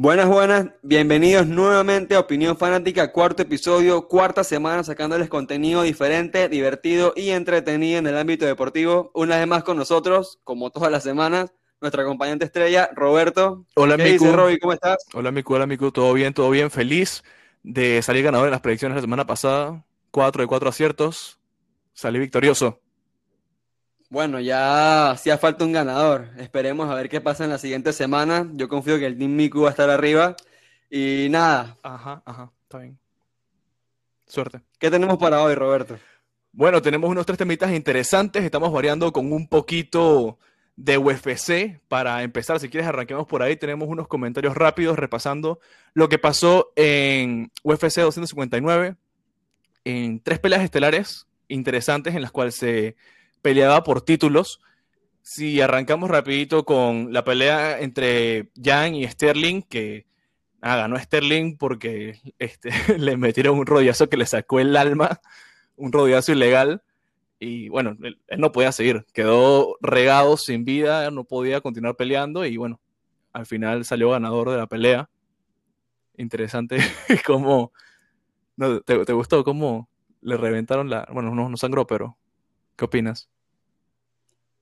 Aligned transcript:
Buenas, 0.00 0.28
buenas, 0.28 0.66
bienvenidos 0.82 1.48
nuevamente 1.48 2.14
a 2.14 2.20
Opinión 2.20 2.56
Fanática, 2.56 3.10
cuarto 3.10 3.42
episodio, 3.42 4.06
cuarta 4.06 4.44
semana 4.44 4.84
sacándoles 4.84 5.28
contenido 5.28 5.82
diferente, 5.82 6.48
divertido 6.48 7.12
y 7.16 7.30
entretenido 7.30 7.98
en 7.98 8.06
el 8.06 8.16
ámbito 8.16 8.46
deportivo. 8.46 9.10
Una 9.12 9.38
vez 9.38 9.48
más 9.48 9.64
con 9.64 9.76
nosotros, 9.76 10.38
como 10.44 10.70
todas 10.70 10.92
las 10.92 11.02
semanas, 11.02 11.52
nuestra 11.80 12.04
acompañante 12.04 12.44
estrella, 12.44 12.88
Roberto. 12.94 13.66
Hola, 13.74 13.96
¿Qué 13.96 14.12
Miku. 14.12 14.30
Roby? 14.30 14.60
¿Cómo 14.60 14.72
estás? 14.72 14.98
Hola, 15.14 15.32
Miku, 15.32 15.54
hola, 15.54 15.66
Miku. 15.66 15.90
¿Todo 15.90 16.12
bien? 16.12 16.32
¿Todo 16.32 16.48
bien? 16.50 16.70
Feliz 16.70 17.24
de 17.64 18.00
salir 18.00 18.22
ganador 18.22 18.46
en 18.46 18.52
las 18.52 18.60
predicciones 18.60 18.94
la 18.94 19.02
semana 19.02 19.26
pasada. 19.26 19.84
Cuatro 20.12 20.42
de 20.42 20.46
cuatro 20.46 20.68
aciertos. 20.68 21.40
Salí 21.92 22.20
victorioso. 22.20 22.78
Bueno, 24.10 24.40
ya 24.40 25.10
hacía 25.10 25.36
falta 25.36 25.64
un 25.64 25.72
ganador. 25.72 26.30
Esperemos 26.38 26.88
a 26.88 26.94
ver 26.94 27.10
qué 27.10 27.20
pasa 27.20 27.44
en 27.44 27.50
la 27.50 27.58
siguiente 27.58 27.92
semana. 27.92 28.48
Yo 28.54 28.68
confío 28.68 28.98
que 28.98 29.06
el 29.06 29.18
Team 29.18 29.36
Miku 29.36 29.62
va 29.62 29.68
a 29.68 29.70
estar 29.70 29.90
arriba. 29.90 30.34
Y 30.90 31.28
nada, 31.30 31.76
Ajá, 31.82 32.22
ajá, 32.24 32.50
está 32.62 32.78
bien. 32.78 32.98
Suerte. 34.26 34.60
¿qué 34.78 34.90
tenemos 34.90 35.18
para 35.18 35.42
hoy, 35.42 35.54
Roberto? 35.54 35.98
Bueno, 36.52 36.80
tenemos 36.80 37.10
unos 37.10 37.26
tres 37.26 37.38
temitas 37.38 37.70
interesantes. 37.72 38.44
Estamos 38.44 38.72
variando 38.72 39.12
con 39.12 39.30
un 39.30 39.46
poquito 39.46 40.38
de 40.76 40.96
UFC 40.96 41.80
para 41.88 42.22
empezar. 42.22 42.58
Si 42.60 42.70
quieres, 42.70 42.88
arranquemos 42.88 43.26
por 43.26 43.42
ahí. 43.42 43.56
Tenemos 43.56 43.88
unos 43.88 44.08
comentarios 44.08 44.56
rápidos 44.56 44.98
repasando 44.98 45.60
lo 45.92 46.08
que 46.08 46.18
pasó 46.18 46.72
en 46.76 47.50
UFC 47.62 48.00
259, 48.00 48.96
en 49.84 50.20
tres 50.20 50.38
peleas 50.38 50.62
estelares 50.62 51.26
interesantes 51.48 52.14
en 52.14 52.22
las 52.22 52.30
cuales 52.30 52.54
se 52.54 52.96
peleaba 53.42 53.82
por 53.84 54.02
títulos. 54.02 54.60
Si 55.22 55.60
arrancamos 55.60 56.10
rapidito 56.10 56.64
con 56.64 57.12
la 57.12 57.24
pelea 57.24 57.80
entre 57.80 58.50
Jan 58.62 58.94
y 58.94 59.06
Sterling, 59.06 59.62
que 59.62 60.06
ah, 60.60 60.76
ganó 60.76 60.98
Sterling 60.98 61.56
porque 61.56 62.20
este, 62.38 62.70
le 62.98 63.16
metieron 63.16 63.58
un 63.58 63.66
rodillazo 63.66 64.08
que 64.08 64.16
le 64.16 64.26
sacó 64.26 64.60
el 64.60 64.76
alma, 64.76 65.20
un 65.76 65.92
rodillazo 65.92 66.32
ilegal. 66.32 66.82
Y 67.40 67.68
bueno, 67.68 67.96
él, 68.02 68.18
no 68.36 68.50
podía 68.50 68.72
seguir, 68.72 69.06
quedó 69.12 69.76
regado 69.80 70.36
sin 70.36 70.64
vida, 70.64 71.10
no 71.10 71.24
podía 71.24 71.60
continuar 71.60 71.94
peleando 71.94 72.44
y 72.44 72.56
bueno, 72.56 72.80
al 73.32 73.46
final 73.46 73.84
salió 73.84 74.10
ganador 74.10 74.50
de 74.50 74.56
la 74.56 74.66
pelea. 74.66 75.08
Interesante 76.16 76.78
cómo... 77.26 77.72
No, 78.56 78.80
¿te, 78.80 79.04
te 79.04 79.12
gustó 79.12 79.44
cómo 79.44 79.88
le 80.20 80.36
reventaron 80.36 80.90
la... 80.90 81.06
Bueno, 81.12 81.32
no, 81.32 81.48
no 81.48 81.56
sangró, 81.56 81.86
pero 81.86 82.16
¿qué 82.78 82.84
opinas? 82.84 83.28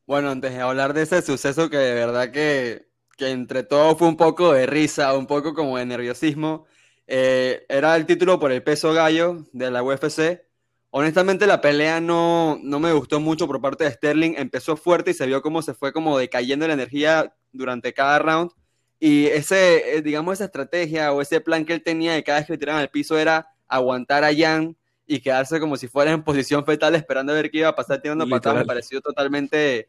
Bueno, 0.07 0.31
antes 0.31 0.53
de 0.53 0.61
hablar 0.61 0.95
de 0.95 1.03
ese 1.03 1.21
suceso 1.21 1.69
que 1.69 1.77
de 1.77 1.95
verdad 1.95 2.33
que, 2.33 2.89
que 3.17 3.31
entre 3.31 3.63
todo 3.63 3.95
fue 3.97 4.09
un 4.09 4.17
poco 4.17 4.53
de 4.53 4.67
risa, 4.67 5.17
un 5.17 5.27
poco 5.27 5.53
como 5.55 5.77
de 5.77 5.85
nerviosismo, 5.85 6.67
eh, 7.07 7.67
era 7.69 7.95
el 7.95 8.07
título 8.07 8.41
por 8.41 8.51
el 8.51 8.63
peso 8.63 8.93
gallo 8.93 9.45
de 9.53 9.71
la 9.71 9.83
UFC. 9.83 10.43
Honestamente 10.91 11.47
la 11.47 11.61
pelea 11.61 12.01
no, 12.01 12.59
no 12.63 12.81
me 12.81 12.93
gustó 12.93 13.21
mucho 13.21 13.47
por 13.47 13.61
parte 13.61 13.85
de 13.85 13.91
Sterling, 13.91 14.35
empezó 14.37 14.77
fuerte 14.77 15.11
y 15.11 15.15
se 15.15 15.27
vio 15.27 15.43
como 15.43 15.61
se 15.61 15.75
fue 15.75 15.93
como 15.93 16.19
decayendo 16.19 16.67
la 16.67 16.75
energía 16.75 17.35
durante 17.53 17.93
cada 17.93 18.19
round. 18.19 18.51
Y 18.99 19.27
ese, 19.27 19.97
eh, 19.97 20.03
digamos, 20.03 20.35
esa 20.35 20.47
estrategia 20.47 21.13
o 21.13 21.21
ese 21.21 21.43
plan 21.43 21.67
que 21.67 21.75
él 21.75 21.83
tenía 21.83 22.15
de 22.15 22.25
cada 22.25 22.39
vez 22.39 22.47
que 22.47 22.55
le 22.55 22.59
tiraban 22.59 22.81
al 22.81 22.89
piso 22.89 23.19
era 23.19 23.51
aguantar 23.69 24.25
a 24.25 24.35
Jan 24.35 24.77
y 25.07 25.21
quedarse 25.21 25.61
como 25.61 25.77
si 25.77 25.89
fuera 25.89 26.11
en 26.11 26.23
posición 26.23 26.65
fetal 26.65 26.95
esperando 26.95 27.33
a 27.33 27.37
ver 27.37 27.51
qué 27.51 27.59
iba 27.59 27.69
a 27.69 27.75
pasar 27.75 28.01
tirando 28.01 28.29
patadas. 28.29 28.61
Me 28.61 28.65
pareció 28.67 29.01
totalmente, 29.01 29.89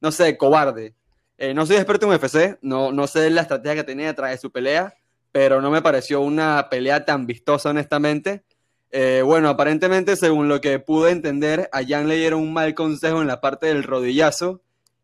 no 0.00 0.10
sé, 0.10 0.36
cobarde. 0.36 0.94
Eh, 1.38 1.54
no 1.54 1.66
soy 1.66 1.76
experto 1.76 2.06
en 2.06 2.12
UFC, 2.12 2.58
no, 2.62 2.92
no 2.92 3.06
sé 3.06 3.28
la 3.30 3.42
estrategia 3.42 3.76
que 3.76 3.84
tenía 3.84 4.06
detrás 4.06 4.30
de 4.30 4.38
su 4.38 4.50
pelea, 4.50 4.94
pero 5.32 5.60
no 5.60 5.70
me 5.70 5.82
pareció 5.82 6.20
una 6.20 6.68
pelea 6.70 7.04
tan 7.04 7.26
vistosa, 7.26 7.70
honestamente. 7.70 8.42
Eh, 8.90 9.22
bueno, 9.22 9.48
aparentemente, 9.48 10.16
según 10.16 10.48
lo 10.48 10.60
que 10.60 10.78
pude 10.78 11.10
entender, 11.10 11.68
a 11.72 11.84
Jan 11.86 12.08
le 12.08 12.16
dieron 12.16 12.40
un 12.40 12.52
mal 12.52 12.74
consejo 12.74 13.20
en 13.20 13.26
la 13.26 13.40
parte 13.40 13.66
del 13.66 13.82
rodillazo. 13.82 14.62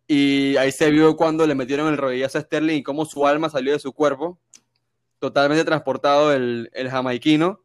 Y 0.08 0.56
ahí 0.56 0.72
se 0.72 0.90
vio 0.90 1.16
cuando 1.16 1.46
le 1.46 1.54
metieron 1.54 1.88
el 1.88 1.98
rodillazo 1.98 2.38
a 2.38 2.40
Sterling 2.40 2.78
y 2.78 2.82
cómo 2.82 3.04
su 3.04 3.26
alma 3.26 3.48
salió 3.50 3.72
de 3.72 3.78
su 3.78 3.92
cuerpo, 3.92 4.38
totalmente 5.18 5.64
transportado 5.64 6.32
el, 6.32 6.70
el 6.72 6.90
jamaiquino. 6.90 7.60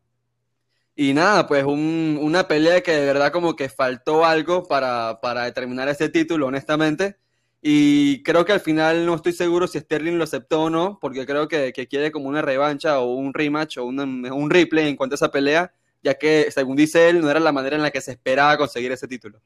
Y 0.97 1.13
nada, 1.13 1.47
pues 1.47 1.63
un- 1.65 2.17
una 2.21 2.47
pelea 2.49 2.81
que 2.81 2.91
de 2.93 3.05
verdad 3.05 3.31
como 3.31 3.55
que 3.55 3.69
faltó 3.69 4.25
algo 4.25 4.63
para, 4.67 5.19
para 5.21 5.45
determinar 5.45 5.87
ese 5.89 6.09
título, 6.09 6.47
honestamente. 6.47 7.17
Y 7.61 8.23
creo 8.23 8.45
que 8.45 8.53
al 8.53 8.61
final 8.61 9.05
no 9.05 9.15
estoy 9.15 9.33
seguro 9.33 9.67
si 9.67 9.79
Sterling 9.79 10.17
lo 10.17 10.25
aceptó 10.25 10.63
o 10.63 10.69
no, 10.71 10.99
porque 11.01 11.25
creo 11.27 11.47
que, 11.47 11.73
que 11.73 11.87
quiere 11.87 12.11
como 12.11 12.29
una 12.29 12.41
revancha 12.43 12.99
o 12.99 13.13
un 13.15 13.33
rematch 13.33 13.77
o 13.79 13.85
una- 13.85 14.05
un 14.33 14.49
replay 14.49 14.89
en 14.89 14.97
cuanto 14.97 15.15
a 15.15 15.17
esa 15.17 15.31
pelea, 15.31 15.73
ya 16.03 16.15
que 16.15 16.49
según 16.51 16.77
dice 16.77 17.09
él, 17.09 17.21
no 17.21 17.31
era 17.31 17.39
la 17.41 17.53
manera 17.53 17.77
en 17.77 17.83
la 17.83 17.91
que 17.91 18.01
se 18.01 18.11
esperaba 18.13 18.57
conseguir 18.57 18.91
ese 18.91 19.07
título. 19.07 19.41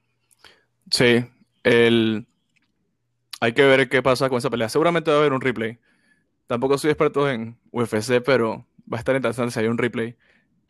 Sí, 0.92 1.26
el... 1.64 2.26
hay 3.40 3.54
que 3.54 3.64
ver 3.64 3.90
qué 3.90 4.02
pasa 4.02 4.30
con 4.30 4.38
esa 4.38 4.50
pelea. 4.50 4.70
Seguramente 4.70 5.12
va 5.12 5.18
a 5.18 5.20
haber 5.22 5.34
un 5.34 5.42
replay. 5.42 5.80
Tampoco 6.48 6.78
soy 6.80 6.92
experto 6.92 7.30
en 7.30 7.58
UFC, 7.72 8.22
pero 8.22 8.68
va 8.92 8.98
a 8.98 9.00
estar 9.00 9.16
interesante 9.16 9.54
si 9.54 9.62
hay 9.62 9.68
un 9.68 9.80
replay. 9.80 10.18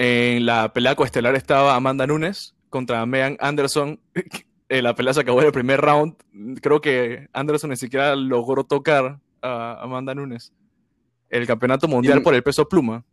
En 0.04 0.48
la 0.48 0.74
pelea 0.74 0.96
coestelar 0.96 1.36
estaba 1.36 1.76
Amanda 1.76 2.08
Nunes 2.08 2.56
contra 2.70 3.06
Megan 3.06 3.38
Anderson. 3.40 4.00
Eh, 4.74 4.82
La 4.82 4.96
pelea 4.96 5.14
se 5.14 5.20
acabó 5.20 5.42
en 5.42 5.48
el 5.48 5.52
primer 5.52 5.82
round. 5.82 6.16
Creo 6.62 6.80
que 6.80 7.28
Anderson 7.34 7.72
ni 7.72 7.76
siquiera 7.76 8.16
logró 8.16 8.64
tocar 8.64 9.20
a 9.42 9.74
Amanda 9.84 10.16
Nunes. 10.16 10.54
El 11.30 11.46
campeonato 11.46 11.90
mundial 11.90 12.22
por 12.22 12.34
el 12.36 12.42
peso 12.42 12.70
pluma. 12.70 13.04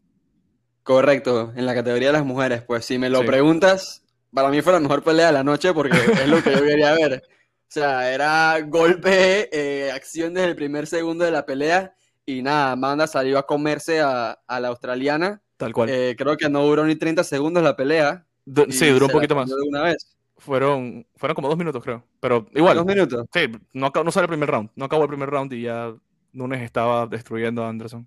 Correcto, 0.85 1.53
en 1.57 1.67
la 1.67 1.75
categoría 1.75 2.11
de 2.11 2.13
las 2.13 2.25
mujeres, 2.25 2.63
pues 2.63 2.85
si 2.85 2.97
me 2.97 3.11
lo 3.11 3.23
Sí. 3.23 3.27
preguntas, 3.27 4.05
para 4.33 4.51
mí 4.51 4.63
fue 4.63 4.73
la 4.73 4.79
mejor 4.79 5.03
pelea 5.03 5.27
de 5.27 5.33
la 5.33 5.43
noche 5.43 5.75
porque 5.75 5.97
es 6.23 6.29
lo 6.29 6.41
que 6.45 6.53
yo 6.53 6.63
quería 6.63 6.93
ver. 6.93 7.25
O 7.27 7.67
sea, 7.67 8.15
era 8.15 8.57
golpe, 8.61 9.49
eh, 9.53 9.91
acción 9.91 10.35
desde 10.35 10.51
el 10.51 10.55
primer 10.55 10.87
segundo 10.87 11.25
de 11.25 11.33
la 11.33 11.45
pelea 11.45 11.93
y 12.25 12.41
nada, 12.41 12.71
Amanda 12.71 13.09
salió 13.09 13.37
a 13.37 13.47
comerse 13.49 14.01
a, 14.01 14.39
a 14.47 14.61
la 14.61 14.69
australiana. 14.69 15.43
Tal 15.59 15.73
cual. 15.75 15.91
Eh, 15.91 16.15
creo 16.17 16.37
que 16.39 16.49
no 16.49 16.65
duró 16.65 16.87
ni 16.87 16.97
30 16.97 17.23
segundos 17.25 17.63
la 17.63 17.77
pelea. 17.77 18.25
Du- 18.47 18.67
sí, 18.71 18.87
duró 18.89 19.05
un 19.07 19.13
poquito 19.13 19.35
más. 19.37 19.49
de 19.49 19.55
una 19.69 19.83
vez. 19.83 20.17
Fueron, 20.39 21.05
fueron 21.17 21.35
como 21.35 21.49
dos 21.49 21.59
minutos, 21.59 21.83
creo. 21.85 22.05
Pero 22.21 22.47
igual. 22.55 22.77
Dos 22.77 22.87
minutos. 22.87 23.27
Sí, 23.35 23.41
no, 23.75 23.91
no 23.93 24.11
sale 24.11 24.25
el 24.25 24.29
primer 24.29 24.49
round. 24.49 24.71
No 24.77 24.87
acabó 24.87 25.03
el 25.03 25.09
primer 25.09 25.29
round 25.29 25.53
y 25.53 25.63
ya 25.63 25.93
Nunes 26.33 26.63
estaba 26.63 27.07
destruyendo 27.07 27.63
a 27.65 27.69
Anderson. 27.69 28.07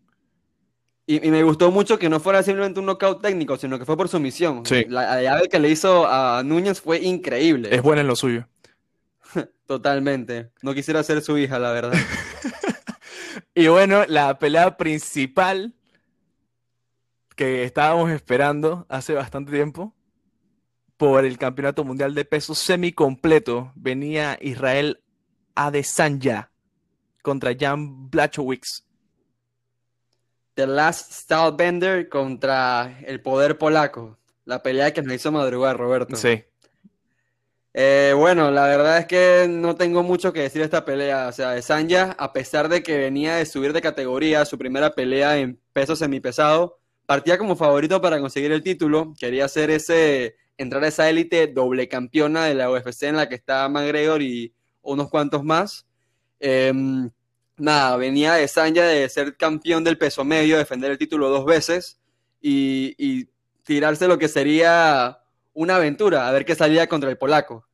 Y, 1.05 1.27
y 1.27 1.29
me 1.31 1.43
gustó 1.43 1.71
mucho 1.71 1.99
que 1.99 2.07
no 2.09 2.19
fuera 2.21 2.41
simplemente 2.41 2.79
un 2.79 2.85
knockout 2.85 3.21
técnico, 3.21 3.57
sino 3.57 3.77
que 3.77 3.85
fue 3.85 3.97
por 3.97 4.07
sumisión. 4.07 4.65
Sí. 4.65 4.85
La, 4.87 5.15
la 5.15 5.21
llave 5.21 5.49
que 5.49 5.59
le 5.59 5.69
hizo 5.69 6.07
a 6.07 6.41
Núñez 6.43 6.79
fue 6.79 6.99
increíble. 7.01 7.67
Es 7.75 7.81
buena 7.81 8.01
en 8.01 8.07
lo 8.07 8.15
suyo. 8.15 8.47
Totalmente. 9.67 10.51
No 10.61 10.73
quisiera 10.73 11.03
ser 11.03 11.21
su 11.21 11.37
hija, 11.37 11.59
la 11.59 11.71
verdad. 11.71 11.93
Y 13.53 13.67
bueno, 13.67 14.05
la 14.07 14.39
pelea 14.39 14.77
principal 14.77 15.73
que 17.41 17.63
estábamos 17.63 18.11
esperando 18.11 18.85
hace 18.87 19.15
bastante 19.15 19.51
tiempo 19.51 19.95
por 20.95 21.25
el 21.25 21.39
Campeonato 21.39 21.83
Mundial 21.83 22.13
de 22.13 22.23
Peso 22.23 22.53
semicompleto 22.53 23.71
venía 23.73 24.37
Israel 24.39 25.01
Adesanya 25.55 26.51
contra 27.23 27.55
Jan 27.59 28.11
Blachowicz. 28.11 28.83
The 30.53 30.67
Last 30.67 31.13
Stylebender 31.13 32.09
contra 32.09 32.99
el 33.07 33.23
poder 33.23 33.57
polaco. 33.57 34.19
La 34.45 34.61
pelea 34.61 34.93
que 34.93 35.01
nos 35.01 35.15
hizo 35.15 35.31
madrugar, 35.31 35.77
Roberto. 35.77 36.15
Sí, 36.17 36.43
Eh, 37.73 38.13
bueno, 38.15 38.51
la 38.51 38.67
verdad 38.67 38.99
es 38.99 39.07
que 39.07 39.47
no 39.49 39.75
tengo 39.75 40.03
mucho 40.03 40.31
que 40.31 40.41
decir 40.41 40.61
de 40.61 40.65
esta 40.65 40.85
pelea. 40.85 41.27
O 41.27 41.31
sea, 41.31 41.53
de 41.53 41.63
Sanya, 41.63 42.15
a 42.19 42.33
pesar 42.33 42.69
de 42.69 42.83
que 42.83 42.99
venía 42.99 43.37
de 43.37 43.47
subir 43.47 43.73
de 43.73 43.81
categoría, 43.81 44.45
su 44.45 44.59
primera 44.59 44.91
pelea 44.91 45.39
en 45.39 45.59
peso 45.73 45.95
semipesado, 45.95 46.80
partía 47.11 47.37
como 47.37 47.57
favorito 47.57 47.99
para 47.99 48.21
conseguir 48.21 48.53
el 48.53 48.63
título. 48.63 49.13
Quería 49.19 49.43
hacer 49.43 49.69
ese, 49.69 50.37
entrar 50.57 50.81
a 50.81 50.87
esa 50.87 51.09
élite 51.09 51.47
doble 51.47 51.89
campeona 51.89 52.45
de 52.45 52.55
la 52.55 52.71
UFC 52.71 53.03
en 53.03 53.17
la 53.17 53.27
que 53.27 53.35
está 53.35 53.67
McGregor 53.67 54.21
y 54.21 54.53
unos 54.81 55.09
cuantos 55.09 55.43
más. 55.43 55.85
Em, 56.39 57.09
nada, 57.57 57.97
venía 57.97 58.35
de 58.35 58.47
Sanya 58.47 58.85
de 58.85 59.09
ser 59.09 59.35
campeón 59.35 59.83
del 59.83 59.97
peso 59.97 60.23
medio, 60.23 60.57
defender 60.57 60.89
el 60.89 60.97
título 60.97 61.27
dos 61.27 61.43
veces 61.43 61.99
y, 62.39 63.27
tirarse 63.65 64.07
lo 64.07 64.17
que 64.17 64.29
sería 64.29 65.19
una 65.51 65.75
aventura, 65.75 66.29
a 66.29 66.31
ver 66.31 66.45
qué 66.45 66.55
salía 66.55 66.87
contra 66.87 67.09
el 67.09 67.17
polaco. 67.17 67.67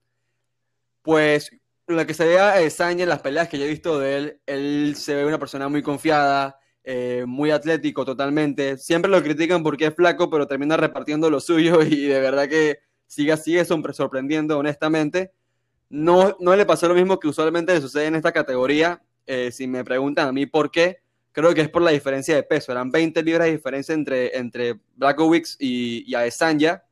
Pues 1.03 1.51
lo 1.85 2.07
que 2.07 2.15
se 2.15 2.25
vea 2.25 2.55
de 2.55 2.71
Sánchez 2.71 3.03
en 3.03 3.09
las 3.09 3.21
peleas 3.21 3.49
que 3.49 3.59
yo 3.59 3.65
he 3.65 3.69
visto 3.69 3.99
de 3.99 4.17
él, 4.17 4.41
él 4.47 4.95
se 4.97 5.13
ve 5.13 5.25
una 5.27 5.37
persona 5.37 5.69
muy 5.69 5.83
confiada, 5.83 6.59
eh, 6.89 7.25
muy 7.27 7.51
atlético 7.51 8.05
totalmente. 8.05 8.77
Siempre 8.77 9.11
lo 9.11 9.21
critican 9.21 9.61
porque 9.61 9.87
es 9.87 9.93
flaco, 9.93 10.29
pero 10.29 10.47
termina 10.47 10.77
repartiendo 10.77 11.29
lo 11.29 11.41
suyo 11.41 11.81
y 11.83 12.05
de 12.05 12.21
verdad 12.21 12.47
que 12.47 12.79
sigue, 13.05 13.35
sigue 13.35 13.65
sorprendiendo, 13.65 14.57
honestamente. 14.57 15.33
No, 15.89 16.37
no 16.39 16.55
le 16.55 16.65
pasó 16.65 16.87
lo 16.87 16.93
mismo 16.93 17.19
que 17.19 17.27
usualmente 17.27 17.73
le 17.73 17.81
sucede 17.81 18.05
en 18.05 18.15
esta 18.15 18.31
categoría. 18.31 19.01
Eh, 19.25 19.51
si 19.51 19.67
me 19.67 19.83
preguntan 19.83 20.29
a 20.29 20.31
mí 20.31 20.45
por 20.45 20.71
qué, 20.71 20.99
creo 21.33 21.53
que 21.53 21.59
es 21.59 21.69
por 21.69 21.81
la 21.81 21.91
diferencia 21.91 22.33
de 22.35 22.43
peso. 22.43 22.71
Eran 22.71 22.89
20 22.89 23.21
libras 23.21 23.47
de 23.47 23.57
diferencia 23.57 23.93
entre, 23.93 24.37
entre 24.37 24.79
Blackowicz 24.95 25.57
y, 25.59 26.09
y 26.09 26.15
Adesanya. 26.15 26.85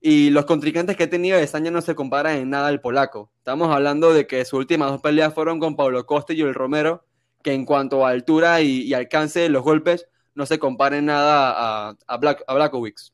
Y 0.00 0.30
los 0.30 0.44
contrincantes 0.44 0.96
que 0.96 1.02
he 1.04 1.08
tenido 1.08 1.36
Adesanya 1.36 1.72
no 1.72 1.80
se 1.80 1.96
comparan 1.96 2.36
en 2.36 2.50
nada 2.50 2.68
al 2.68 2.80
polaco. 2.80 3.32
Estamos 3.38 3.74
hablando 3.74 4.14
de 4.14 4.28
que 4.28 4.44
sus 4.44 4.60
últimas 4.60 4.92
dos 4.92 5.02
peleas 5.02 5.34
fueron 5.34 5.58
con 5.58 5.74
Pablo 5.74 6.06
Costa 6.06 6.34
y 6.34 6.40
el 6.40 6.54
Romero, 6.54 7.04
que 7.42 7.52
en 7.52 7.64
cuanto 7.64 8.06
a 8.06 8.10
altura 8.10 8.60
y, 8.60 8.92
alcance 8.94 9.40
de 9.40 9.48
los 9.48 9.62
golpes 9.62 10.06
no 10.34 10.46
se 10.46 10.58
comparen 10.58 11.06
nada 11.06 11.54
a, 11.88 11.96
a, 12.06 12.16
Black, 12.16 12.42
a 12.46 12.54
Blackowicz. 12.54 13.12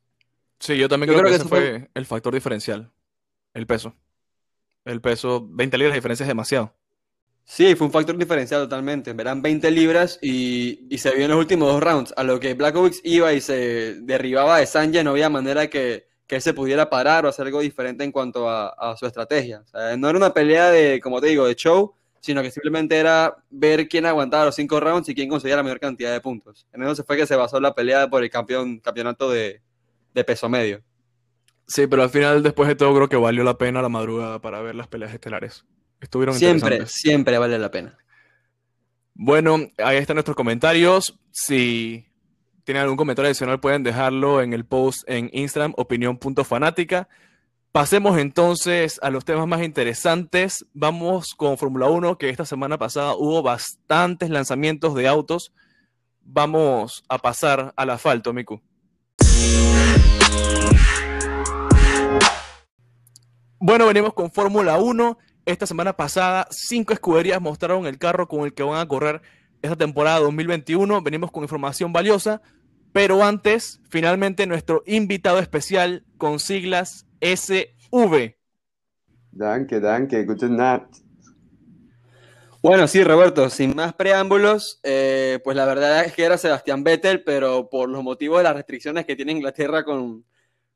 Sí, 0.58 0.76
yo 0.76 0.88
también 0.88 1.12
creo, 1.12 1.25
que, 1.25 1.34
ese 1.34 1.44
fue 1.44 1.90
el 1.94 2.06
factor 2.06 2.34
diferencial, 2.34 2.90
el 3.55 3.67
peso. 3.67 3.94
El 4.84 5.00
peso, 5.00 5.46
20 5.50 5.78
libras 5.78 5.93
de 5.93 5.99
diferencia 5.99 6.25
es 6.25 6.28
demasiado. 6.28 6.73
Sí, 7.44 7.76
fue 7.76 7.87
un 7.87 7.93
factor 7.93 8.17
diferencial 8.17 8.62
totalmente. 8.62 9.12
Verán 9.12 9.40
20 9.40 9.70
libras 9.70 10.19
y, 10.20 10.88
se 10.99 11.14
vio 11.14 11.25
en 11.25 11.31
los 11.31 11.38
últimos 11.38 11.73
dos 11.73 11.82
rounds. 11.82 12.14
A 12.17 12.25
lo 12.25 12.40
que 12.40 12.55
Blackowicz 12.55 13.00
iba 13.05 13.32
y 13.32 13.40
se 13.40 14.00
derribaba 14.00 14.58
de 14.58 14.67
Sanja, 14.67 15.05
no 15.05 15.11
había 15.11 15.28
manera 15.28 15.69
que, 15.69 16.08
que 16.26 16.40
se 16.40 16.55
pudiera 16.55 16.90
parar 16.90 17.25
o 17.25 17.28
hacer 17.28 17.46
algo 17.46 17.61
diferente 17.61 18.02
en 18.02 18.12
cuanto 18.12 18.49
a, 18.49 18.96
su 18.99 19.06
estrategia. 19.06 19.62
no 19.96 20.08
era 20.08 20.19
una 20.19 20.34
pelea 20.34 20.70
de, 20.70 21.00
como 21.00 21.20
te 21.20 21.28
digo, 21.28 21.46
de 21.46 21.55
show, 21.55 21.94
sino 22.26 22.43
que 22.43 22.50
simplemente 22.50 22.96
era 22.96 23.37
ver 23.49 23.88
quién 23.88 24.05
aguantaba 24.05 24.46
los 24.46 24.56
cinco 24.56 24.81
rounds 24.81 25.08
y 25.08 25.14
quién 25.14 25.28
conseguía 25.28 25.56
la 25.56 25.62
mayor 25.62 25.78
cantidad 25.78 26.12
de 26.12 26.20
puntos. 26.20 26.67
En 26.73 26.82
eso 26.82 27.05
fue 27.05 27.17
que 27.17 27.26
se 27.26 27.37
basó 27.37 27.61
la 27.61 27.75
pelea 27.75 28.11
por 28.11 28.23
el 28.23 28.31
campeón, 28.31 28.81
campeonato 28.81 29.31
de, 29.31 29.62
de 30.12 30.25
peso 30.25 30.49
medio. 30.49 30.82
Sí, 31.69 31.87
pero 31.87 32.02
al 32.02 32.11
final, 32.11 32.43
después 32.43 32.69
de 32.69 32.75
todo, 32.75 32.94
creo 32.94 33.08
que 33.08 33.17
valió 33.17 33.44
la 33.44 33.58
pena 33.58 33.81
la 33.81 33.88
madrugada 33.88 34.40
para 34.40 34.61
ver 34.61 34.75
las 34.75 34.88
peleas 34.88 35.14
estelares. 35.14 35.64
Estuvieron 36.00 36.34
Siempre, 36.34 36.87
siempre 36.87 37.38
vale 37.38 37.58
la 37.58 37.70
pena. 37.70 37.96
Bueno, 39.14 39.58
ahí 39.78 39.96
están 39.96 40.17
nuestros 40.17 40.37
comentarios. 40.37 41.19
Si 41.31 42.06
tienen 42.64 42.82
algún 42.82 42.96
comentario 42.96 43.28
adicional, 43.28 43.61
pueden 43.61 43.84
dejarlo 43.84 44.43
en 44.43 44.52
el 44.52 44.64
post 44.64 45.08
en 45.08 45.31
Instagram, 45.32 45.75
opinión.fanática. 45.76 47.08
Pasemos 47.76 48.17
entonces 48.17 48.99
a 49.02 49.11
los 49.11 49.26
temas 49.26 49.46
más 49.46 49.62
interesantes. 49.62 50.64
Vamos 50.73 51.34
con 51.34 51.58
Fórmula 51.58 51.88
1, 51.88 52.17
que 52.17 52.31
esta 52.31 52.46
semana 52.46 52.78
pasada 52.78 53.14
hubo 53.14 53.43
bastantes 53.43 54.31
lanzamientos 54.31 54.94
de 54.94 55.06
autos. 55.06 55.52
Vamos 56.23 57.05
a 57.06 57.19
pasar 57.19 57.75
al 57.76 57.90
asfalto, 57.90 58.32
Miku. 58.32 58.62
Bueno, 63.58 63.87
venimos 63.87 64.14
con 64.14 64.31
Fórmula 64.31 64.78
1. 64.78 65.19
Esta 65.44 65.67
semana 65.67 65.93
pasada, 65.93 66.49
cinco 66.50 66.94
escuderías 66.94 67.43
mostraron 67.43 67.87
el 67.87 67.99
carro 67.99 68.26
con 68.26 68.46
el 68.46 68.55
que 68.55 68.62
van 68.62 68.81
a 68.81 68.88
correr 68.88 69.20
esta 69.61 69.76
temporada 69.76 70.20
2021. 70.20 71.02
Venimos 71.02 71.31
con 71.31 71.43
información 71.43 71.93
valiosa, 71.93 72.40
pero 72.94 73.23
antes, 73.23 73.82
finalmente, 73.90 74.46
nuestro 74.46 74.82
invitado 74.87 75.40
especial 75.40 76.06
con 76.17 76.40
siglas 76.40 77.05
SV. 77.20 78.36
Danke, 79.32 79.80
danke, 79.80 80.24
guten 80.24 80.56
Nacht. 80.56 81.06
Bueno, 82.62 82.88
sí, 82.88 83.04
Roberto, 83.04 83.48
sin 83.48 83.76
más 83.76 83.94
preámbulos, 83.94 84.80
eh, 84.82 85.38
pues 85.44 85.56
la 85.56 85.66
verdad 85.66 86.04
es 86.04 86.12
que 86.14 86.24
era 86.24 86.36
Sebastián 86.36 86.82
Vettel, 86.82 87.22
pero 87.22 87.70
por 87.70 87.88
los 87.88 88.02
motivos 88.02 88.38
de 88.38 88.44
las 88.44 88.56
restricciones 88.56 89.06
que 89.06 89.14
tiene 89.14 89.32
Inglaterra 89.32 89.84
con, 89.84 90.24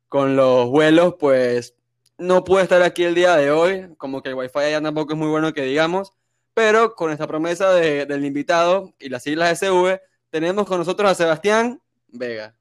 con 0.07 0.37
los 0.37 0.71
vuelos, 0.71 1.17
pues 1.19 1.75
no 2.17 2.45
puede 2.45 2.65
estar 2.65 2.83
aquí 2.83 3.03
el 3.03 3.15
día 3.15 3.35
de 3.37 3.51
hoy, 3.51 3.89
como 3.97 4.23
que 4.23 4.29
el 4.29 4.35
wifi 4.37 4.59
allá 4.59 4.81
tampoco 4.81 5.15
es 5.15 5.19
muy 5.19 5.29
bueno 5.29 5.53
que 5.53 5.63
digamos, 5.63 6.13
pero 6.55 6.95
con 6.95 7.11
esta 7.11 7.27
promesa 7.27 7.73
del 7.73 8.25
invitado 8.25 8.95
y 9.01 9.09
las 9.09 9.23
siglas 9.23 9.59
SV, 9.59 10.01
tenemos 10.31 10.67
con 10.67 10.79
nosotros 10.79 11.11
a 11.11 11.15
Sebastián 11.15 11.81
Vega. 12.09 12.55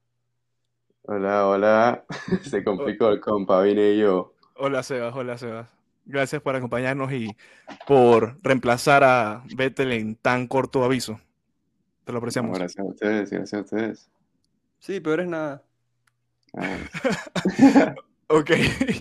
Hola, 1.12 1.48
hola. 1.48 2.04
Se 2.48 2.62
complicó 2.62 3.08
el 3.08 3.18
compa, 3.18 3.60
vine 3.62 3.98
yo. 3.98 4.32
Hola, 4.54 4.84
Sebas, 4.84 5.12
hola, 5.12 5.36
Sebas. 5.36 5.68
Gracias 6.04 6.40
por 6.40 6.54
acompañarnos 6.54 7.12
y 7.12 7.36
por 7.84 8.38
reemplazar 8.44 9.02
a 9.02 9.42
Vettel 9.56 9.90
en 9.90 10.14
tan 10.14 10.46
corto 10.46 10.84
aviso. 10.84 11.20
Te 12.04 12.12
lo 12.12 12.18
apreciamos. 12.18 12.56
gracias 12.56 12.86
a 12.86 12.88
ustedes, 12.88 13.28
gracias 13.28 13.54
a 13.54 13.64
ustedes. 13.64 14.10
Sí, 14.78 15.00
pero 15.00 15.22
es 15.22 15.28
nada. 15.28 15.64
Ah. 16.56 17.94
Ok. 18.28 18.50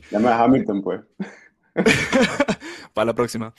Llama 0.10 0.32
a 0.32 0.44
Hamilton, 0.44 0.82
pues. 0.82 1.02
Para 2.96 3.06
la 3.06 3.14
próxima. 3.14 3.54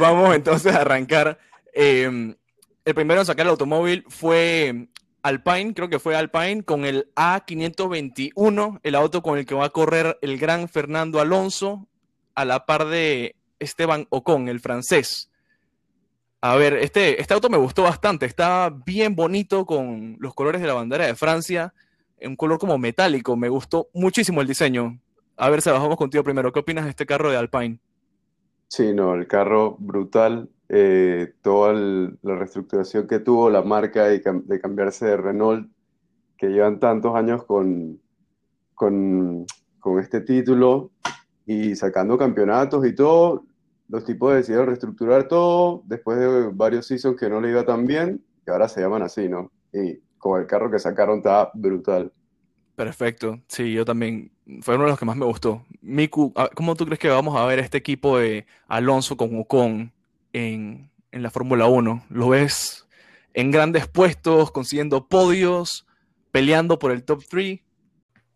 Vamos 0.00 0.34
entonces 0.34 0.74
a 0.74 0.80
arrancar. 0.80 1.38
Em, 1.74 2.34
el 2.86 2.94
primero 2.94 3.20
en 3.20 3.26
sacar 3.26 3.44
el 3.44 3.50
automóvil 3.50 4.06
fue 4.08 4.88
Alpine, 5.26 5.74
creo 5.74 5.88
que 5.88 5.98
fue 5.98 6.16
Alpine, 6.16 6.62
con 6.62 6.84
el 6.84 7.10
A521, 7.14 8.80
el 8.82 8.94
auto 8.94 9.22
con 9.22 9.38
el 9.38 9.46
que 9.46 9.54
va 9.54 9.66
a 9.66 9.70
correr 9.70 10.18
el 10.22 10.38
gran 10.38 10.68
Fernando 10.68 11.20
Alonso, 11.20 11.86
a 12.34 12.44
la 12.44 12.66
par 12.66 12.86
de 12.86 13.34
Esteban 13.58 14.06
Ocon, 14.10 14.48
el 14.48 14.60
francés. 14.60 15.30
A 16.40 16.56
ver, 16.56 16.74
este, 16.74 17.20
este 17.20 17.34
auto 17.34 17.48
me 17.48 17.56
gustó 17.56 17.82
bastante, 17.82 18.26
está 18.26 18.70
bien 18.84 19.16
bonito 19.16 19.66
con 19.66 20.16
los 20.20 20.34
colores 20.34 20.60
de 20.60 20.68
la 20.68 20.74
bandera 20.74 21.06
de 21.06 21.14
Francia 21.14 21.72
un 22.22 22.36
color 22.36 22.58
como 22.58 22.78
metálico. 22.78 23.36
Me 23.36 23.48
gustó 23.48 23.88
muchísimo 23.92 24.40
el 24.40 24.46
diseño. 24.46 24.98
A 25.36 25.50
ver, 25.50 25.60
Sebas, 25.60 25.82
vamos 25.82 25.96
contigo 25.96 26.24
primero. 26.24 26.52
¿Qué 26.52 26.60
opinas 26.60 26.84
de 26.84 26.90
este 26.90 27.06
carro 27.06 27.30
de 27.30 27.36
Alpine? 27.36 27.78
Sí, 28.68 28.92
no, 28.92 29.14
el 29.14 29.26
carro 29.26 29.76
brutal. 29.78 30.48
Eh, 30.68 31.34
toda 31.42 31.72
la 31.74 32.34
reestructuración 32.34 33.06
que 33.06 33.20
tuvo 33.20 33.50
la 33.50 33.62
marca 33.62 34.04
de, 34.04 34.20
cambiarse 34.20 35.06
de 35.06 35.16
Renault, 35.16 35.70
que 36.36 36.48
llevan 36.48 36.80
tantos 36.80 37.14
años 37.14 37.44
con, 37.44 38.00
con, 38.74 39.46
este 40.00 40.20
título 40.20 40.90
y 41.46 41.76
sacando 41.76 42.18
campeonatos 42.18 42.84
y 42.84 42.92
todo, 42.92 43.44
los 43.88 44.04
tipos 44.04 44.34
decidieron 44.34 44.66
reestructurar 44.66 45.28
todo 45.28 45.82
después 45.86 46.18
de 46.18 46.50
varios 46.52 46.88
seasons 46.88 47.16
que 47.16 47.30
no 47.30 47.40
le 47.40 47.50
iba 47.50 47.64
tan 47.64 47.86
bien, 47.86 48.24
que 48.44 48.50
ahora 48.50 48.68
se 48.68 48.80
llaman 48.80 49.02
así, 49.02 49.28
¿no? 49.28 49.52
Y 49.72 50.00
con 50.18 50.40
el 50.40 50.48
carro 50.48 50.68
que 50.68 50.80
sacaron 50.80 51.18
está 51.18 51.52
brutal. 51.54 52.12
Perfecto, 52.74 53.40
sí, 53.46 53.72
yo 53.72 53.84
también. 53.84 54.32
Fue 54.60 54.74
uno 54.74 54.84
de 54.84 54.90
los 54.90 54.98
que 54.98 55.04
más 55.04 55.16
me 55.16 55.24
gustó. 55.24 55.64
Miku, 55.80 56.34
¿cómo 56.54 56.74
tú 56.74 56.84
crees 56.84 56.98
que 56.98 57.08
vamos 57.08 57.36
a 57.36 57.46
ver 57.46 57.60
este 57.60 57.78
equipo 57.78 58.18
de 58.18 58.46
Alonso 58.66 59.16
con 59.16 59.38
Ocon 59.38 59.92
en, 60.36 60.90
la 61.12 61.30
Fórmula 61.30 61.66
1? 61.66 62.06
¿Lo 62.10 62.28
ves 62.28 62.86
en 63.34 63.50
grandes 63.50 63.86
puestos, 63.86 64.50
consiguiendo 64.50 65.08
podios, 65.08 65.86
peleando 66.30 66.78
por 66.78 66.92
el 66.92 67.04
top 67.04 67.24
3? 67.28 67.60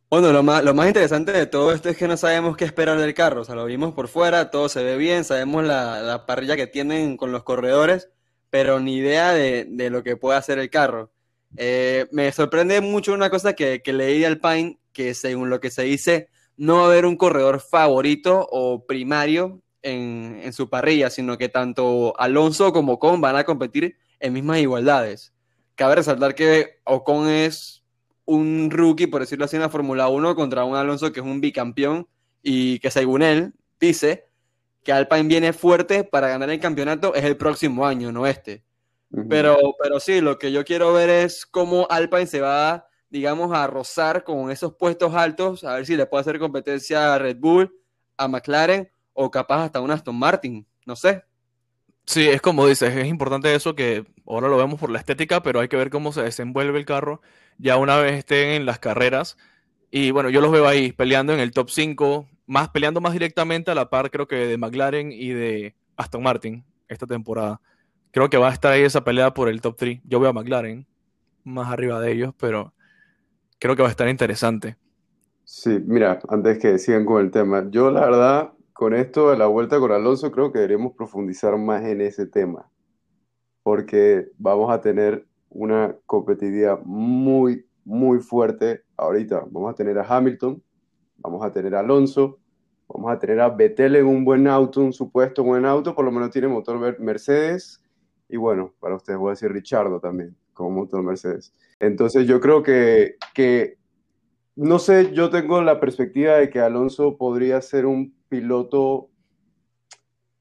Bueno, 0.08 0.32
lo 0.32 0.42
más, 0.42 0.64
lo 0.64 0.74
más 0.74 0.88
interesante 0.88 1.30
de 1.32 1.46
todo 1.46 1.72
esto 1.72 1.88
es 1.88 1.96
que 1.96 2.08
no 2.08 2.16
sabemos 2.16 2.56
qué 2.56 2.64
esperar 2.64 2.98
del 2.98 3.14
carro. 3.14 3.42
O 3.42 3.44
sea, 3.44 3.54
lo 3.54 3.64
vimos 3.64 3.94
por 3.94 4.08
fuera, 4.08 4.50
todo 4.50 4.68
se 4.68 4.82
ve 4.82 4.96
bien, 4.96 5.24
sabemos 5.24 5.64
la, 5.64 6.00
la 6.02 6.26
parrilla 6.26 6.56
que 6.56 6.66
tienen 6.66 7.16
con 7.16 7.32
los 7.32 7.44
corredores, 7.44 8.08
pero 8.50 8.80
ni 8.80 8.96
idea 8.96 9.32
de, 9.32 9.66
de 9.68 9.90
lo 9.90 10.02
que 10.02 10.16
puede 10.16 10.38
hacer 10.38 10.58
el 10.58 10.70
carro. 10.70 11.12
Eh, 11.56 12.06
me 12.12 12.30
sorprende 12.32 12.80
mucho 12.80 13.12
una 13.12 13.30
cosa 13.30 13.54
que, 13.54 13.82
leí 13.84 14.20
de 14.20 14.26
Alpine, 14.26 14.78
que 14.92 15.14
según 15.14 15.50
lo 15.50 15.60
que 15.60 15.70
se 15.70 15.82
dice, 15.82 16.28
no 16.56 16.76
va 16.76 16.82
a 16.82 16.86
haber 16.86 17.06
un 17.06 17.16
corredor 17.16 17.60
favorito 17.60 18.46
o 18.50 18.86
primario 18.86 19.60
en, 19.82 20.52
su 20.52 20.68
parrilla, 20.68 21.10
sino 21.10 21.38
que 21.38 21.48
tanto 21.48 22.14
Alonso 22.18 22.72
como 22.72 22.94
Ocon 22.94 23.20
van 23.20 23.36
a 23.36 23.44
competir 23.44 23.96
en 24.18 24.32
mismas 24.32 24.58
igualdades. 24.58 25.32
Cabe 25.74 25.96
resaltar 25.96 26.34
que 26.34 26.80
Ocon 26.84 27.28
es 27.28 27.84
un 28.24 28.70
rookie, 28.70 29.06
por 29.06 29.20
decirlo 29.20 29.44
así, 29.44 29.56
en 29.56 29.62
la 29.62 29.68
Fórmula 29.68 30.08
1 30.08 30.34
contra 30.34 30.64
un 30.64 30.76
Alonso 30.76 31.12
que 31.12 31.20
es 31.20 31.26
un 31.26 31.40
bicampeón 31.40 32.06
y 32.42 32.78
que 32.78 32.90
según 32.90 33.22
él 33.22 33.54
dice 33.78 34.28
que 34.82 34.92
Alpine 34.92 35.24
viene 35.24 35.52
fuerte 35.52 36.04
para 36.04 36.28
ganar 36.28 36.50
el 36.50 36.60
campeonato 36.60 37.14
es 37.14 37.24
el 37.24 37.36
próximo 37.36 37.86
año, 37.86 38.12
no 38.12 38.26
este. 38.26 38.64
Pero, 39.28 39.58
pero 39.82 39.98
sí, 39.98 40.20
lo 40.20 40.38
que 40.38 40.52
yo 40.52 40.64
quiero 40.64 40.92
ver 40.92 41.10
es 41.10 41.44
cómo 41.44 41.88
Alpine 41.90 42.28
se 42.28 42.40
va, 42.40 42.86
digamos, 43.08 43.52
a 43.52 43.66
rozar 43.66 44.22
con 44.22 44.52
esos 44.52 44.76
puestos 44.76 45.14
altos, 45.14 45.64
a 45.64 45.74
ver 45.74 45.86
si 45.86 45.96
le 45.96 46.06
puede 46.06 46.20
hacer 46.20 46.38
competencia 46.38 47.12
a 47.12 47.18
Red 47.18 47.38
Bull, 47.38 47.76
a 48.16 48.28
McLaren 48.28 48.88
o 49.22 49.30
capaz 49.30 49.64
hasta 49.64 49.80
un 49.80 49.90
Aston 49.90 50.18
Martin, 50.18 50.66
no 50.86 50.96
sé. 50.96 51.22
Sí, 52.06 52.26
es 52.26 52.40
como 52.40 52.66
dices, 52.66 52.96
es 52.96 53.06
importante 53.06 53.54
eso 53.54 53.74
que 53.74 54.06
ahora 54.26 54.48
lo 54.48 54.56
vemos 54.56 54.80
por 54.80 54.90
la 54.90 54.98
estética, 54.98 55.42
pero 55.42 55.60
hay 55.60 55.68
que 55.68 55.76
ver 55.76 55.90
cómo 55.90 56.10
se 56.10 56.22
desenvuelve 56.22 56.78
el 56.78 56.86
carro 56.86 57.20
ya 57.58 57.76
una 57.76 57.98
vez 57.98 58.14
estén 58.14 58.48
en 58.48 58.64
las 58.64 58.78
carreras. 58.78 59.36
Y 59.90 60.10
bueno, 60.10 60.30
yo 60.30 60.40
los 60.40 60.50
veo 60.50 60.66
ahí 60.66 60.92
peleando 60.92 61.34
en 61.34 61.40
el 61.40 61.52
top 61.52 61.68
5, 61.68 62.26
más 62.46 62.70
peleando 62.70 63.02
más 63.02 63.12
directamente 63.12 63.70
a 63.70 63.74
la 63.74 63.90
par 63.90 64.10
creo 64.10 64.26
que 64.26 64.36
de 64.36 64.56
McLaren 64.56 65.12
y 65.12 65.28
de 65.30 65.74
Aston 65.96 66.22
Martin 66.22 66.64
esta 66.88 67.06
temporada. 67.06 67.60
Creo 68.12 68.30
que 68.30 68.38
va 68.38 68.48
a 68.48 68.52
estar 68.54 68.72
ahí 68.72 68.82
esa 68.82 69.04
pelea 69.04 69.34
por 69.34 69.50
el 69.50 69.60
top 69.60 69.76
3. 69.76 70.00
Yo 70.04 70.18
veo 70.18 70.30
a 70.30 70.32
McLaren 70.32 70.86
más 71.44 71.70
arriba 71.70 72.00
de 72.00 72.12
ellos, 72.12 72.32
pero 72.38 72.72
creo 73.58 73.76
que 73.76 73.82
va 73.82 73.88
a 73.88 73.92
estar 73.92 74.08
interesante. 74.08 74.78
Sí, 75.44 75.78
mira, 75.84 76.20
antes 76.30 76.58
que 76.58 76.78
sigan 76.78 77.04
con 77.04 77.20
el 77.20 77.30
tema, 77.30 77.66
yo 77.70 77.90
la 77.90 78.00
verdad, 78.00 78.52
con 78.80 78.94
esto 78.94 79.30
de 79.30 79.36
la 79.36 79.46
vuelta 79.46 79.78
con 79.78 79.92
Alonso, 79.92 80.32
creo 80.32 80.50
que 80.50 80.60
deberíamos 80.60 80.94
profundizar 80.94 81.54
más 81.58 81.84
en 81.84 82.00
ese 82.00 82.24
tema, 82.24 82.70
porque 83.62 84.28
vamos 84.38 84.72
a 84.72 84.80
tener 84.80 85.26
una 85.50 85.94
competitividad 86.06 86.80
muy, 86.82 87.66
muy 87.84 88.20
fuerte 88.20 88.84
ahorita. 88.96 89.44
Vamos 89.50 89.72
a 89.72 89.74
tener 89.74 89.98
a 89.98 90.06
Hamilton, 90.08 90.62
vamos 91.18 91.44
a 91.44 91.52
tener 91.52 91.74
a 91.74 91.80
Alonso, 91.80 92.38
vamos 92.88 93.12
a 93.12 93.18
tener 93.18 93.40
a 93.40 93.50
Vettel 93.50 93.96
en 93.96 94.06
un 94.06 94.24
buen 94.24 94.46
auto, 94.46 94.80
un 94.80 94.94
supuesto 94.94 95.44
buen 95.44 95.66
auto, 95.66 95.94
por 95.94 96.06
lo 96.06 96.10
menos 96.10 96.30
tiene 96.30 96.48
motor 96.48 96.98
Mercedes, 97.00 97.84
y 98.30 98.38
bueno, 98.38 98.72
para 98.80 98.94
ustedes 98.94 99.18
voy 99.18 99.28
a 99.28 99.32
decir 99.32 99.52
Richardo 99.52 100.00
también, 100.00 100.34
como 100.54 100.70
motor 100.70 101.02
Mercedes. 101.02 101.52
Entonces 101.80 102.26
yo 102.26 102.40
creo 102.40 102.62
que, 102.62 103.16
que, 103.34 103.76
no 104.56 104.78
sé, 104.78 105.12
yo 105.12 105.28
tengo 105.28 105.60
la 105.60 105.80
perspectiva 105.80 106.36
de 106.36 106.48
que 106.48 106.60
Alonso 106.60 107.18
podría 107.18 107.60
ser 107.60 107.84
un 107.84 108.18
piloto, 108.30 109.10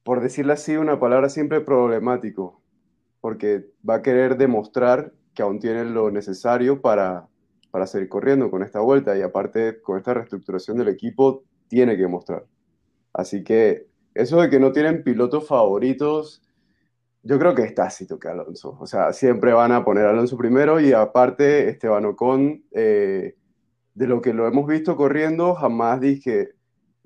por 0.03 0.21
decirlo 0.21 0.53
así, 0.53 0.77
una 0.77 0.99
palabra 0.99 1.27
siempre 1.27 1.59
problemático, 1.59 2.61
porque 3.19 3.65
va 3.87 3.95
a 3.95 4.01
querer 4.01 4.37
demostrar 4.37 5.11
que 5.33 5.41
aún 5.41 5.59
tiene 5.59 5.83
lo 5.83 6.09
necesario 6.11 6.79
para, 6.81 7.27
para 7.71 7.87
seguir 7.87 8.07
corriendo 8.07 8.49
con 8.49 8.63
esta 8.63 8.79
vuelta 8.79 9.17
y 9.17 9.21
aparte 9.21 9.81
con 9.81 9.97
esta 9.97 10.13
reestructuración 10.13 10.77
del 10.77 10.87
equipo 10.87 11.43
tiene 11.67 11.97
que 11.97 12.07
mostrar. 12.07 12.45
Así 13.11 13.43
que 13.43 13.87
eso 14.13 14.39
de 14.41 14.49
que 14.49 14.59
no 14.59 14.71
tienen 14.71 15.03
pilotos 15.03 15.47
favoritos, 15.47 16.41
yo 17.23 17.37
creo 17.37 17.53
que 17.55 17.63
es 17.63 17.75
tácito 17.75 18.19
que 18.19 18.29
Alonso. 18.29 18.77
O 18.79 18.87
sea, 18.87 19.13
siempre 19.13 19.51
van 19.53 19.71
a 19.71 19.83
poner 19.83 20.05
Alonso 20.05 20.37
primero 20.37 20.79
y 20.79 20.93
aparte 20.93 21.69
Esteban 21.69 22.05
Ocon, 22.05 22.63
eh, 22.71 23.35
de 23.93 24.07
lo 24.07 24.21
que 24.21 24.33
lo 24.33 24.47
hemos 24.47 24.67
visto 24.67 24.95
corriendo, 24.95 25.55
jamás 25.55 25.99
dije, 25.99 26.51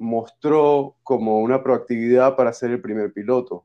mostró 0.03 0.97
como 1.01 1.39
una 1.39 1.63
proactividad 1.63 2.35
para 2.35 2.53
ser 2.53 2.71
el 2.71 2.81
primer 2.81 3.13
piloto. 3.13 3.63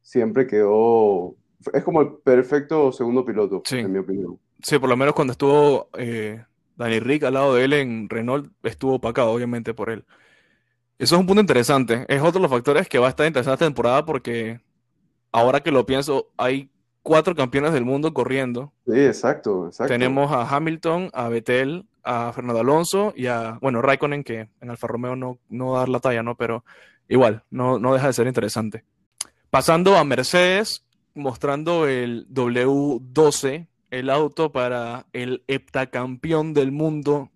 Siempre 0.00 0.46
quedó, 0.46 1.34
es 1.72 1.82
como 1.82 2.00
el 2.00 2.12
perfecto 2.24 2.92
segundo 2.92 3.24
piloto, 3.24 3.62
en 3.70 3.92
mi 3.92 3.98
opinión. 3.98 4.38
Sí, 4.62 4.78
por 4.78 4.88
lo 4.88 4.96
menos 4.96 5.14
cuando 5.14 5.32
estuvo 5.32 5.88
eh, 5.98 6.44
Dani 6.76 7.00
Rick 7.00 7.24
al 7.24 7.34
lado 7.34 7.54
de 7.54 7.64
él 7.64 7.72
en 7.72 8.08
Renault, 8.08 8.50
estuvo 8.62 8.94
opacado, 8.94 9.32
obviamente, 9.32 9.74
por 9.74 9.90
él. 9.90 10.04
Eso 10.98 11.16
es 11.16 11.20
un 11.20 11.26
punto 11.26 11.40
interesante. 11.40 12.06
Es 12.08 12.20
otro 12.20 12.34
de 12.34 12.42
los 12.42 12.50
factores 12.50 12.88
que 12.88 12.98
va 12.98 13.06
a 13.06 13.10
estar 13.10 13.26
interesante 13.26 13.54
esta 13.54 13.66
temporada 13.66 14.06
porque 14.06 14.60
ahora 15.32 15.60
que 15.60 15.72
lo 15.72 15.84
pienso, 15.84 16.30
hay 16.36 16.70
cuatro 17.02 17.34
campeones 17.34 17.72
del 17.72 17.84
mundo 17.84 18.14
corriendo. 18.14 18.72
Sí, 18.86 19.00
exacto, 19.00 19.66
exacto. 19.66 19.92
Tenemos 19.92 20.32
a 20.32 20.48
Hamilton, 20.48 21.10
a 21.12 21.28
Vettel, 21.28 21.86
a 22.06 22.32
Fernando 22.32 22.60
Alonso 22.60 23.12
y 23.16 23.26
a, 23.26 23.58
bueno, 23.60 23.82
Raikkonen, 23.82 24.24
que 24.24 24.48
en 24.60 24.70
Alfa 24.70 24.86
Romeo 24.86 25.16
no, 25.16 25.38
no 25.48 25.72
va 25.72 25.78
a 25.78 25.80
dar 25.80 25.88
la 25.88 26.00
talla, 26.00 26.22
¿no? 26.22 26.36
Pero 26.36 26.64
igual, 27.08 27.42
no, 27.50 27.78
no 27.78 27.92
deja 27.92 28.06
de 28.06 28.12
ser 28.12 28.26
interesante. 28.26 28.84
Pasando 29.50 29.96
a 29.96 30.04
Mercedes, 30.04 30.84
mostrando 31.14 31.86
el 31.86 32.28
W12 32.28 33.66
el 33.90 34.10
auto 34.10 34.52
para 34.52 35.06
el 35.12 35.42
heptacampeón 35.48 36.54
del 36.54 36.72
mundo, 36.72 37.30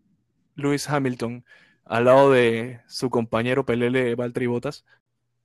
Lewis 0.56 0.88
Hamilton, 0.88 1.44
al 1.84 2.04
lado 2.04 2.30
de 2.30 2.80
su 2.86 3.10
compañero 3.10 3.64
Pelele 3.64 4.14
Valtteri 4.14 4.46
Bottas. 4.46 4.84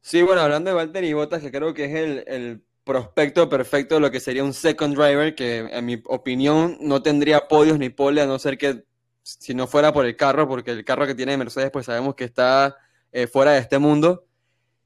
Sí, 0.01 0.21
bueno, 0.21 0.41
hablando 0.41 0.69
de 0.69 0.75
Valtteri 0.75 1.13
Bottas, 1.13 1.41
que 1.41 1.51
creo 1.51 1.73
que 1.73 1.85
es 1.85 2.25
el, 2.27 2.63
prospecto 2.83 3.49
perfecto 3.49 3.95
de 3.95 4.01
lo 4.01 4.11
que 4.11 4.19
sería 4.19 4.43
un 4.43 4.53
second 4.53 4.95
driver, 4.95 5.33
que 5.33 5.57
en 5.57 5.85
mi 5.85 6.03
opinión 6.05 6.77
no 6.79 7.01
tendría 7.01 7.47
podios 7.47 7.79
ni 7.79 7.89
pole, 7.89 8.21
a 8.21 8.27
no 8.27 8.37
ser 8.37 8.59
que 8.59 8.83
si 9.25 9.55
no 9.55 9.65
fuera 9.65 9.91
por 9.91 10.05
el 10.05 10.15
carro, 10.15 10.47
porque 10.47 10.71
el 10.71 10.85
carro 10.85 11.07
que 11.07 11.15
tiene 11.15 11.35
Mercedes, 11.35 11.71
pues 11.71 11.87
sabemos 11.87 12.13
que 12.13 12.25
está 12.25 12.77
eh, 13.11 13.25
fuera 13.25 13.53
de 13.53 13.59
este 13.59 13.79
mundo. 13.79 14.27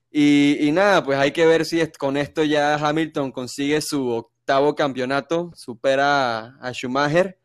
Y, 0.10 0.58
y, 0.62 0.72
nada, 0.72 1.03
pues 1.03 1.19
hay 1.19 1.31
que 1.31 1.46
ver 1.46 1.65
si 1.65 1.86
con 2.00 2.15
esto 2.15 2.43
ya 2.43 2.75
Hamilton 2.75 3.31
consigue 3.31 3.81
su 3.81 4.10
octavo 4.10 4.75
campeonato, 4.75 5.51
supera 5.55 6.58
a 6.62 6.72
Schumacher 6.72 7.38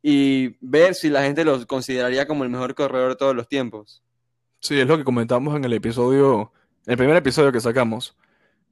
y 0.00 0.56
ver 0.60 0.94
si 0.94 1.10
la 1.10 1.22
gente 1.24 1.44
lo 1.44 1.66
consideraría 1.66 2.28
como 2.28 2.44
el 2.44 2.50
mejor 2.50 2.76
corredor 2.76 3.10
de 3.10 3.16
todos 3.16 3.34
los 3.34 3.48
tiempos. 3.48 4.04
Sí, 4.60 4.78
es 4.78 4.86
lo 4.86 4.96
que 4.96 5.04
comentamos 5.04 5.56
en 5.56 5.64
el 5.64 5.72
episodio, 5.72 6.52
el 6.86 6.96
primer 6.96 7.16
episodio 7.16 7.50
que 7.50 7.60
sacamos, 7.60 8.16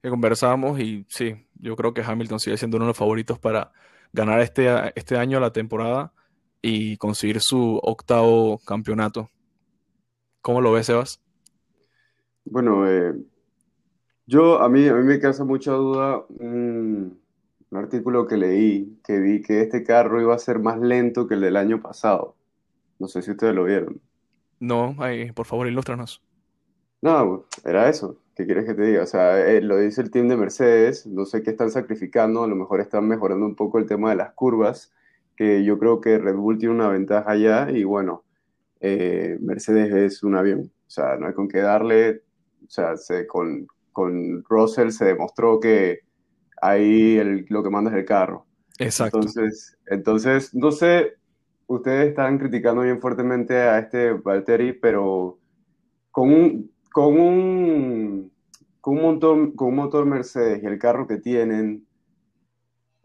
que 0.00 0.10
conversamos 0.10 0.78
y 0.78 1.04
sí, 1.08 1.44
yo 1.56 1.74
creo 1.74 1.92
que 1.92 2.02
Hamilton 2.02 2.38
sigue 2.38 2.56
siendo 2.56 2.76
uno 2.76 2.86
de 2.86 2.90
los 2.90 2.96
favoritos 2.96 3.38
para 3.40 3.72
ganar 4.12 4.40
este, 4.40 4.70
este 4.94 5.18
año 5.18 5.40
la 5.40 5.52
temporada 5.52 6.12
y 6.66 6.96
conseguir 6.96 7.42
su 7.42 7.78
octavo 7.82 8.58
campeonato. 8.64 9.28
¿Cómo 10.40 10.62
lo 10.62 10.72
ves, 10.72 10.86
Sebas? 10.86 11.20
Bueno, 12.46 12.88
eh, 12.88 13.12
yo 14.26 14.62
a 14.62 14.70
mí, 14.70 14.88
a 14.88 14.94
mí 14.94 15.02
me 15.02 15.20
causa 15.20 15.44
mucha 15.44 15.72
duda 15.72 16.24
un 16.40 17.20
artículo 17.70 18.26
que 18.26 18.38
leí 18.38 18.98
que 19.04 19.18
vi 19.18 19.42
que 19.42 19.60
este 19.60 19.84
carro 19.84 20.22
iba 20.22 20.34
a 20.34 20.38
ser 20.38 20.58
más 20.58 20.80
lento 20.80 21.26
que 21.26 21.34
el 21.34 21.42
del 21.42 21.58
año 21.58 21.82
pasado. 21.82 22.34
No 22.98 23.08
sé 23.08 23.20
si 23.20 23.32
ustedes 23.32 23.54
lo 23.54 23.64
vieron. 23.64 24.00
No, 24.58 24.96
ahí, 25.00 25.32
por 25.32 25.44
favor, 25.44 25.66
ilústranos. 25.66 26.22
No, 27.02 27.44
era 27.62 27.90
eso. 27.90 28.16
¿Qué 28.34 28.46
quieres 28.46 28.64
que 28.64 28.72
te 28.72 28.86
diga? 28.86 29.02
O 29.02 29.06
sea, 29.06 29.38
eh, 29.46 29.60
lo 29.60 29.76
dice 29.76 30.00
el 30.00 30.10
team 30.10 30.28
de 30.28 30.38
Mercedes. 30.38 31.06
No 31.06 31.26
sé 31.26 31.42
qué 31.42 31.50
están 31.50 31.70
sacrificando. 31.70 32.42
A 32.42 32.46
lo 32.46 32.56
mejor 32.56 32.80
están 32.80 33.06
mejorando 33.06 33.44
un 33.44 33.54
poco 33.54 33.76
el 33.76 33.84
tema 33.84 34.08
de 34.08 34.16
las 34.16 34.32
curvas, 34.32 34.93
que 35.36 35.64
yo 35.64 35.78
creo 35.78 36.00
que 36.00 36.18
Red 36.18 36.36
Bull 36.36 36.58
tiene 36.58 36.74
una 36.74 36.88
ventaja 36.88 37.30
allá. 37.30 37.70
Y 37.70 37.84
bueno, 37.84 38.24
eh, 38.80 39.38
Mercedes 39.40 39.92
es 39.94 40.22
un 40.22 40.36
avión. 40.36 40.70
O 40.86 40.90
sea, 40.90 41.16
no 41.16 41.26
hay 41.26 41.34
con 41.34 41.48
qué 41.48 41.58
darle. 41.58 42.22
O 42.66 42.70
sea, 42.70 42.96
se, 42.96 43.26
con, 43.26 43.66
con 43.92 44.44
Russell 44.44 44.90
se 44.90 45.06
demostró 45.06 45.60
que 45.60 46.00
ahí 46.60 47.16
el, 47.16 47.46
lo 47.48 47.62
que 47.62 47.70
manda 47.70 47.90
es 47.90 47.96
el 47.96 48.04
carro. 48.04 48.46
Exacto. 48.78 49.18
Entonces, 49.18 49.78
entonces, 49.86 50.54
no 50.54 50.72
sé, 50.72 51.14
ustedes 51.66 52.08
están 52.08 52.38
criticando 52.38 52.82
bien 52.82 53.00
fuertemente 53.00 53.54
a 53.56 53.78
este 53.78 54.12
Valtteri, 54.12 54.72
pero 54.72 55.38
con 56.10 56.32
un, 56.32 56.70
con 56.92 57.18
un, 57.18 58.32
con 58.80 58.96
un, 58.96 59.02
motor, 59.02 59.54
con 59.54 59.68
un 59.68 59.76
motor 59.76 60.06
Mercedes 60.06 60.62
y 60.62 60.66
el 60.66 60.78
carro 60.78 61.06
que 61.06 61.18
tienen, 61.18 61.86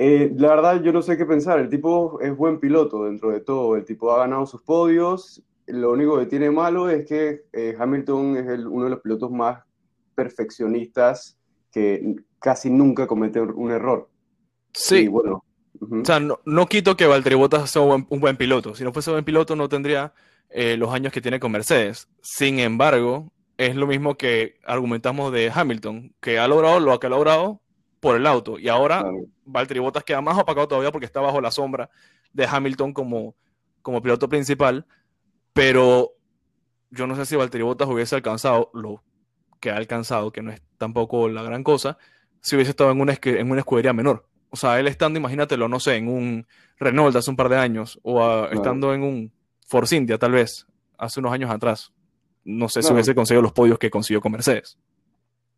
eh, 0.01 0.31
la 0.37 0.47
verdad 0.47 0.81
yo 0.81 0.93
no 0.93 1.01
sé 1.01 1.17
qué 1.17 1.25
pensar. 1.25 1.59
El 1.59 1.69
tipo 1.69 2.21
es 2.21 2.35
buen 2.35 2.59
piloto 2.59 3.03
dentro 3.03 3.31
de 3.31 3.41
todo. 3.41 3.75
El 3.75 3.83
tipo 3.83 4.11
ha 4.13 4.19
ganado 4.19 4.45
sus 4.45 4.61
podios. 4.61 5.43
Lo 5.67 5.91
único 5.91 6.17
que 6.17 6.25
tiene 6.25 6.49
malo 6.49 6.89
es 6.89 7.05
que 7.05 7.43
eh, 7.51 7.75
Hamilton 7.77 8.37
es 8.37 8.47
el, 8.47 8.65
uno 8.65 8.85
de 8.85 8.91
los 8.91 9.01
pilotos 9.01 9.29
más 9.29 9.61
perfeccionistas 10.15 11.37
que 11.69 12.15
casi 12.39 12.69
nunca 12.69 13.07
comete 13.07 13.41
un 13.41 13.71
error. 13.71 14.09
Sí. 14.73 15.09
bueno. 15.09 15.43
O 15.81 16.05
sea, 16.05 16.19
no, 16.19 16.65
quito 16.67 16.95
que 16.95 17.05
Valtteri 17.05 17.35
Bottas 17.35 17.69
sea 17.69 17.81
un 17.81 18.05
buen, 18.09 18.37
piloto. 18.37 18.75
Si 18.75 18.83
no 18.83 18.93
fuese 18.93 19.11
un 19.11 19.15
buen 19.15 19.25
piloto, 19.25 19.55
no 19.55 19.69
tendría 19.69 20.13
eh, 20.49 20.77
los 20.77 20.93
años 20.93 21.11
que 21.11 21.21
tiene 21.21 21.39
con 21.39 21.51
Mercedes. 21.51 22.07
Sin 22.21 22.59
embargo, 22.59 23.31
es 23.57 23.75
lo 23.75 23.85
mismo 23.85 24.15
que 24.15 24.55
argumentamos 24.65 25.31
de 25.31 25.51
Hamilton, 25.53 26.13
que 26.21 26.39
ha 26.39 26.47
logrado 26.47 26.79
lo 26.79 26.99
que 26.99 27.07
ha 27.07 27.09
logrado 27.09 27.61
por 27.99 28.15
el 28.15 28.25
auto. 28.25 28.59
Y 28.59 28.69
ahora 28.69 29.05
Valtteri 29.45 29.79
Bottas 29.79 30.03
queda 30.03 30.21
más 30.21 30.37
opacado 30.37 30.67
todavía 30.67 30.91
porque 30.91 31.05
está 31.05 31.21
bajo 31.21 31.41
la 31.41 31.51
sombra 31.51 31.89
de 32.33 32.45
Hamilton 32.45 32.93
como, 32.93 33.35
como 33.81 34.01
piloto 34.01 34.29
principal. 34.29 34.85
Pero 35.53 36.13
yo 36.91 37.07
no 37.07 37.15
sé 37.15 37.25
si 37.25 37.35
Valtteri 37.35 37.63
Bottas 37.63 37.87
hubiese 37.87 38.15
alcanzado 38.15 38.71
lo 38.73 39.03
que 39.59 39.71
ha 39.71 39.75
alcanzado, 39.75 40.31
que 40.31 40.41
no 40.41 40.51
es 40.51 40.61
tampoco 40.77 41.27
la 41.29 41.43
gran 41.43 41.63
cosa, 41.63 41.97
si 42.41 42.55
hubiese 42.55 42.71
estado 42.71 42.91
en 42.91 43.01
una, 43.01 43.17
en 43.21 43.51
una 43.51 43.59
escudería 43.59 43.93
menor. 43.93 44.27
O 44.51 44.55
sea, 44.55 44.79
él 44.79 44.87
estando, 44.87 45.19
imagínatelo, 45.19 45.67
no 45.67 45.79
sé, 45.79 45.97
en 45.97 46.07
un 46.07 46.47
Renault 46.77 47.15
hace 47.15 47.29
un 47.29 47.35
par 47.35 47.49
de 47.49 47.57
años, 47.57 47.99
o 48.03 48.45
estando 48.45 48.93
en 48.93 49.03
un 49.03 49.33
Force 49.67 49.95
India, 49.95 50.17
tal 50.17 50.31
vez, 50.31 50.65
hace 50.97 51.19
unos 51.19 51.33
años 51.33 51.51
atrás. 51.51 51.93
No 52.43 52.69
sé 52.69 52.81
si 52.81 52.91
hubiese 52.91 53.13
conseguido 53.13 53.43
los 53.43 53.53
podios 53.53 53.77
que 53.77 53.91
consiguió 53.91 54.21
con 54.21 54.31
Mercedes. 54.31 54.79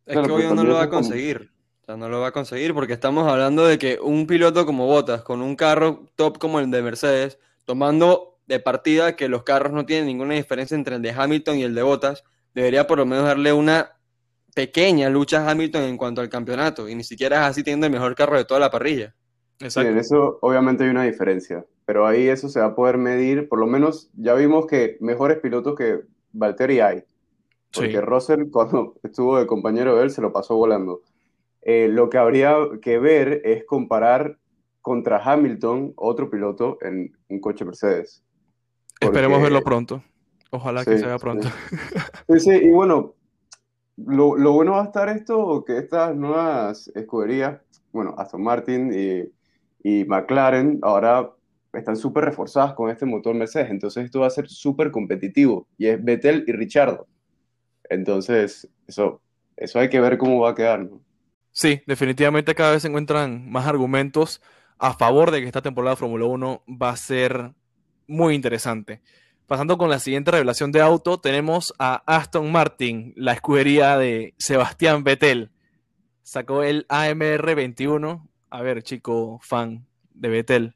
Es 0.04 0.18
que 0.18 0.30
obvio 0.30 0.54
no 0.54 0.64
lo 0.64 0.74
va 0.74 0.82
a 0.82 0.88
conseguir. 0.90 1.50
Sea, 1.92 1.98
no 1.98 2.08
lo 2.08 2.20
va 2.20 2.28
a 2.28 2.32
conseguir 2.32 2.72
porque 2.72 2.94
estamos 2.94 3.30
hablando 3.30 3.66
de 3.66 3.78
que 3.78 3.98
un 4.00 4.26
piloto 4.26 4.64
como 4.64 4.86
Bottas, 4.86 5.22
con 5.22 5.42
un 5.42 5.56
carro 5.56 6.08
top 6.16 6.38
como 6.38 6.58
el 6.58 6.70
de 6.70 6.80
Mercedes, 6.80 7.38
tomando 7.64 8.38
de 8.46 8.60
partida 8.60 9.14
que 9.14 9.28
los 9.28 9.42
carros 9.42 9.72
no 9.72 9.84
tienen 9.84 10.06
ninguna 10.06 10.34
diferencia 10.34 10.74
entre 10.74 10.96
el 10.96 11.02
de 11.02 11.10
Hamilton 11.10 11.58
y 11.58 11.64
el 11.64 11.74
de 11.74 11.82
Bottas, 11.82 12.24
debería 12.54 12.86
por 12.86 12.96
lo 12.96 13.04
menos 13.04 13.24
darle 13.24 13.52
una 13.52 13.98
pequeña 14.54 15.10
lucha 15.10 15.46
a 15.46 15.50
Hamilton 15.50 15.82
en 15.82 15.96
cuanto 15.98 16.22
al 16.22 16.30
campeonato, 16.30 16.88
y 16.88 16.94
ni 16.94 17.04
siquiera 17.04 17.42
es 17.42 17.50
así 17.50 17.62
teniendo 17.62 17.86
el 17.86 17.92
mejor 17.92 18.14
carro 18.14 18.36
de 18.36 18.44
toda 18.44 18.60
la 18.60 18.70
parrilla. 18.70 19.14
Sí, 19.58 19.80
en 19.80 19.98
eso 19.98 20.38
obviamente 20.40 20.84
hay 20.84 20.90
una 20.90 21.04
diferencia, 21.04 21.64
pero 21.84 22.06
ahí 22.06 22.26
eso 22.26 22.48
se 22.48 22.60
va 22.60 22.66
a 22.66 22.74
poder 22.74 22.96
medir, 22.96 23.48
por 23.50 23.58
lo 23.58 23.66
menos 23.66 24.10
ya 24.14 24.32
vimos 24.34 24.66
que 24.66 24.96
mejores 25.00 25.40
pilotos 25.40 25.76
que 25.76 26.00
Valtteri 26.32 26.80
hay, 26.80 27.04
porque 27.72 27.92
Sí. 27.92 28.00
Russell 28.00 28.44
cuando 28.50 28.94
estuvo 29.02 29.38
de 29.38 29.46
compañero 29.46 29.96
de 29.96 30.04
él 30.04 30.10
se 30.10 30.22
lo 30.22 30.32
pasó 30.32 30.56
volando. 30.56 31.02
Eh, 31.62 31.88
lo 31.88 32.10
que 32.10 32.18
habría 32.18 32.56
que 32.80 32.98
ver 32.98 33.40
es 33.44 33.64
comparar 33.64 34.38
contra 34.80 35.18
Hamilton, 35.18 35.92
otro 35.96 36.28
piloto, 36.28 36.78
en 36.82 37.16
un 37.28 37.40
coche 37.40 37.64
Mercedes. 37.64 38.24
Esperemos 39.00 39.40
verlo 39.40 39.62
pronto. 39.62 40.02
Ojalá 40.50 40.84
que 40.84 40.98
se 40.98 41.06
vea 41.06 41.18
pronto. 41.18 41.48
Sí, 42.28 42.40
sí, 42.40 42.50
y 42.50 42.70
bueno, 42.70 43.14
lo, 43.96 44.36
lo 44.36 44.52
bueno 44.52 44.72
va 44.72 44.82
a 44.82 44.86
estar 44.86 45.08
esto, 45.08 45.64
que 45.64 45.78
estas 45.78 46.14
nuevas 46.16 46.90
escuderías, 46.94 47.60
bueno, 47.92 48.14
Aston 48.18 48.42
Martin 48.42 48.90
y, 48.92 49.32
y 49.82 50.04
McLaren, 50.04 50.78
ahora 50.82 51.30
están 51.72 51.96
súper 51.96 52.24
reforzadas 52.24 52.74
con 52.74 52.90
este 52.90 53.06
motor 53.06 53.34
Mercedes, 53.34 53.70
entonces 53.70 54.04
esto 54.04 54.20
va 54.20 54.26
a 54.26 54.30
ser 54.30 54.48
súper 54.48 54.90
competitivo, 54.90 55.68
y 55.78 55.86
es 55.86 56.02
Vettel 56.02 56.44
y 56.46 56.52
Richardo. 56.52 57.06
Entonces, 57.88 58.68
eso, 58.86 59.20
eso 59.56 59.78
hay 59.78 59.88
que 59.88 60.00
ver 60.00 60.18
cómo 60.18 60.40
va 60.40 60.50
a 60.50 60.54
quedar, 60.54 60.84
¿no? 60.84 61.00
Sí, 61.52 61.82
definitivamente 61.86 62.54
cada 62.54 62.72
vez 62.72 62.82
se 62.82 62.88
encuentran 62.88 63.50
más 63.50 63.66
argumentos 63.66 64.40
a 64.78 64.94
favor 64.94 65.30
de 65.30 65.40
que 65.40 65.46
esta 65.46 65.62
temporada 65.62 65.94
de 65.94 66.00
Fórmula 66.00 66.24
1 66.24 66.64
va 66.66 66.90
a 66.90 66.96
ser 66.96 67.52
muy 68.06 68.34
interesante. 68.34 69.02
Pasando 69.46 69.76
con 69.76 69.90
la 69.90 69.98
siguiente 69.98 70.30
revelación 70.30 70.72
de 70.72 70.80
auto, 70.80 71.20
tenemos 71.20 71.74
a 71.78 72.02
Aston 72.06 72.50
Martin, 72.50 73.12
la 73.16 73.32
escudería 73.32 73.98
de 73.98 74.34
Sebastián 74.38 75.04
Vettel. 75.04 75.50
Sacó 76.22 76.62
el 76.62 76.86
AMR 76.88 77.54
21. 77.54 78.28
A 78.48 78.62
ver, 78.62 78.82
chico 78.82 79.38
fan 79.42 79.86
de 80.14 80.28
Vettel, 80.28 80.74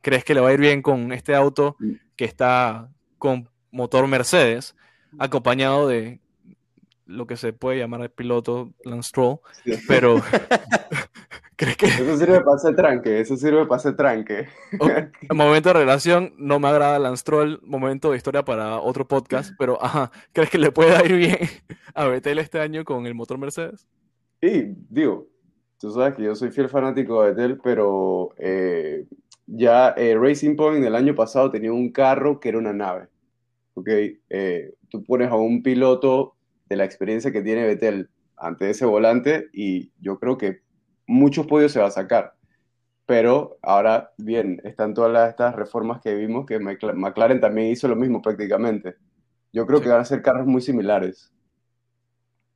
¿crees 0.00 0.24
que 0.24 0.34
le 0.34 0.40
va 0.40 0.48
a 0.48 0.52
ir 0.52 0.60
bien 0.60 0.82
con 0.82 1.12
este 1.12 1.34
auto 1.34 1.76
que 2.16 2.24
está 2.24 2.90
con 3.18 3.48
motor 3.70 4.06
Mercedes, 4.06 4.74
acompañado 5.18 5.88
de 5.88 6.20
lo 7.08 7.26
que 7.26 7.36
se 7.36 7.52
puede 7.52 7.78
llamar 7.78 8.02
el 8.02 8.10
piloto 8.10 8.72
Lance 8.84 9.08
Stroll? 9.08 9.38
Pero, 9.88 10.16
¿crees 11.56 11.76
que 11.76 11.86
Eso 11.86 12.16
sirve 12.16 12.40
para 12.40 12.56
hacer 12.56 12.76
tranque, 12.76 13.20
eso 13.20 13.36
sirve 13.36 13.66
para 13.66 13.76
hacer 13.76 13.96
tranque. 13.96 14.46
Ok, 14.78 14.90
momento 15.34 15.70
de 15.70 15.72
relación, 15.80 16.34
no 16.38 16.60
me 16.60 16.68
agrada 16.68 16.98
Lance 16.98 17.22
Stroll, 17.22 17.60
momento 17.64 18.10
de 18.10 18.16
historia 18.16 18.44
para 18.44 18.78
otro 18.78 19.08
podcast, 19.08 19.52
pero 19.58 19.82
ajá, 19.82 20.12
¿crees 20.32 20.50
que 20.50 20.58
le 20.58 20.70
pueda 20.70 21.04
ir 21.04 21.16
bien 21.16 21.38
a 21.94 22.06
Vettel 22.06 22.38
este 22.38 22.60
año 22.60 22.84
con 22.84 23.06
el 23.06 23.14
motor 23.14 23.38
Mercedes? 23.38 23.88
Y 24.40 24.74
digo, 24.88 25.26
tú 25.78 25.90
sabes 25.90 26.14
que 26.14 26.22
yo 26.22 26.34
soy 26.34 26.50
fiel 26.50 26.68
fanático 26.68 27.22
de 27.22 27.30
Vettel, 27.30 27.58
pero 27.62 28.30
eh, 28.36 29.06
ya 29.46 29.94
eh, 29.96 30.16
Racing 30.16 30.54
Point 30.54 30.84
el 30.84 30.94
año 30.94 31.14
pasado 31.14 31.50
tenía 31.50 31.72
un 31.72 31.90
carro 31.90 32.38
que 32.38 32.50
era 32.50 32.58
una 32.58 32.72
nave. 32.72 33.08
¿ok? 33.78 33.88
Eh, 34.30 34.74
tú 34.88 35.04
pones 35.04 35.30
a 35.30 35.36
un 35.36 35.62
piloto 35.62 36.34
de 36.68 36.76
la 36.76 36.84
experiencia 36.84 37.32
que 37.32 37.42
tiene 37.42 37.66
Vettel 37.66 38.10
ante 38.36 38.70
ese 38.70 38.84
volante 38.86 39.48
y 39.52 39.92
yo 40.00 40.18
creo 40.18 40.38
que 40.38 40.60
muchos 41.06 41.46
podios 41.46 41.72
se 41.72 41.80
va 41.80 41.86
a 41.86 41.90
sacar. 41.90 42.34
Pero 43.06 43.58
ahora, 43.62 44.12
bien, 44.18 44.60
están 44.64 44.94
todas 44.94 45.12
las- 45.12 45.30
estas 45.30 45.56
reformas 45.56 46.00
que 46.02 46.14
vimos 46.14 46.46
que 46.46 46.58
Mcla- 46.60 46.94
McLaren 46.94 47.40
también 47.40 47.68
hizo 47.68 47.88
lo 47.88 47.96
mismo 47.96 48.20
prácticamente. 48.22 48.96
Yo 49.52 49.66
creo 49.66 49.78
Sí. 49.78 49.84
que 49.84 49.90
van 49.90 50.00
a 50.00 50.04
ser 50.04 50.22
carros 50.22 50.46
muy 50.46 50.60
similares. 50.60 51.32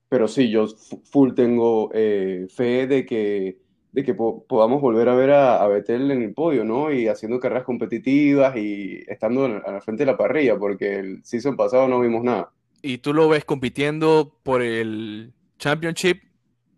Pero 0.09 0.28
sí, 0.28 0.50
yo 0.50 0.66
fu- 0.66 1.02
full 1.04 1.35
tengo 1.35 1.90
eh, 1.95 2.47
fe 2.50 2.87
de 2.87 3.07
que, 3.07 3.59
de 3.92 4.04
que 4.04 4.14
po- 4.14 4.45
podamos 4.47 4.81
volver 4.83 5.09
a 5.09 5.14
ver 5.14 5.31
a, 5.31 5.62
a 5.62 5.69
Vettel 5.69 6.11
en 6.11 6.23
el 6.23 6.35
podio, 6.35 6.64
¿no? 6.64 6.92
Y 6.92 7.09
haciendo 7.09 7.40
carreras 7.40 7.64
competitivas 7.64 8.57
y 8.57 9.03
estando 9.09 9.46
a 9.46 9.72
la 9.72 9.81
frente 9.81 10.03
de 10.05 10.12
la 10.12 10.18
parrilla, 10.18 10.59
porque 10.59 10.98
el 10.98 11.25
season 11.25 11.57
pasado 11.57 11.88
no 11.88 12.01
vimos 12.01 12.22
nada. 12.25 12.53
¿Y 12.83 12.99
tú 12.99 13.14
lo 13.14 13.29
ves 13.29 13.45
compitiendo 13.45 14.38
por 14.42 14.61
el 14.62 15.33
Championship 15.59 16.23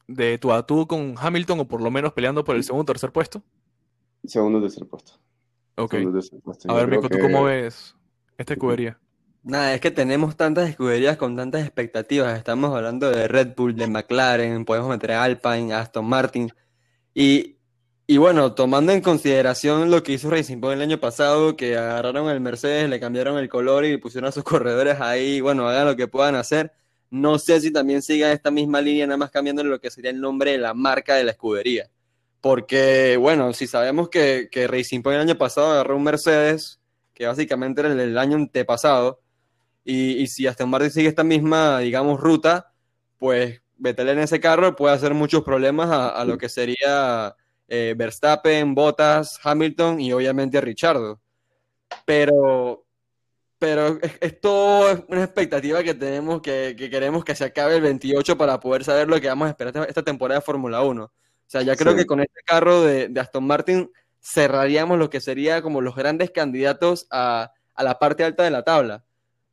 de 0.07 0.37
tú 0.39 0.53
a 0.53 0.67
tú 0.67 0.87
con 0.87 1.15
Hamilton 1.19 1.61
o 1.61 1.65
por 1.69 1.81
lo 1.81 1.91
menos 1.91 2.13
peleando 2.13 2.45
por 2.45 2.57
el 2.57 2.63
segundo 2.65 2.83
o 2.83 2.87
tercer 2.87 3.11
puesto? 3.11 3.43
Segundo 4.25 4.61
tercer 4.61 4.87
puesto. 4.87 5.13
Ok. 5.77 5.93
Segundo 5.93 6.19
tercer 6.21 6.41
puesto. 6.43 6.71
A 6.71 6.75
ver, 6.75 6.89
Mico, 6.89 7.03
¿tú 7.03 7.17
que- 7.17 7.21
cómo 7.21 7.45
ves 7.45 7.97
esta 8.37 8.53
escudería? 8.55 8.99
Nada, 9.43 9.75
es 9.75 9.81
que 9.81 9.91
tenemos 9.91 10.37
tantas 10.37 10.71
escuderías 10.71 11.17
con 11.19 11.37
tantas 11.37 11.63
expectativas. 11.63 12.37
Estamos 12.39 12.75
hablando 12.75 13.11
de 13.11 13.29
Red 13.29 13.55
Bull, 13.57 13.75
de 13.77 13.87
McLaren, 13.87 14.65
podemos 14.65 14.89
meter 14.89 15.13
a 15.13 15.23
Alpine, 15.25 15.75
Aston 15.75 16.07
Martin. 16.07 16.51
Y, 17.15 17.57
y 18.07 18.19
bueno, 18.19 18.55
tomando 18.55 18.93
en 18.93 19.01
consideración 19.01 19.91
lo 19.91 20.03
que 20.03 20.13
hizo 20.13 20.29
Racing 20.29 20.61
Point 20.61 20.77
el 20.77 20.83
año 20.91 21.01
pasado, 21.01 21.57
que 21.57 21.77
agarraron 21.77 22.29
el 22.29 22.41
Mercedes, 22.41 22.91
le 22.91 23.01
cambiaron 23.01 23.39
el 23.39 23.49
color 23.49 23.87
y 23.87 23.97
pusieron 23.97 24.29
a 24.29 24.33
sus 24.33 24.45
corredores 24.45 25.01
ahí, 25.01 25.41
bueno, 25.41 25.67
hagan 25.69 25.87
lo 25.87 25.97
que 25.97 26.07
puedan 26.07 26.35
hacer. 26.35 26.73
No 27.11 27.39
sé 27.39 27.61
si 27.61 27.73
también 27.73 28.03
sigan 28.03 28.33
esta 28.33 28.51
misma 28.51 28.81
línea, 28.83 29.07
nada 29.07 29.17
más 29.17 29.31
cambiándole 29.31 29.71
lo 29.71 29.81
que 29.81 29.91
sería 29.91 30.11
el 30.11 30.21
nombre 30.21 30.53
de 30.53 30.59
la 30.59 30.75
marca 30.75 31.15
de 31.15 31.25
la 31.25 31.31
escudería. 31.31 31.89
Porque, 32.43 33.17
bueno, 33.19 33.55
si 33.55 33.67
sabemos 33.67 34.11
que, 34.11 34.49
que 34.51 34.67
Racing 34.67 35.01
Point 35.03 35.17
el 35.17 35.29
año 35.29 35.39
pasado 35.39 35.73
agarró 35.73 35.97
un 35.97 36.03
Mercedes, 36.03 36.81
que 37.15 37.27
básicamente 37.27 37.81
era 37.81 37.91
el 37.91 37.97
del 37.97 38.19
año 38.19 38.37
antepasado, 38.37 39.21
y, 39.85 40.23
y 40.23 40.27
si 40.27 40.47
Aston 40.47 40.69
Martin 40.69 40.91
sigue 40.91 41.09
esta 41.09 41.25
misma, 41.25 41.79
digamos, 41.79 42.21
ruta, 42.21 42.73
pues 43.19 43.63
Vettel 43.77 44.11
en 44.11 44.19
ese 44.21 44.41
carro 44.41 44.77
puede 44.77 44.95
hacer 44.95 45.15
muchos 45.15 45.43
problemas 45.43 45.91
a, 45.91 46.09
a 46.11 46.25
lo 46.25 46.37
que 46.37 46.49
sería 46.49 47.35
eh, 47.69 47.95
Verstappen, 47.97 48.75
Bottas, 48.75 49.39
Hamilton 49.43 50.01
y 50.01 50.13
obviamente 50.13 50.61
Richardo. 50.61 51.21
Pero, 52.05 52.85
pero 53.59 53.99
es, 54.03 54.13
es 54.21 54.41
todo 54.41 55.05
una 55.09 55.25
expectativa 55.25 55.83
que 55.83 55.95
tenemos, 55.95 56.43
que, 56.43 56.75
que 56.77 56.91
queremos 56.91 57.25
que 57.25 57.35
se 57.35 57.45
acabe 57.45 57.77
el 57.77 57.83
28 57.83 58.37
para 58.37 58.61
poder 58.61 58.85
saber 58.85 59.09
lo 59.09 59.21
que 59.21 59.29
vamos 59.29 59.47
a 59.47 59.51
esperar 59.51 59.75
esta, 59.75 59.85
esta 59.89 60.03
temporada 60.03 60.41
de 60.41 60.45
Fórmula 60.45 60.83
1. 60.83 61.05
O 61.05 61.11
sea, 61.47 61.63
ya 61.63 61.77
creo 61.77 61.93
Sí. 61.93 61.99
que 61.99 62.07
con 62.07 62.21
este 62.21 62.41
carro 62.45 62.83
de, 62.83 63.09
de 63.09 63.21
Aston 63.21 63.45
Martin 63.47 63.91
cerraríamos 64.21 64.99
lo 64.99 65.11
que 65.11 65.21
sería 65.21 65.63
como 65.63 65.81
los 65.81 65.95
grandes 65.95 66.31
candidatos 66.31 67.07
a, 67.11 67.53
a 67.75 67.85
la 67.85 67.99
parte 67.99 68.25
alta 68.25 68.43
de 68.43 68.51
la 68.51 68.63
tabla. 68.65 69.05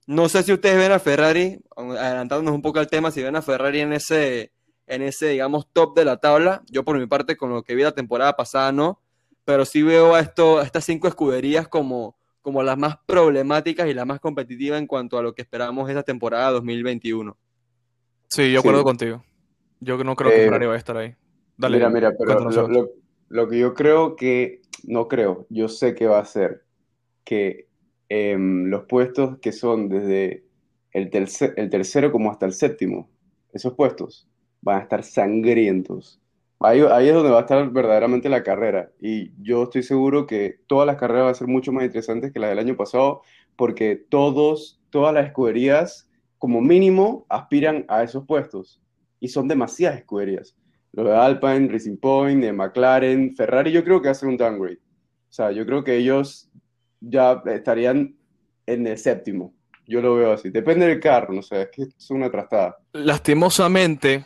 No 0.08 0.30
sé 0.30 0.43
si 0.43 0.52
ustedes 0.54 0.78
ven 0.78 0.91
a 0.91 1.00
Ferrari, 1.00 1.62
adelantándonos 1.76 2.56
un 2.56 2.62
poco 2.62 2.80
al 2.80 2.88
tema, 2.88 3.12
si 3.12 3.21
ven 3.21 3.36
a 3.36 3.41
Ferrari 3.41 3.82
en 3.82 3.93
ese, 3.93 4.52
en 4.91 5.01
ese, 5.01 5.30
digamos, 5.30 5.67
top 5.71 5.95
de 5.95 6.06
la 6.06 6.17
tabla. 6.17 6.63
Yo 6.69 6.84
por 6.84 6.99
mi 6.99 7.08
parte, 7.08 7.38
con 7.38 7.49
lo 7.49 7.63
que 7.63 7.75
vi 7.75 7.84
la 7.84 7.93
temporada 7.93 8.36
pasada, 8.36 8.71
no. 8.71 8.99
Pero 9.45 9.65
sí 9.65 9.82
veo 9.82 10.15
a, 10.15 10.19
esto, 10.19 10.60
a 10.60 10.63
estas 10.63 10.84
cinco 10.86 11.08
escuderías 11.08 11.67
como, 11.67 12.15
como 12.41 12.62
las 12.62 12.77
más 12.77 12.97
problemáticas 13.06 13.88
y 13.88 13.93
las 13.93 14.06
más 14.06 14.19
competitivas 14.19 14.80
en 14.80 14.88
cuanto 14.88 15.17
a 15.17 15.21
lo 15.23 15.34
que 15.34 15.41
esperamos 15.41 15.89
esta 15.89 16.04
temporada 16.04 16.51
2021. 16.51 17.38
Sí, 18.27 18.51
yo 18.51 18.60
acuerdo 18.60 18.80
Sí. 18.80 18.86
contigo. 18.86 19.23
Yo 19.80 20.04
no 20.04 20.15
creo 20.15 20.30
que 20.32 20.41
Eh, 20.41 20.45
Ferrari 20.45 20.65
vaya 20.67 20.75
a 20.75 20.80
estar 20.80 20.97
ahí. 20.97 21.15
Dale, 21.58 21.77
Mira, 21.77 21.89
mira, 21.89 22.13
pero 22.17 22.39
lo, 22.39 22.51
Sebas. 22.51 22.69
lo- 22.71 22.89
lo 23.30 23.47
que 23.47 23.60
yo 23.60 23.73
creo 23.73 24.15
que, 24.15 24.62
no 24.84 25.08
creo, 25.08 25.45
yo 25.49 25.69
sé 25.69 25.95
que 25.95 26.06
va 26.06 26.19
a 26.19 26.25
ser 26.25 26.65
que 27.23 27.67
em, 28.10 28.65
los 28.65 28.84
puestos 28.88 29.38
que 29.39 29.54
son 29.54 29.88
desde 29.88 30.43
el, 30.91 31.10
terce- 31.10 31.54
el 31.56 31.69
tercero 31.69 32.12
como 32.12 32.30
hasta 32.30 32.45
el 32.45 32.51
séptimo, 32.54 33.10
esos 33.54 33.73
puestos 33.73 34.27
van 34.62 34.80
a 34.80 34.84
estar 34.84 35.04
sangrientos. 35.04 36.19
Ahí, 36.60 36.82
ahí 36.82 37.08
es 37.08 37.13
donde 37.13 37.32
va 37.32 37.39
a 37.39 37.41
estar 37.41 37.69
verdaderamente 37.71 38.30
la 38.30 38.43
carrera. 38.43 38.91
Y 39.00 39.32
yo 39.41 39.63
estoy 39.63 39.84
seguro 39.84 40.28
que 40.28 40.60
todas 40.67 40.86
las 40.86 40.97
carreras 40.97 41.24
van 41.24 41.32
a 41.32 41.36
ser 41.36 41.47
mucho 41.47 41.71
más 41.71 41.84
interesantes 41.84 42.32
que 42.32 42.39
las 42.39 42.52
del 42.52 42.60
año 42.60 42.76
pasado, 42.76 43.24
porque 43.56 43.95
todos, 43.95 44.80
todas 44.91 45.13
las 45.13 45.26
escuderías, 45.26 46.10
como 46.38 46.62
mínimo, 46.62 47.26
aspiran 47.30 47.86
a 47.88 48.04
esos 48.04 48.26
puestos. 48.26 48.80
Y 49.19 49.30
son 49.30 49.47
demasiadas 49.47 50.00
escuderías. 50.00 50.56
Lo 50.93 51.06
de 51.06 51.15
Alpine, 51.15 51.67
Racing 51.67 51.97
Point, 51.97 52.43
de 52.43 52.54
McLaren, 52.54 53.36
Ferrari, 53.36 53.71
yo 53.71 53.84
creo 53.84 54.02
que 54.02 54.10
hace 54.10 54.28
un 54.28 54.38
downgrade. 54.38 54.80
O 55.30 55.34
sea, 55.34 55.52
yo 55.52 55.65
creo 55.65 55.84
que 55.84 55.95
ellos 55.95 56.50
ya 57.00 57.41
estarían 57.45 58.15
en 58.65 58.88
el 58.88 58.97
séptimo. 58.97 59.54
Yo 59.88 60.02
lo 60.02 60.15
veo 60.15 60.34
así. 60.34 60.50
Depende 60.50 60.86
del 60.86 61.00
carro, 61.00 61.34
no 61.34 61.41
sé, 61.41 61.63
es 61.63 61.69
que 61.69 61.82
es 61.84 62.12
una 62.12 62.30
trastada. 62.30 62.78
Lastimosamente, 62.93 64.26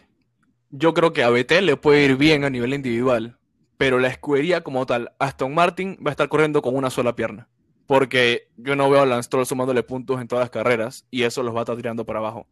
yo 0.70 0.94
creo 0.94 1.14
que 1.14 1.24
a 1.24 1.30
Vettel 1.30 1.66
le 1.66 1.78
puede 1.78 2.06
ir 2.06 2.18
bien 2.18 2.44
a 2.44 2.50
nivel 2.50 2.74
individual, 2.74 3.38
pero 3.78 4.00
la 4.00 4.08
escudería 4.08 4.62
como 4.62 4.86
tal, 4.86 5.12
Aston 5.20 5.54
Martin 5.54 5.98
va 6.06 6.10
a 6.10 6.12
estar 6.12 6.30
corriendo 6.30 6.62
con 6.62 6.76
una 6.76 6.90
sola 6.90 7.16
pierna, 7.16 7.48
porque 7.88 8.50
yo 8.58 8.76
no 8.76 8.90
veo 8.90 9.02
a 9.02 9.06
Lance 9.06 9.28
Stroll 9.28 9.46
sumándole 9.46 9.84
puntos 9.84 10.22
en 10.22 10.28
todas 10.28 10.44
las 10.44 10.50
carreras 10.50 11.06
y 11.12 11.24
eso 11.24 11.44
los 11.44 11.54
va 11.54 11.60
a 11.60 11.64
estar 11.64 11.76
tirando 11.76 12.06
para 12.06 12.20
abajo. 12.20 12.48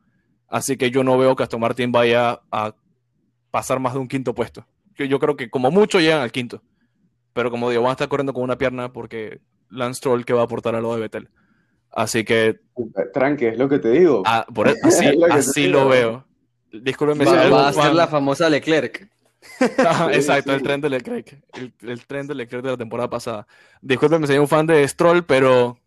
Así 0.48 0.78
que 0.78 0.92
yo 0.92 1.04
no 1.04 1.18
veo 1.18 1.36
que 1.36 1.44
Aston 1.44 1.62
Martin 1.62 1.92
vaya 1.92 2.42
a 2.52 2.76
pasar 3.52 3.80
más 3.80 3.94
de 3.94 4.00
un 4.00 4.08
quinto 4.08 4.34
puesto. 4.34 4.66
Yo, 4.96 5.06
yo 5.06 5.20
creo 5.20 5.36
que 5.36 5.50
como 5.50 5.72
mucho 5.72 6.00
llegan 6.00 6.22
al 6.22 6.32
quinto, 6.32 6.62
pero 7.34 7.50
como 7.50 7.70
digo, 7.70 7.82
van 7.82 7.90
a 7.90 7.94
estar 7.94 8.08
corriendo 8.08 8.34
con 8.34 8.44
una 8.44 8.58
pierna 8.58 8.94
porque 8.94 9.42
Lance 9.70 9.98
Stroll 9.98 10.26
que 10.26 10.34
va 10.34 10.42
a 10.42 10.46
aportar 10.46 10.76
a 10.76 10.82
lo 10.82 10.94
de 10.94 11.02
Vettel. 11.02 11.30
Así 11.90 12.24
que 12.24 12.60
Tranque, 13.14 13.50
es 13.50 13.58
lo 13.58 13.70
que 13.70 13.80
te 13.80 13.92
digo. 13.92 14.24
ah, 14.26 14.46
por 14.54 14.68
e- 14.68 14.76
así, 15.30 15.68
lo 15.68 15.88
veo. 15.88 16.26
Discúlpenme 16.74 17.26
si 17.26 17.32
Va, 17.32 17.50
va 17.50 17.68
a 17.70 17.74
ser 17.74 17.94
la 17.94 18.08
famosa 18.08 18.50
Leclerc. 18.50 19.10
exacto, 20.12 20.54
el 20.54 20.64
tren 20.64 20.82
de 20.82 20.90
Leclerc. 20.90 21.38
El, 21.54 21.74
el, 21.82 22.06
tren 22.08 22.28
de 22.28 22.36
Leclerc 22.36 22.64
de 22.64 22.72
la 22.72 22.78
temporada 22.78 23.10
pasada. 23.10 23.48
Disculpenme, 23.82 24.26
soy 24.26 24.38
un 24.38 24.48
fan 24.48 24.66
de 24.66 24.88
Stroll, 24.88 25.26
pero 25.26 25.78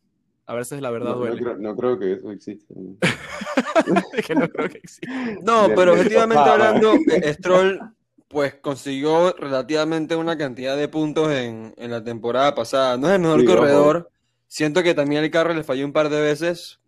a 0.47 0.55
veces 0.55 0.81
la 0.81 0.91
verdad 0.91 1.11
no, 1.11 1.17
duele. 1.17 1.43
No 1.59 1.75
creo, 1.75 1.99
que 1.99 2.13
eso 2.13 2.31
exista. 2.31 2.73
no 2.77 2.95
creo 4.49 4.69
que 4.69 4.79
exista. 4.79 5.11
No, 5.43 5.69
pero 5.75 5.95
objetivamente 5.95 6.49
hablando, 6.49 6.95
Stroll 7.33 7.81
pues 8.29 8.55
consiguió 8.55 9.33
relativamente 9.33 10.17
una 10.17 10.37
cantidad 10.37 10.77
de 10.77 10.89
puntos 10.89 11.33
en, 11.33 11.75
en 11.77 11.91
la 11.91 12.05
temporada 12.05 12.55
pasada. 12.55 12.97
No 12.97 13.09
es 13.09 13.15
el 13.15 13.21
mejor 13.21 13.45
corredor. 13.45 14.11
Siento 14.47 14.83
que 14.83 14.95
también 14.95 15.25
el 15.25 15.31
carro 15.31 15.53
le 15.53 15.65
falló 15.65 15.85
un 15.85 15.93
par 15.93 16.09
de 16.11 16.21
veces. 16.21 16.81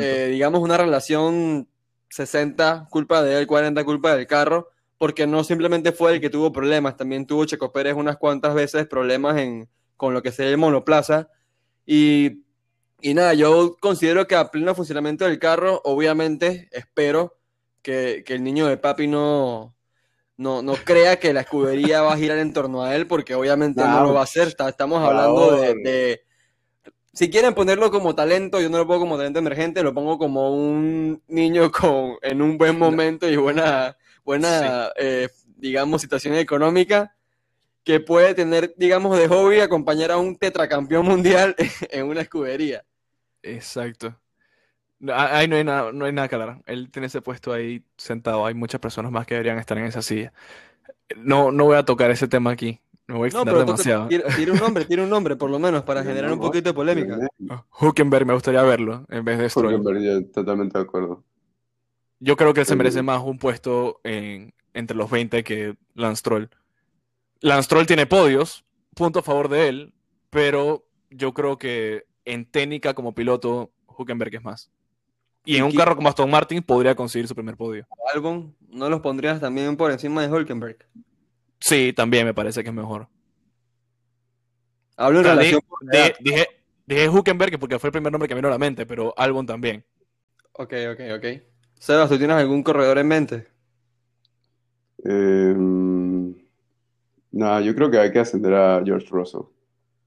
Eh, 0.00 0.28
digamos 0.30 0.60
una 0.60 0.76
relación 0.76 1.68
60 2.08 2.88
culpa 2.90 3.22
de 3.22 3.38
él, 3.38 3.46
40 3.46 3.84
culpa 3.84 4.14
del 4.14 4.26
carro, 4.26 4.70
porque 4.98 5.26
no 5.26 5.44
simplemente 5.44 5.92
fue 5.92 6.14
el 6.14 6.20
que 6.20 6.30
tuvo 6.30 6.52
problemas, 6.52 6.96
también 6.96 7.26
tuvo 7.26 7.44
Checo 7.44 7.72
Pérez 7.72 7.94
unas 7.94 8.16
cuantas 8.16 8.54
veces 8.54 8.86
problemas 8.86 9.38
en, 9.38 9.68
con 9.96 10.14
lo 10.14 10.22
que 10.22 10.32
sería 10.32 10.52
el 10.52 10.58
monoplaza. 10.58 11.28
Y 11.84 12.46
y 13.00 13.14
nada, 13.14 13.34
yo 13.34 13.76
considero 13.78 14.26
que 14.26 14.36
a 14.36 14.50
pleno 14.50 14.74
funcionamiento 14.74 15.26
del 15.26 15.38
carro, 15.38 15.80
obviamente 15.84 16.68
espero 16.72 17.38
que, 17.82 18.24
el 18.26 18.42
niño 18.42 18.66
de 18.66 18.78
papi 18.78 19.06
no, 19.06 19.76
no, 20.38 20.62
no, 20.62 20.74
crea 20.74 21.18
que 21.18 21.32
la 21.32 21.42
escudería 21.42 22.02
va 22.02 22.14
a 22.14 22.16
girar 22.16 22.38
en 22.38 22.52
torno 22.52 22.82
a 22.82 22.96
él, 22.96 23.06
porque 23.06 23.34
obviamente 23.34 23.82
no, 23.82 24.02
lo 24.02 24.14
va 24.14 24.20
a 24.20 24.24
hacer. 24.24 24.48
estamos 24.48 25.02
hablando 25.02 25.56
de, 25.56 26.22
Si 27.16 27.30
quieren 27.30 27.54
ponerlo 27.54 27.90
como 27.90 28.14
talento, 28.14 28.60
yo 28.60 28.68
no 28.68 28.76
lo 28.76 28.86
pongo 28.86 29.00
como 29.00 29.16
talento 29.16 29.38
emergente, 29.38 29.82
lo 29.82 29.94
pongo 29.94 30.18
como 30.18 30.54
un 30.54 31.22
niño 31.28 31.72
con, 31.72 32.16
en 32.20 32.42
un 32.42 32.58
buen 32.58 32.78
momento 32.78 33.26
y 33.26 33.36
buena, 33.36 33.96
buena 34.22 34.90
eh, 34.96 35.30
digamos, 35.56 36.02
situación 36.02 36.34
económica 36.34 37.16
que 37.84 38.00
puede 38.00 38.34
tener, 38.34 38.74
digamos, 38.76 39.16
de 39.16 39.28
hobby 39.28 39.60
acompañar 39.60 40.10
a 40.10 40.18
un 40.18 40.36
tetracampeón 40.36 41.06
mundial 41.06 41.56
en 41.90 42.04
una 42.04 42.20
escudería. 42.20 42.84
Exacto. 43.42 44.14
Ahí 45.10 45.48
no 45.48 45.56
hay 45.56 45.64
nada, 45.64 45.92
no 45.92 46.04
hay 46.04 46.12
nada 46.12 46.28
que 46.28 46.34
hablar. 46.34 46.62
Él 46.66 46.90
tiene 46.90 47.06
ese 47.06 47.22
puesto 47.22 47.50
ahí 47.50 47.82
sentado. 47.96 48.44
Hay 48.44 48.52
muchas 48.52 48.80
personas 48.80 49.10
más 49.10 49.26
que 49.26 49.34
deberían 49.36 49.58
estar 49.58 49.78
en 49.78 49.86
esa 49.86 50.02
silla. 50.02 50.34
No, 51.16 51.50
no 51.50 51.64
voy 51.64 51.76
a 51.78 51.84
tocar 51.84 52.10
ese 52.10 52.28
tema 52.28 52.50
aquí. 52.50 52.78
Me 53.08 53.14
voy 53.14 53.24
a 53.24 53.28
extender 53.28 53.56
demasiado. 53.56 54.08
Tiene 54.08 54.52
un 54.52 54.58
nombre, 54.58 54.84
tiene 54.84 55.02
un 55.04 55.10
nombre, 55.10 55.36
por 55.36 55.48
lo 55.48 55.58
menos, 55.58 55.84
para 55.84 56.02
generar 56.02 56.32
un 56.32 56.40
poquito 56.40 56.70
de 56.70 56.74
polémica. 56.74 57.18
Huckenberg 57.80 58.26
me 58.26 58.34
gustaría 58.34 58.62
verlo 58.62 59.06
en 59.08 59.24
vez 59.24 59.38
de 59.38 59.48
Stroll. 59.48 59.74
Huckenberg, 59.74 60.02
yo 60.02 60.26
totalmente 60.30 60.78
de 60.78 60.84
acuerdo. 60.84 61.22
Yo 62.18 62.36
creo 62.36 62.52
que 62.52 62.60
él 62.60 62.66
se 62.66 62.76
merece 62.76 63.02
más 63.02 63.22
un 63.22 63.38
puesto 63.38 64.00
en, 64.02 64.54
entre 64.74 64.96
los 64.96 65.10
20 65.10 65.44
que 65.44 65.76
Lance 65.94 66.20
Stroll. 66.20 66.50
Lance 67.40 67.64
Stroll 67.64 67.86
tiene 67.86 68.06
podios, 68.06 68.64
punto 68.94 69.20
a 69.20 69.22
favor 69.22 69.48
de 69.48 69.68
él, 69.68 69.94
pero 70.30 70.86
yo 71.10 71.32
creo 71.32 71.58
que 71.58 72.06
en 72.24 72.44
técnica 72.44 72.94
como 72.94 73.14
piloto, 73.14 73.70
Huckenberg 73.86 74.34
es 74.34 74.42
más. 74.42 74.70
Y 75.44 75.56
en 75.58 75.64
un 75.64 75.72
carro 75.72 75.94
como 75.94 76.08
Aston 76.08 76.28
Martin 76.28 76.60
podría 76.60 76.96
conseguir 76.96 77.28
su 77.28 77.34
primer 77.34 77.56
podio. 77.56 77.86
Albon, 78.12 78.54
¿no 78.68 78.90
los 78.90 79.00
pondrías 79.00 79.40
también 79.40 79.76
por 79.76 79.92
encima 79.92 80.20
de 80.22 80.32
Hulkenberg? 80.32 80.78
Sí, 81.58 81.92
también 81.94 82.26
me 82.26 82.34
parece 82.34 82.62
que 82.62 82.68
es 82.68 82.74
mejor. 82.74 83.08
Hablo 84.96 85.18
en 85.18 85.24
relación 85.24 85.60
dije, 86.20 86.46
dije 86.86 87.08
Huckenberg 87.08 87.58
porque 87.58 87.78
fue 87.78 87.88
el 87.88 87.92
primer 87.92 88.10
nombre 88.10 88.28
que 88.28 88.34
me 88.34 88.40
vino 88.40 88.48
a 88.48 88.52
la 88.52 88.58
mente, 88.58 88.86
pero 88.86 89.12
Albon 89.16 89.46
también. 89.46 89.84
Ok, 90.52 90.72
ok, 90.92 91.00
ok. 91.16 91.26
Sebas, 91.78 92.08
¿tú 92.08 92.16
tienes 92.16 92.36
algún 92.36 92.62
corredor 92.62 92.98
en 92.98 93.08
mente? 93.08 93.46
Eh, 95.04 95.54
no, 97.36 97.60
yo 97.60 97.74
creo 97.74 97.90
que 97.90 97.98
hay 97.98 98.10
que 98.10 98.20
ascender 98.20 98.54
a 98.54 98.82
George 98.84 99.06
Russell. 99.10 99.42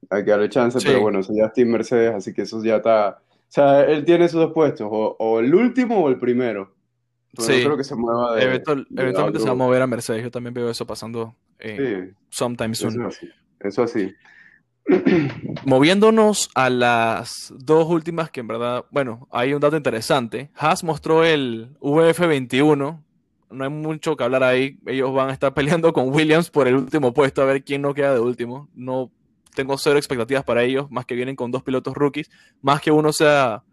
Hay 0.10 0.26
que 0.26 0.32
darle 0.32 0.50
chance, 0.50 0.80
pero 0.84 1.02
bueno, 1.02 1.20
eso 1.20 1.34
ya 1.36 1.46
es 1.46 1.54
Team 1.54 1.70
Mercedes, 1.70 2.16
así 2.16 2.34
que 2.34 2.42
eso 2.42 2.64
ya 2.64 2.78
está. 2.78 3.22
O 3.30 3.52
sea, 3.52 3.84
él 3.84 4.04
tiene 4.04 4.26
esos 4.26 4.42
dos 4.42 4.54
puestos, 4.54 4.88
o, 4.92 5.40
el 5.40 5.54
último 5.54 6.04
o 6.04 6.10
el 6.10 6.18
primero. 6.18 6.74
Sí. 7.38 7.58
No 7.58 7.65
creo 7.65 7.78
que 7.78 7.84
se 7.84 7.96
mueva 7.96 8.36
de. 8.36 8.44
eventualmente 8.44 9.39
se 9.39 9.46
va 9.46 9.52
a 9.52 9.56
mover 9.56 9.82
a 9.82 9.88
Mercedes. 9.88 10.24
Yo 10.24 10.32
también 10.32 10.54
veo 10.54 10.70
eso 10.70 10.86
pasando 10.86 11.36
eh, 11.60 12.13
sometime 12.30 12.76
soon. 12.76 12.94
Eso 12.94 13.08
así. 13.08 13.30
Eso 13.60 13.84
así. 13.84 14.15
Moviéndonos 15.65 16.50
a 16.56 16.70
las 16.70 17.54
dos 17.58 17.88
últimas 17.89 18.32
que 18.32 18.39
en 18.39 18.48
verdad, 18.48 18.86
bueno, 18.92 19.28
hay 19.32 19.54
un 19.54 19.60
dato 19.60 19.78
interesante. 19.78 20.50
Haas 20.56 20.84
mostró 20.84 21.24
el 21.24 21.76
VF21 21.80 23.04
no 23.52 23.63
hay 23.63 23.70
mucho 23.70 24.15
que 24.15 24.24
hablar 24.24 24.44
ahí. 24.44 24.78
Ellos 24.86 25.13
van 25.13 25.30
a 25.30 25.34
estar 25.34 25.54
peleando 25.54 25.92
con 25.94 26.13
Williams 26.13 26.50
por 26.50 26.68
el 26.68 26.76
último 26.76 27.13
puesto, 27.13 27.42
a 27.42 27.46
ver 27.46 27.63
quién 27.63 27.82
no 27.82 27.94
queda 27.94 28.13
de 28.13 28.20
último. 28.20 28.70
No 28.74 29.12
tengo 29.56 29.78
cero 29.78 29.98
expectativas 29.98 30.44
para 30.44 30.63
ellos, 30.63 30.89
más 30.92 31.06
que 31.06 31.15
vienen 31.15 31.36
con 31.36 31.52
dos 31.52 31.63
pilotos 31.63 31.94
rookies, 31.96 32.30
más 32.62 32.82
que 32.82 32.92
uno 32.92 33.12
sea 33.12 33.63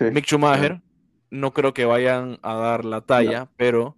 Mick 0.00 0.24
Schumacher. 0.24 0.80
No 1.30 1.52
creo 1.52 1.72
que 1.72 1.84
vayan 1.84 2.38
a 2.42 2.54
dar 2.54 2.84
la 2.84 3.00
talla, 3.00 3.48
pero 3.56 3.96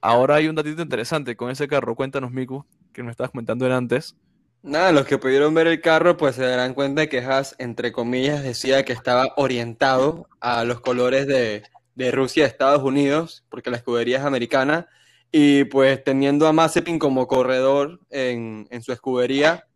ahora 0.00 0.36
hay 0.36 0.48
un 0.48 0.54
datito 0.54 0.82
interesante 0.82 1.36
con 1.36 1.50
ese 1.50 1.68
carro. 1.68 1.94
Cuéntanos, 1.94 2.30
Miku, 2.30 2.64
que 2.92 3.02
me 3.02 3.10
estabas 3.10 3.30
comentando 3.30 3.66
en 3.66 3.72
antes. 3.72 4.16
Nada, 4.62 4.92
los 4.92 5.06
que 5.06 5.18
pudieron 5.18 5.54
ver 5.54 5.66
el 5.66 5.80
carro, 5.80 6.16
pues 6.16 6.34
se 6.34 6.44
darán 6.44 6.74
cuenta 6.74 7.02
de 7.02 7.08
que 7.08 7.20
Haas, 7.20 7.54
entre 7.58 7.92
comillas, 7.92 8.42
decía 8.42 8.84
que 8.84 8.92
estaba 8.92 9.32
orientado 9.36 10.28
a 10.40 10.64
los 10.64 10.80
colores 10.80 11.26
de, 11.26 11.62
de 11.94 12.10
Rusia 12.10 12.46
Estados 12.46 12.82
Unidos, 12.82 13.44
porque 13.48 13.70
la 13.70 13.76
escudería 13.76 14.18
es 14.18 14.24
americana, 14.24 14.88
y 15.32 15.64
pues 15.64 16.02
teniendo 16.02 16.46
a 16.46 16.52
Mazepin 16.52 16.98
como 16.98 17.26
corredor 17.26 18.00
en, 18.10 18.68
su 18.82 18.92
escudería, 18.92 19.66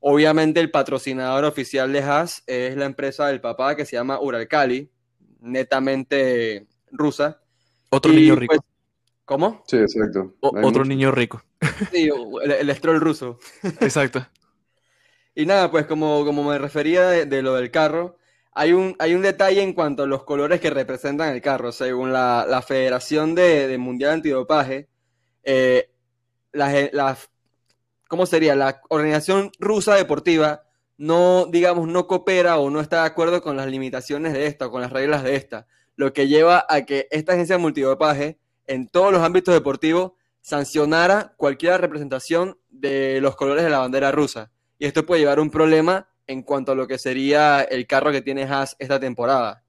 obviamente 0.00 0.60
el 0.60 0.70
patrocinador 0.70 1.44
oficial 1.44 1.92
de 1.92 2.02
Haas 2.02 2.42
es 2.46 2.76
la 2.76 2.86
empresa 2.86 3.26
del 3.26 3.40
papá 3.40 3.76
que 3.76 3.84
se 3.84 3.96
llama 3.96 4.20
Uralkali, 4.20 4.90
netamente 5.40 6.66
rusa. 6.90 7.40
Otro 7.90 8.12
niño 8.12 8.36
rico. 8.36 8.54
Pues, 8.56 8.66
¿Cómo? 9.24 9.62
Sí, 9.66 9.76
exacto. 9.76 10.34
otro 10.40 10.84
niño 10.84 11.10
rico. 11.10 11.42
Sí, 11.92 12.08
el, 12.42 12.70
el 12.70 13.00
ruso. 13.00 13.38
Exacto. 13.80 14.26
y 15.34 15.46
nada, 15.46 15.70
pues 15.70 15.86
como, 15.86 16.24
como 16.24 16.42
me 16.42 16.58
refería 16.58 17.08
de 17.08 17.42
lo 17.42 17.54
del 17.54 17.70
carro, 17.70 18.16
hay 18.52 18.72
un, 18.72 18.96
hay 18.98 19.14
un 19.14 19.22
detalle 19.22 19.62
en 19.62 19.72
cuanto 19.72 20.02
a 20.02 20.06
los 20.06 20.24
colores 20.24 20.60
que 20.60 20.70
representan 20.70 21.32
el 21.34 21.40
carro. 21.40 21.72
Según 21.72 22.12
la, 22.12 22.64
Federación 22.66 23.34
de, 23.34 23.76
Mundial 23.78 24.12
Antidopaje, 24.12 24.88
eh, 25.44 25.90
la, 26.52 27.16
¿cómo 28.08 28.26
sería? 28.26 28.54
La 28.56 28.82
organización 28.88 29.50
rusa 29.58 29.94
deportiva 29.94 30.64
no, 31.00 31.46
digamos, 31.46 31.88
no 31.88 32.06
coopera 32.06 32.58
o 32.58 32.68
no 32.68 32.78
está 32.78 33.00
de 33.00 33.06
acuerdo 33.06 33.40
con 33.40 33.56
las 33.56 33.66
limitaciones 33.68 34.34
de 34.34 34.44
esta 34.44 34.66
o 34.66 34.70
con 34.70 34.82
las 34.82 34.92
reglas 34.92 35.22
de 35.22 35.34
esta, 35.34 35.66
lo 35.96 36.12
que 36.12 36.28
lleva 36.28 36.66
a 36.68 36.82
que 36.82 37.08
esta 37.10 37.32
agencia 37.32 37.56
de 37.56 37.62
multidopaje 37.62 38.38
en 38.66 38.86
todos 38.86 39.10
los 39.10 39.22
ámbitos 39.22 39.54
deportivos 39.54 40.12
sancionara 40.42 41.32
cualquier 41.38 41.80
representación 41.80 42.58
de 42.68 43.18
los 43.22 43.34
colores 43.34 43.64
de 43.64 43.70
la 43.70 43.78
bandera 43.78 44.12
rusa. 44.12 44.50
Y 44.78 44.84
esto 44.84 45.06
puede 45.06 45.22
llevar 45.22 45.38
a 45.38 45.42
un 45.42 45.50
problema 45.50 46.10
en 46.26 46.42
cuanto 46.42 46.72
a 46.72 46.74
lo 46.74 46.86
que 46.86 46.98
sería 46.98 47.62
el 47.62 47.86
carro 47.86 48.12
que 48.12 48.20
tiene 48.20 48.42
Haas 48.42 48.76
esta 48.78 49.00
temporada. 49.00 49.64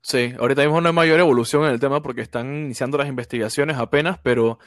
Sí, 0.00 0.32
ahorita 0.38 0.62
mismo 0.62 0.80
no 0.80 0.88
hay 0.88 0.94
mayor 0.94 1.20
evolución 1.20 1.66
en 1.66 1.72
el 1.72 1.80
tema 1.80 2.00
porque 2.00 2.22
están 2.22 2.46
iniciando 2.64 2.96
las 2.96 3.08
investigaciones 3.08 3.76
apenas, 3.76 4.18
pero 4.22 4.58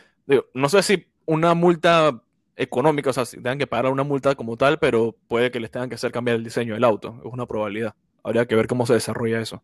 no 0.53 0.69
sé 0.69 0.83
si 0.83 1.07
una 1.25 1.55
multa 1.55 2.21
económica, 2.59 3.09
o 3.09 3.13
sea, 3.13 3.25
si 3.25 3.37
tengan 3.37 3.57
que 3.57 3.67
pagar 3.67 3.91
una 3.91 4.03
multa 4.03 4.35
como 4.35 4.57
tal, 4.57 4.77
pero 4.79 5.15
puede 5.27 5.49
que 5.49 5.61
les 5.61 5.71
tengan 5.71 5.87
que 5.87 5.95
hacer 5.95 6.11
cambiar 6.11 6.35
el 6.35 6.43
diseño 6.43 6.73
del 6.73 6.83
auto. 6.83 7.21
Es 7.25 7.31
una 7.31 7.45
probabilidad. 7.45 7.95
Habría 8.21 8.45
que 8.45 8.55
ver 8.55 8.67
cómo 8.67 8.85
se 8.85 8.93
desarrolla 8.93 9.39
eso. 9.39 9.63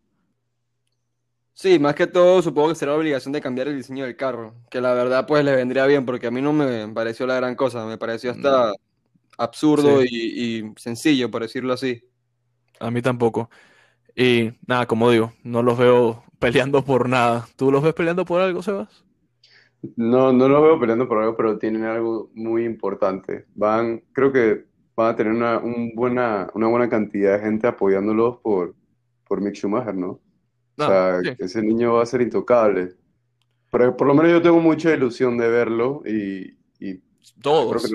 Sí, 1.53 1.77
más 1.77 1.95
que 1.95 2.07
todo 2.07 2.41
supongo 2.41 2.69
que 2.69 2.75
será 2.75 2.93
la 2.93 2.97
obligación 2.97 3.33
de 3.33 3.41
cambiar 3.41 3.67
el 3.67 3.77
diseño 3.77 4.05
del 4.05 4.15
carro, 4.15 4.55
que 4.69 4.81
la 4.81 4.93
verdad 4.93 5.25
pues 5.25 5.43
le 5.43 5.55
vendría 5.55 5.85
bien 5.85 6.05
porque 6.05 6.27
a 6.27 6.31
mí 6.31 6.41
no 6.41 6.51
me 6.51 6.87
pareció 6.89 7.25
la 7.27 7.35
gran 7.35 7.55
cosa, 7.55 7.85
me 7.85 7.97
pareció 7.97 8.31
hasta 8.31 8.73
absurdo 9.37 10.03
y, 10.03 10.73
sencillo, 10.77 11.29
por 11.29 11.41
decirlo 11.41 11.73
así. 11.73 12.03
A 12.79 12.91
mí 12.91 13.01
tampoco. 13.01 13.49
Y 14.15 14.51
nada, 14.67 14.85
como 14.85 15.09
digo, 15.09 15.33
no 15.43 15.63
los 15.63 15.77
veo 15.77 16.23
peleando 16.39 16.83
por 16.83 17.07
nada. 17.09 17.47
¿Tú 17.55 17.71
los 17.71 17.83
ves 17.83 17.93
peleando 17.93 18.25
por 18.25 18.41
algo, 18.41 18.61
Sebas? 18.61 19.04
No, 19.95 20.31
no 20.31 20.47
los 20.47 20.61
veo 20.61 20.79
peleando 20.79 21.07
por 21.07 21.19
algo, 21.19 21.35
pero 21.35 21.57
tienen 21.57 21.83
algo 21.83 22.29
muy 22.33 22.65
importante. 22.65 23.45
Van, 23.55 24.01
creo 24.11 24.31
que 24.31 24.65
van 24.95 25.13
a 25.13 25.15
tener 25.15 25.33
una, 25.33 25.61
buena, 25.93 26.49
una 26.53 26.67
buena 26.67 26.89
cantidad 26.89 27.37
de 27.37 27.43
gente 27.43 27.67
apoyándolos 27.67 28.37
por, 28.37 28.75
por 29.27 29.41
Mick 29.41 29.55
Schumacher, 29.55 29.95
¿no? 29.95 30.19
o 30.77 30.83
ah, 30.83 31.19
sea, 31.23 31.35
ese 31.39 31.61
niño 31.61 31.93
va 31.93 32.03
a 32.03 32.05
ser 32.05 32.21
intocable. 32.21 32.93
Pero 33.71 33.95
por 33.95 34.07
lo 34.07 34.13
menos 34.13 34.31
yo 34.31 34.41
tengo 34.41 34.59
mucha 34.59 34.93
ilusión 34.93 35.37
de 35.37 35.49
verlo 35.49 36.01
y, 36.05 36.57
y 36.79 37.01
todos. 37.41 37.91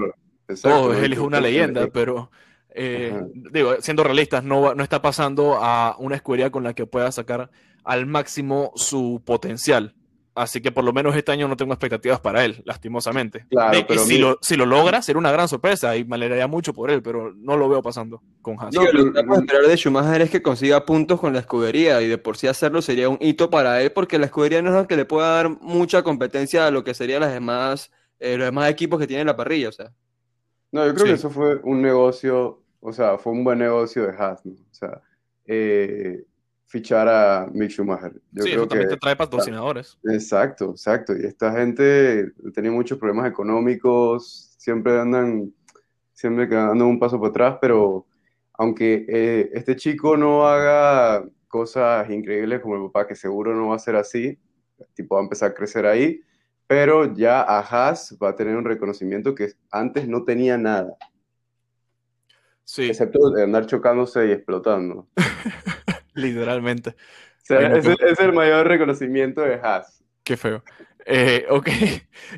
Todo, 0.62 0.94
él 0.94 1.12
es 1.12 1.18
una 1.18 1.40
leyenda, 1.40 1.88
pero 1.92 2.30
eh, 2.70 3.20
digo, 3.52 3.76
siendo 3.80 4.02
realistas, 4.02 4.42
no, 4.42 4.74
no 4.74 4.82
está 4.82 5.00
pasando 5.00 5.56
a 5.60 5.96
una 5.98 6.16
escudería 6.16 6.50
con 6.50 6.64
la 6.64 6.74
que 6.74 6.86
pueda 6.86 7.12
sacar 7.12 7.50
al 7.84 8.06
máximo 8.06 8.72
su 8.74 9.22
potencial. 9.24 9.94
Así 10.32 10.60
que 10.60 10.70
por 10.70 10.84
lo 10.84 10.92
menos 10.92 11.16
este 11.16 11.32
año 11.32 11.48
no 11.48 11.56
tengo 11.56 11.72
expectativas 11.72 12.20
para 12.20 12.44
él, 12.44 12.62
lastimosamente. 12.64 13.46
Claro, 13.50 13.76
Y 13.78 13.82
pero 13.84 14.00
si, 14.02 14.14
mira- 14.14 14.28
lo, 14.30 14.38
si 14.40 14.56
lo 14.56 14.64
logra, 14.64 15.02
será 15.02 15.18
una 15.18 15.32
gran 15.32 15.48
sorpresa 15.48 15.96
y 15.96 16.04
me 16.04 16.14
alegraría 16.14 16.46
mucho 16.46 16.72
por 16.72 16.88
él, 16.90 17.02
pero 17.02 17.32
no 17.34 17.56
lo 17.56 17.68
veo 17.68 17.82
pasando 17.82 18.22
con 18.40 18.56
Haas. 18.60 18.72
No, 18.74 18.84
lo 18.84 19.04
que 19.06 19.10
podemos 19.10 19.38
esperar 19.40 19.62
de 19.66 19.76
Schumacher 19.76 20.22
es 20.22 20.30
que 20.30 20.40
consiga 20.40 20.86
puntos 20.86 21.18
con 21.20 21.32
la 21.32 21.40
escudería 21.40 22.00
y 22.00 22.06
de 22.08 22.16
por 22.16 22.36
sí 22.36 22.46
hacerlo 22.46 22.80
sería 22.80 23.08
un 23.08 23.18
hito 23.20 23.50
para 23.50 23.82
él 23.82 23.90
porque 23.90 24.18
la 24.18 24.26
escudería 24.26 24.62
no 24.62 24.70
es 24.70 24.76
lo 24.76 24.86
que 24.86 24.96
le 24.96 25.04
pueda 25.04 25.30
dar 25.34 25.50
mucha 25.50 26.02
competencia 26.04 26.66
a 26.66 26.70
lo 26.70 26.84
que 26.84 26.94
serían 26.94 27.22
las 27.22 27.32
demás, 27.32 27.90
eh, 28.20 28.36
los 28.36 28.46
demás 28.46 28.70
equipos 28.70 29.00
que 29.00 29.08
tiene 29.08 29.24
la 29.24 29.36
parrilla, 29.36 29.70
o 29.70 29.72
sea. 29.72 29.90
No, 30.70 30.86
yo 30.86 30.94
creo 30.94 31.06
Sí. 31.06 31.10
que 31.12 31.16
eso 31.16 31.30
fue 31.30 31.56
un 31.64 31.82
negocio, 31.82 32.62
o 32.78 32.92
sea, 32.92 33.18
fue 33.18 33.32
un 33.32 33.42
buen 33.42 33.58
negocio 33.58 34.06
de 34.06 34.12
Haas, 34.16 34.46
¿no? 34.46 34.52
O 34.52 34.74
sea, 34.74 35.00
eh, 35.46 36.22
fichar 36.70 37.08
a 37.08 37.48
Mick 37.52 37.72
Schumacher. 37.72 38.12
Yo 38.30 38.44
sí, 38.44 38.50
creo 38.50 38.62
eso 38.62 38.68
también 38.68 38.88
que, 38.88 38.94
te 38.94 39.00
trae 39.00 39.16
patrocinadores. 39.16 39.98
exacto, 40.04 40.70
exacto. 40.70 41.16
Y 41.16 41.26
esta 41.26 41.50
gente 41.52 42.30
tenía 42.54 42.70
muchos 42.70 42.96
problemas 42.96 43.28
económicos, 43.28 44.54
siempre 44.56 45.00
andan, 45.00 45.52
siempre 46.12 46.48
quedando 46.48 46.86
un 46.86 47.00
paso 47.00 47.18
para 47.18 47.30
atrás, 47.30 47.58
pero 47.60 48.06
aunque 48.52 49.04
eh, 49.08 49.50
este 49.52 49.74
chico 49.74 50.16
no 50.16 50.46
haga 50.46 51.24
cosas 51.48 52.08
increíbles 52.08 52.60
como 52.60 52.76
el 52.76 52.82
papá, 52.82 53.08
que 53.08 53.16
seguro 53.16 53.52
no 53.52 53.70
va 53.70 53.74
a 53.76 53.80
ser 53.80 53.96
así, 53.96 54.38
tipo 54.94 55.16
va 55.16 55.22
a 55.22 55.24
empezar 55.24 55.50
a 55.50 55.54
crecer 55.54 55.86
ahí, 55.86 56.20
pero 56.68 57.12
ya 57.12 57.42
a 57.42 57.58
Haas 57.58 58.16
va 58.22 58.28
a 58.28 58.36
tener 58.36 58.54
un 58.54 58.64
reconocimiento 58.64 59.34
que 59.34 59.54
antes 59.72 60.06
no 60.06 60.22
tenía 60.22 60.56
nada. 60.56 60.96
Sí, 62.62 62.90
Excepto 62.90 63.30
de 63.30 63.42
andar 63.42 63.66
chocándose 63.66 64.28
y 64.28 64.30
explotando. 64.30 65.08
literalmente. 66.14 66.90
O 66.90 66.94
sea, 67.42 67.58
Ay, 67.58 67.68
no, 67.68 67.76
es, 67.76 67.86
el- 67.86 67.96
es 68.00 68.20
el 68.20 68.32
mayor 68.32 68.66
reconocimiento 68.66 69.40
de 69.42 69.54
Haas. 69.54 70.02
Qué 70.24 70.36
feo. 70.36 70.62
Eh, 71.06 71.46
ok. 71.50 71.68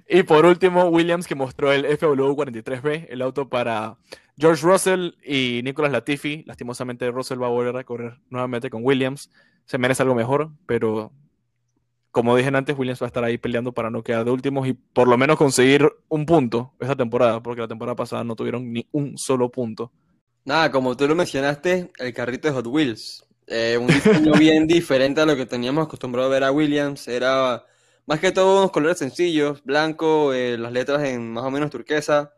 Y 0.09 0.23
por 0.23 0.47
último, 0.47 0.85
Williams 0.89 1.27
que 1.27 1.35
mostró 1.35 1.73
el 1.73 1.85
FW43B, 1.85 3.07
el 3.11 3.23
auto 3.23 3.49
para 3.49 3.99
George 4.39 4.65
Russell 4.67 5.11
y 5.25 5.61
Nicolas 5.65 5.93
Latifi. 5.93 6.45
Lastimosamente, 6.47 7.11
Russell 7.11 7.43
va 7.43 7.47
a 7.47 7.51
volver 7.51 7.77
a 7.77 7.85
correr 7.85 8.19
nuevamente 8.31 8.71
con 8.71 8.85
Williams. 8.85 9.31
Se 9.67 9.79
merece 9.79 10.03
algo 10.03 10.15
mejor, 10.15 10.51
pero 10.67 11.13
como 12.11 12.37
dije 12.37 12.51
antes, 12.55 12.77
Williams 12.79 13.01
va 13.01 13.07
a 13.07 13.09
estar 13.09 13.25
ahí 13.25 13.39
peleando 13.39 13.73
para 13.73 13.91
no 13.91 14.03
quedar 14.03 14.25
de 14.25 14.31
últimos 14.31 14.69
y 14.69 14.75
por 14.75 15.09
lo 15.09 15.17
menos 15.17 15.39
conseguir 15.39 15.91
un 16.09 16.27
punto 16.27 16.75
esta 16.79 16.95
temporada, 16.95 17.43
porque 17.43 17.63
la 17.63 17.69
temporada 17.69 17.97
pasada 17.97 18.23
no 18.23 18.37
tuvieron 18.37 18.71
ni 18.71 18.87
un 18.93 19.17
solo 19.17 19.51
punto. 19.51 19.91
Nada, 20.45 20.71
como 20.71 20.97
tú 20.97 21.09
lo 21.09 21.15
mencionaste, 21.15 21.91
el 21.99 22.13
carrito 22.13 22.49
de 22.49 22.55
Hot 22.55 22.67
Wheels. 22.67 23.27
Eh, 23.47 23.79
un 23.81 23.87
diseño 23.89 24.33
bien 24.35 24.67
diferente 24.67 25.21
a 25.21 25.27
lo 25.27 25.37
que 25.37 25.47
teníamos 25.47 25.87
acostumbrado 25.87 26.29
a 26.29 26.31
ver 26.31 26.45
a 26.45 26.53
Williams. 26.53 27.09
Era 27.09 27.65
más 28.07 28.21
que 28.21 28.33
todo 28.33 28.61
unos 28.61 28.71
colores 28.73 28.99
sencillos, 28.99 29.63
blanco, 29.65 30.33
eh, 30.33 30.57
las 30.59 30.73
letras 30.73 31.03
en 31.05 31.33
más 31.33 31.45
o 31.45 31.51
menos 31.51 31.71
turquesa. 31.71 32.35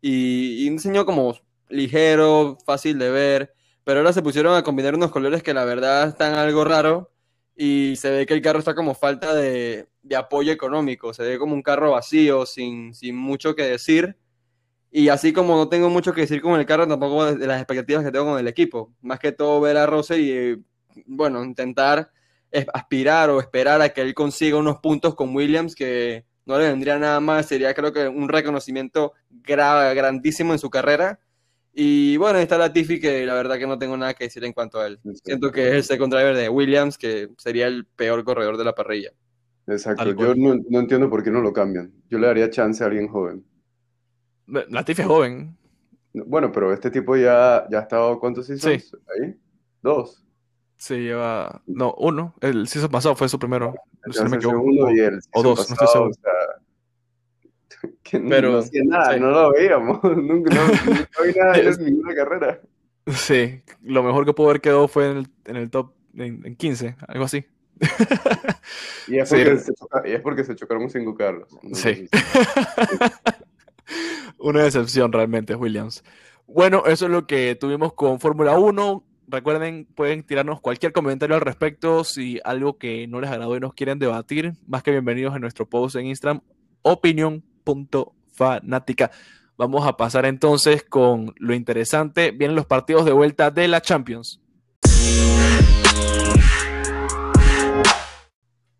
Y, 0.00 0.64
y 0.64 0.68
un 0.68 0.76
diseño 0.76 1.04
como 1.06 1.36
ligero, 1.68 2.58
fácil 2.64 2.98
de 2.98 3.10
ver. 3.10 3.54
Pero 3.84 4.00
ahora 4.00 4.12
se 4.12 4.22
pusieron 4.22 4.54
a 4.54 4.62
combinar 4.62 4.94
unos 4.94 5.10
colores 5.10 5.42
que 5.42 5.54
la 5.54 5.64
verdad 5.64 6.08
están 6.08 6.34
algo 6.34 6.64
raro. 6.64 7.12
Y 7.56 7.96
se 7.96 8.10
ve 8.10 8.26
que 8.26 8.34
el 8.34 8.42
carro 8.42 8.60
está 8.60 8.74
como 8.74 8.94
falta 8.94 9.34
de, 9.34 9.88
de 10.02 10.16
apoyo 10.16 10.52
económico. 10.52 11.12
Se 11.14 11.24
ve 11.24 11.38
como 11.38 11.54
un 11.54 11.62
carro 11.62 11.92
vacío, 11.92 12.46
sin, 12.46 12.94
sin 12.94 13.16
mucho 13.16 13.54
que 13.56 13.62
decir. 13.64 14.16
Y 14.90 15.08
así 15.08 15.32
como 15.32 15.56
no 15.56 15.68
tengo 15.68 15.90
mucho 15.90 16.12
que 16.14 16.22
decir 16.22 16.40
con 16.40 16.58
el 16.58 16.66
carro, 16.66 16.86
tampoco 16.86 17.34
de, 17.34 17.46
las 17.46 17.60
expectativas 17.60 18.04
que 18.04 18.10
tengo 18.10 18.26
con 18.26 18.38
el 18.38 18.48
equipo. 18.48 18.94
Más 19.02 19.18
que 19.18 19.32
todo 19.32 19.60
ver 19.60 19.76
a 19.76 19.86
Russell 19.86 20.20
y, 20.20 20.30
eh, 20.32 20.58
bueno, 21.06 21.44
intentar 21.44 22.10
aspirar 22.72 23.28
o 23.28 23.40
esperar 23.40 23.82
a 23.82 23.90
que 23.90 24.00
él 24.00 24.14
consiga 24.14 24.56
unos 24.56 24.78
puntos 24.78 25.14
con 25.14 25.34
Williams 25.36 25.74
que 25.74 26.24
no 26.46 26.58
le 26.58 26.68
vendría 26.68 26.98
nada 26.98 27.20
más. 27.20 27.46
Sería 27.46 27.74
creo 27.74 27.92
que 27.92 28.08
un 28.08 28.28
reconocimiento 28.28 29.12
gra- 29.44 29.94
grandísimo 29.94 30.54
en 30.54 30.58
su 30.58 30.70
carrera. 30.70 31.20
Y 31.74 32.16
bueno, 32.16 32.38
está 32.38 32.56
Latifi 32.56 32.98
que 32.98 33.26
la 33.26 33.34
verdad 33.34 33.58
que 33.58 33.66
no 33.66 33.78
tengo 33.78 33.96
nada 33.96 34.14
que 34.14 34.24
decir 34.24 34.42
en 34.44 34.52
cuanto 34.52 34.80
a 34.80 34.86
él. 34.86 34.98
Siento 35.22 35.52
que 35.52 35.68
es 35.68 35.74
el 35.74 35.84
second 35.84 36.12
driver 36.12 36.34
de 36.34 36.48
Williams, 36.48 36.96
que 36.96 37.28
sería 37.36 37.66
el 37.66 37.84
peor 37.84 38.24
corredor 38.24 38.56
de 38.56 38.64
la 38.64 38.74
parrilla. 38.74 39.12
Exacto. 39.66 40.12
Yo 40.14 40.34
no, 40.34 40.56
no 40.68 40.80
entiendo 40.80 41.10
por 41.10 41.22
qué 41.22 41.30
no 41.30 41.42
lo 41.42 41.52
cambian. 41.52 41.92
Yo 42.08 42.18
le 42.18 42.26
daría 42.26 42.50
chance 42.50 42.82
a 42.82 42.86
alguien 42.86 43.06
joven. 43.06 43.44
Latifi 44.68 45.02
es 45.02 45.08
joven. 45.08 45.56
Bueno, 46.14 46.50
pero 46.52 46.72
este 46.72 46.90
tipo 46.90 47.16
ya, 47.16 47.66
ya 47.70 47.78
ha 47.78 47.82
estado, 47.82 48.18
¿cuántos 48.18 48.46
seasons? 48.46 48.96
Ahí. 49.20 49.36
Dos. 49.82 50.24
Se 50.76 50.96
lleva. 50.98 51.62
No, 51.66 51.94
uno. 51.98 52.34
El 52.40 52.66
season 52.68 52.90
pasado 52.90 53.14
fue 53.16 53.28
su 53.28 53.38
primero. 53.38 53.74
No 54.06 54.24
me 54.28 54.40
segundo 54.40 54.90
y 54.90 55.00
el 55.00 55.20
o 55.34 55.42
dos, 55.42 55.68
no 55.68 55.74
estoy 55.74 55.88
seguro. 55.88 56.10
o 56.10 56.14
sea, 56.14 57.90
que 58.02 58.18
no- 58.20 58.28
Pero, 58.30 58.52
no 58.52 58.58
hacía 58.58 58.82
nada, 58.84 59.14
sí. 59.14 59.20
no 59.20 59.30
lo 59.30 59.52
veíamos. 59.52 60.02
Nunca, 60.16 60.54
no, 60.54 60.66
nunca 60.66 61.22
vi 61.24 61.32
nada 61.36 61.58
en 61.58 61.84
ninguna 61.84 62.14
carrera. 62.14 62.60
Sí, 63.06 63.62
lo 63.82 64.02
mejor 64.02 64.24
que 64.24 64.32
pudo 64.34 64.50
haber 64.50 64.60
quedado 64.60 64.86
fue 64.88 65.10
en 65.10 65.16
el, 65.18 65.26
en 65.46 65.56
el 65.56 65.70
top 65.70 65.92
en, 66.14 66.44
en 66.44 66.56
15, 66.56 66.96
algo 67.06 67.24
así. 67.24 67.44
Y 69.08 69.18
es 69.18 69.28
Sí. 69.28 69.36
porque, 69.36 69.58
se, 69.58 69.72
choca- 69.74 70.02
y 70.08 70.12
es 70.12 70.20
porque 70.20 70.44
se 70.44 70.54
chocaron 70.56 70.90
cinco 70.90 71.14
carros. 71.14 71.48
Sí. 71.74 72.08
Una 74.38 74.62
decepción 74.62 75.12
realmente, 75.12 75.54
Williams. 75.54 76.02
Bueno, 76.46 76.84
eso 76.86 77.04
es 77.06 77.10
lo 77.10 77.26
que 77.26 77.56
tuvimos 77.56 77.92
con 77.92 78.20
Fórmula 78.20 78.58
1. 78.58 79.04
Recuerden, 79.26 79.86
pueden 79.94 80.22
tirarnos 80.22 80.60
cualquier 80.60 80.92
comentario 80.92 81.36
al 81.36 81.42
respecto. 81.42 82.04
Si 82.04 82.40
algo 82.44 82.78
que 82.78 83.06
no 83.06 83.20
les 83.20 83.30
agradó 83.30 83.54
y 83.56 83.60
nos 83.60 83.74
quieren 83.74 83.98
debatir, 83.98 84.54
más 84.66 84.82
que 84.82 84.90
bienvenidos 84.90 85.34
a 85.34 85.38
nuestro 85.38 85.68
post 85.68 85.96
en 85.96 86.06
Instagram, 86.06 86.40
opinión.fanática. 86.82 89.10
Vamos 89.58 89.86
a 89.86 89.96
pasar 89.96 90.24
entonces 90.24 90.84
con 90.84 91.34
lo 91.36 91.52
interesante. 91.52 92.30
Vienen 92.30 92.56
los 92.56 92.64
partidos 92.64 93.04
de 93.04 93.12
vuelta 93.12 93.50
de 93.50 93.68
la 93.68 93.82
Champions. 93.82 94.40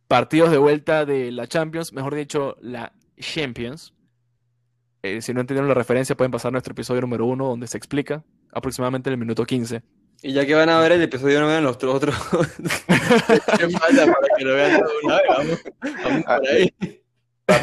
Partidos 0.06 0.50
de 0.50 0.58
vuelta 0.58 1.04
de 1.04 1.32
la 1.32 1.46
Champions, 1.48 1.92
mejor 1.92 2.14
dicho, 2.14 2.56
la 2.62 2.94
Champions. 3.18 3.92
Eh, 5.02 5.22
si 5.22 5.32
no 5.32 5.40
entendieron 5.40 5.68
la 5.68 5.74
referencia, 5.74 6.16
pueden 6.16 6.32
pasar 6.32 6.48
a 6.48 6.52
nuestro 6.52 6.72
episodio 6.72 7.00
número 7.00 7.26
uno, 7.26 7.46
donde 7.46 7.66
se 7.66 7.78
explica, 7.78 8.24
aproximadamente 8.52 9.10
en 9.10 9.14
el 9.14 9.20
minuto 9.20 9.44
15. 9.44 9.82
Y 10.22 10.32
ya 10.32 10.44
que 10.44 10.54
van 10.54 10.68
a 10.68 10.80
ver 10.80 10.92
el 10.92 11.02
episodio, 11.02 11.40
no 11.40 11.46
vean 11.46 11.62
los 11.62 11.76
otros. 11.76 11.94
otros. 11.94 12.16
¿Qué 13.58 13.70
falta 13.70 14.06
para 14.06 14.28
que 14.36 14.44
lo 14.44 14.54
vean 14.54 14.72
de 14.72 14.82
una 15.04 15.14
vez? 15.14 15.22
Vamos, 15.28 15.62
vamos 16.02 16.24
por 16.24 16.48
ahí. 16.48 16.74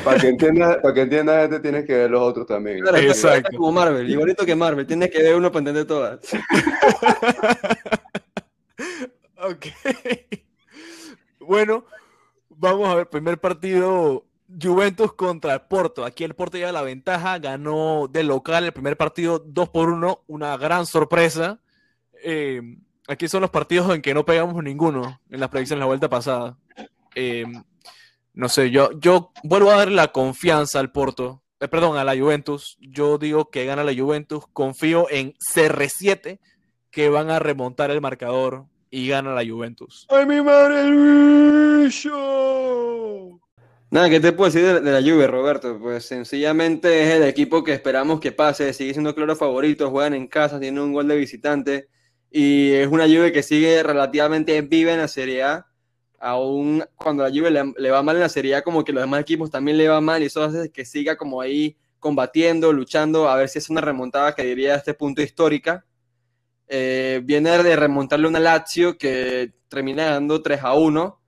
Para 0.04 0.20
que 0.20 0.30
entiendas, 0.30 0.78
para 0.78 0.94
que 0.94 1.02
entiendas 1.02 1.44
este 1.44 1.60
tienes 1.60 1.86
que 1.86 1.94
ver 1.94 2.10
los 2.10 2.22
otros 2.22 2.48
también. 2.48 2.80
Claro, 2.80 2.98
Exacto. 2.98 3.56
como 3.56 3.72
Marvel, 3.72 4.10
igualito 4.10 4.46
que 4.46 4.56
Marvel. 4.56 4.88
Tienes 4.88 5.12
que 5.12 5.22
ver 5.22 5.36
uno 5.36 5.52
para 5.52 5.60
entender 5.60 5.86
todas. 5.86 6.20
ok. 9.38 9.66
Bueno, 11.40 11.86
vamos 12.50 12.90
a 12.90 12.96
ver, 12.96 13.10
primer 13.10 13.38
partido, 13.38 14.26
Juventus 14.48 15.14
contra 15.14 15.54
el 15.54 15.62
Porto. 15.62 16.06
Aquí 16.06 16.24
el 16.24 16.36
Porto 16.36 16.58
lleva 16.58 16.72
la 16.72 16.82
ventaja, 16.82 17.40
ganó 17.40 18.08
de 18.08 18.24
local 18.24 18.66
el 18.66 18.74
primer 18.74 18.98
partido 18.98 19.40
2 19.40 19.70
por 19.70 19.90
1, 19.90 20.24
una 20.28 20.58
gran 20.58 20.86
sorpresa. 20.86 21.60
Eh, 22.24 22.62
aquí 23.08 23.28
son 23.28 23.42
los 23.42 23.50
partidos 23.50 23.94
en 23.94 24.02
que 24.02 24.14
no 24.14 24.26
pegamos 24.26 24.64
ninguno 24.64 25.20
en 25.30 25.40
las 25.40 25.50
predicciones 25.50 25.80
la 25.80 25.88
vuelta 25.88 26.10
pasada. 26.10 26.58
Eh, 27.16 27.46
no 28.34 28.50
sé, 28.50 28.70
yo, 28.70 28.92
yo 29.00 29.32
vuelvo 29.44 29.72
a 29.72 29.78
dar 29.78 29.92
la 29.92 30.12
confianza 30.12 30.80
al 30.80 30.92
Porto, 30.92 31.42
eh, 31.60 31.68
perdón, 31.68 31.98
a 31.98 32.04
la 32.04 32.18
Juventus. 32.18 32.78
Yo 32.82 33.18
digo 33.18 33.50
que 33.50 33.66
gana 33.66 33.84
la 33.84 33.96
Juventus, 33.96 34.46
confío 34.52 35.08
en 35.10 35.34
CR7 35.34 36.40
que 36.92 37.10
van 37.10 37.30
a 37.30 37.40
remontar 37.40 37.92
el 37.92 38.02
marcador 38.02 38.66
y 38.90 39.08
gana 39.08 39.34
la 39.34 39.46
Juventus. 39.46 40.06
¡Ay, 40.10 40.26
mi 40.26 40.42
madre, 40.42 40.92
bicho! 41.84 42.85
Nada, 43.92 44.10
¿qué 44.10 44.20
te 44.20 44.32
puedo 44.34 44.52
decir 44.52 44.82
de, 44.82 44.92
la 44.92 45.02
Juve, 45.02 45.28
Roberto? 45.28 45.80
Pues 45.80 46.06
sencillamente 46.06 47.04
es 47.04 47.10
el 47.16 47.24
equipo 47.24 47.64
que 47.64 47.72
esperamos 47.74 48.20
que 48.20 48.32
pase, 48.32 48.74
sigue 48.74 48.94
siendo 48.94 49.14
claro 49.14 49.36
favorito, 49.36 49.92
juegan 49.92 50.16
en 50.16 50.28
casa, 50.28 50.60
tienen 50.60 50.82
un 50.82 50.92
gol 50.92 51.08
de 51.08 51.16
visitante 51.16 51.88
y 52.32 52.72
es 52.72 52.88
una 52.88 53.06
Juve 53.06 53.32
que 53.32 53.44
sigue 53.44 53.84
relativamente 53.84 54.60
viva 54.62 54.92
en 54.92 55.00
la 55.00 55.08
Serie 55.08 55.44
A, 55.44 55.68
aún 56.20 56.84
cuando 56.96 57.24
la 57.24 57.30
Juve 57.30 57.52
le, 57.52 57.74
le 57.78 57.92
va 57.92 58.02
mal 58.02 58.16
en 58.16 58.24
la 58.24 58.30
Serie 58.30 58.56
A, 58.56 58.64
como 58.64 58.84
que 58.84 58.92
los 58.92 59.04
demás 59.04 59.22
equipos 59.22 59.52
también 59.52 59.78
le 59.78 59.88
va 59.88 60.02
mal 60.02 60.24
y 60.24 60.26
eso 60.26 60.44
hace 60.44 60.72
que 60.72 60.84
siga 60.84 61.16
como 61.16 61.40
ahí 61.40 61.78
combatiendo, 62.00 62.74
luchando, 62.74 63.30
a 63.30 63.36
ver 63.36 63.50
si 63.50 63.60
es 63.60 63.70
una 63.70 63.82
remontada 63.82 64.34
que 64.36 64.44
diría 64.44 64.74
a 64.74 64.78
este 64.78 64.96
punto 64.96 65.22
histórica. 65.22 65.86
Eh, 66.68 67.22
viene 67.24 67.52
de 67.64 67.76
remontarle 67.76 68.28
una 68.28 68.40
Lazio 68.40 68.98
que 68.98 69.54
termina 69.68 70.06
ganando 70.06 70.42
3 70.42 70.64
a 70.64 70.74
1, 70.74 71.22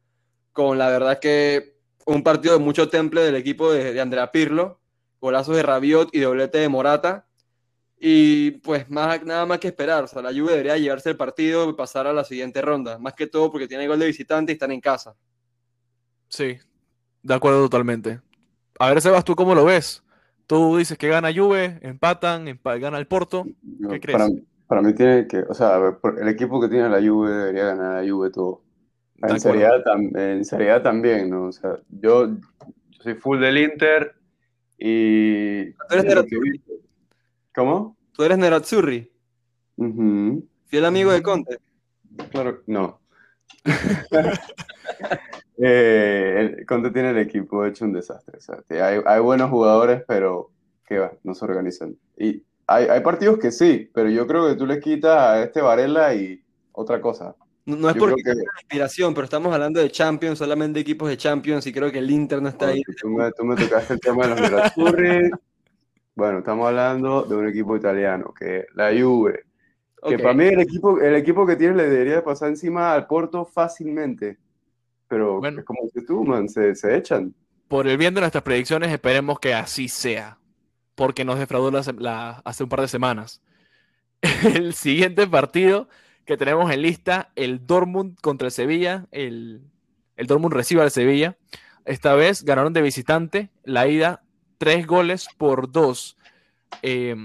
con 0.51 0.77
la 0.77 0.89
verdad 0.89 1.19
que 1.19 1.76
un 2.07 2.23
partido 2.23 2.57
de 2.57 2.63
mucho 2.63 2.89
temple 2.89 3.21
del 3.21 3.35
equipo 3.35 3.71
de, 3.71 3.93
de 3.93 4.01
Andrea 4.01 4.31
Pirlo, 4.31 4.79
golazos 5.19 5.55
de 5.55 5.63
Rabiot 5.63 6.09
y 6.13 6.19
doblete 6.19 6.57
de 6.59 6.69
Morata. 6.69 7.27
Y 7.99 8.51
pues 8.61 8.89
más, 8.89 9.23
nada 9.23 9.45
más 9.45 9.59
que 9.59 9.67
esperar, 9.69 10.03
o 10.03 10.07
sea, 10.07 10.21
la 10.21 10.29
Juve 10.29 10.51
debería 10.51 10.77
llevarse 10.77 11.09
el 11.09 11.17
partido 11.17 11.69
y 11.69 11.73
pasar 11.73 12.05
a 12.07 12.13
la 12.13 12.23
siguiente 12.23 12.61
ronda, 12.61 12.99
más 12.99 13.13
que 13.13 13.25
todo 13.27 13.51
porque 13.51 13.67
tiene 13.67 13.87
gol 13.87 13.97
de 13.99 14.05
visitante 14.05 14.51
y 14.51 14.53
están 14.53 14.71
en 14.71 14.81
casa. 14.81 15.15
Sí, 16.29 16.57
De 17.23 17.33
acuerdo 17.33 17.63
totalmente. 17.63 18.21
A 18.79 18.89
ver, 18.89 19.01
Sebas, 19.01 19.25
¿tú 19.25 19.35
cómo 19.35 19.55
lo 19.55 19.65
ves? 19.65 20.03
Tú 20.45 20.77
dices 20.77 20.97
que 20.97 21.07
gana 21.09 21.33
Juve, 21.33 21.79
empatan, 21.81 22.47
empa- 22.47 22.79
gana 22.79 22.99
el 22.99 23.07
Porto. 23.07 23.45
No, 23.79 23.89
¿Qué 23.89 23.99
crees? 23.99 24.17
Para, 24.17 24.31
para 24.67 24.81
mí 24.81 24.93
tiene 24.93 25.27
que, 25.27 25.39
o 25.39 25.53
sea, 25.53 25.79
el 26.21 26.27
equipo 26.27 26.61
que 26.61 26.67
tiene 26.69 26.87
la 26.89 26.99
Juve 27.05 27.31
debería 27.31 27.65
ganar 27.65 28.03
la 28.03 28.09
Juve 28.09 28.29
todo. 28.29 28.61
De 29.17 29.33
En. 29.33 29.39
Serie 29.39 29.65
A, 29.65 29.71
en 30.15 30.45
Serie 30.45 30.71
A 30.71 30.81
también, 30.83 31.29
¿no? 31.29 31.45
O 31.45 31.51
sea, 31.51 31.77
yo, 31.89 32.27
yo 32.27 32.37
soy 33.01 33.15
full 33.15 33.39
del 33.39 33.57
Inter 33.57 34.15
y... 34.77 35.71
Tú 35.71 35.77
eres 35.91 36.05
Nerazzurri. 36.05 36.61
¿Cómo? 37.55 37.97
Tú 38.13 38.23
eres 38.23 38.37
Nerazzurri, 38.37 39.11
Ujú. 39.77 40.47
fiel 40.67 40.85
amigo 40.85 41.11
de 41.11 41.21
Conte. 41.23 41.57
Claro, 42.31 42.61
no. 42.67 42.99
Eh, 45.59 46.35
el- 46.59 46.65
Conte 46.67 46.91
tiene 46.91 47.09
el 47.09 47.17
equipo 47.17 47.65
hecho 47.65 47.83
un 47.85 47.91
desastre. 47.93 48.37
O 48.37 48.41
sea, 48.41 48.59
hay, 48.69 48.99
hay 49.03 49.19
buenos 49.21 49.49
jugadores, 49.49 50.03
pero 50.07 50.51
que 50.85 50.99
va, 50.99 51.11
no 51.23 51.33
se 51.33 51.45
organizan. 51.45 51.95
Y 52.15 52.43
hay, 52.67 52.85
hay 52.85 53.01
partidos 53.01 53.39
que 53.39 53.51
sí, 53.51 53.89
pero 53.93 54.07
yo 54.09 54.27
creo 54.27 54.47
que 54.47 54.55
tú 54.55 54.67
le 54.67 54.79
quitas 54.79 55.17
a 55.17 55.43
este 55.43 55.61
Varela 55.61 56.13
y 56.13 56.43
otra 56.73 57.01
cosa. 57.01 57.35
No, 57.67 57.89
es 57.89 57.95
Yo 57.95 57.99
porque 57.99 58.23
que- 58.23 58.31
inspiración, 58.61 59.13
pero 59.13 59.25
estamos 59.25 59.53
hablando 59.53 59.79
de 59.81 59.91
Champions, 59.91 60.39
solamente 60.39 60.79
equipos 60.79 61.09
de 61.09 61.17
Champions, 61.17 61.67
y 61.67 61.73
creo 61.73 61.91
que 61.91 61.99
el 61.99 62.09
Inter 62.09 62.41
no 62.41 62.47
está 62.49 62.69
ahí. 62.69 62.81
Bueno, 62.85 62.97
tú, 63.01 63.09
me, 63.09 63.31
tú 63.33 63.43
me 63.45 63.55
tocaste 63.67 63.93
el 63.95 63.99
tema 63.99 64.23
de 64.25 64.29
los 64.29 64.41
Nerazzurri. 64.41 65.29
Bueno, 66.15 66.39
estamos 66.39 66.65
hablando 66.67 67.23
de 67.23 67.35
un 67.35 67.47
equipo 67.47 67.75
italiano, 67.75 68.33
que 68.33 68.59
es 68.59 68.65
la 68.73 68.89
Juve. 68.97 69.43
Que 70.07 70.15
Ok. 70.15 70.21
para 70.21 70.33
mí 70.33 70.45
el 70.45 70.61
equipo, 70.61 70.99
el 71.01 71.15
equipo 71.15 71.45
que 71.45 71.55
tiene 71.57 71.75
le 71.75 71.89
debería 71.89 72.23
pasar 72.23 72.49
encima 72.49 72.93
al 72.93 73.05
Porto 73.05 73.45
fácilmente. 73.45 74.37
Pero 75.09 75.39
Bueno. 75.39 75.59
es 75.59 75.65
como 75.65 75.81
dices 75.83 76.05
tú, 76.05 76.23
man, 76.23 76.47
se, 76.47 76.73
se 76.73 76.95
echan. 76.95 77.33
Por 77.67 77.85
el 77.87 77.97
bien 77.97 78.13
de 78.13 78.21
nuestras 78.21 78.43
predicciones, 78.43 78.91
esperemos 78.91 79.39
que 79.39 79.53
así 79.53 79.89
sea. 79.89 80.37
Porque 80.95 81.25
nos 81.25 81.37
defraudó 81.37 81.69
la 81.69 81.81
la- 81.99 82.41
hace 82.45 82.63
un 82.63 82.69
par 82.69 82.79
de 82.81 82.87
semanas. 82.87 83.41
El 84.61 84.73
siguiente 84.73 85.27
partido 85.27 85.87
que 86.27 86.37
tenemos 86.37 86.69
en 86.71 86.81
lista, 86.81 87.31
el 87.35 87.65
Dortmund 87.65 88.19
contra 88.19 88.47
el 88.47 88.51
Sevilla. 88.51 89.07
El, 89.11 89.61
el 90.17 90.27
Dortmund 90.27 90.53
recibe 90.53 90.81
al 90.81 90.91
Sevilla. 90.91 91.37
Esta 91.85 92.13
vez 92.15 92.43
ganaron 92.43 92.73
de 92.73 92.81
visitante. 92.81 93.49
La 93.63 93.87
ida, 93.87 94.23
tres 94.57 94.85
goles 94.85 95.29
por 95.37 95.71
dos. 95.71 96.17
Eh, 96.81 97.15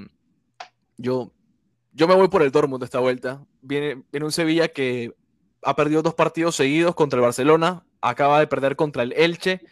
yo, 0.96 1.32
yo 1.92 2.06
me 2.06 2.14
voy 2.14 2.28
por 2.28 2.42
el 2.42 2.52
Dortmund 2.52 2.84
esta 2.84 3.00
vuelta. 3.00 3.44
Viene, 3.60 4.04
viene 4.12 4.24
un 4.24 4.32
Sevilla 4.32 4.68
que 4.68 5.16
ha 5.64 5.74
perdido 5.74 6.02
dos 6.02 6.14
partidos 6.14 6.54
seguidos 6.54 6.94
contra 6.94 7.16
el 7.16 7.22
Barcelona. 7.22 7.84
Acaba 8.00 8.38
de 8.38 8.46
perder 8.46 8.76
contra 8.76 9.02
el 9.02 9.12
Elche. 9.14 9.62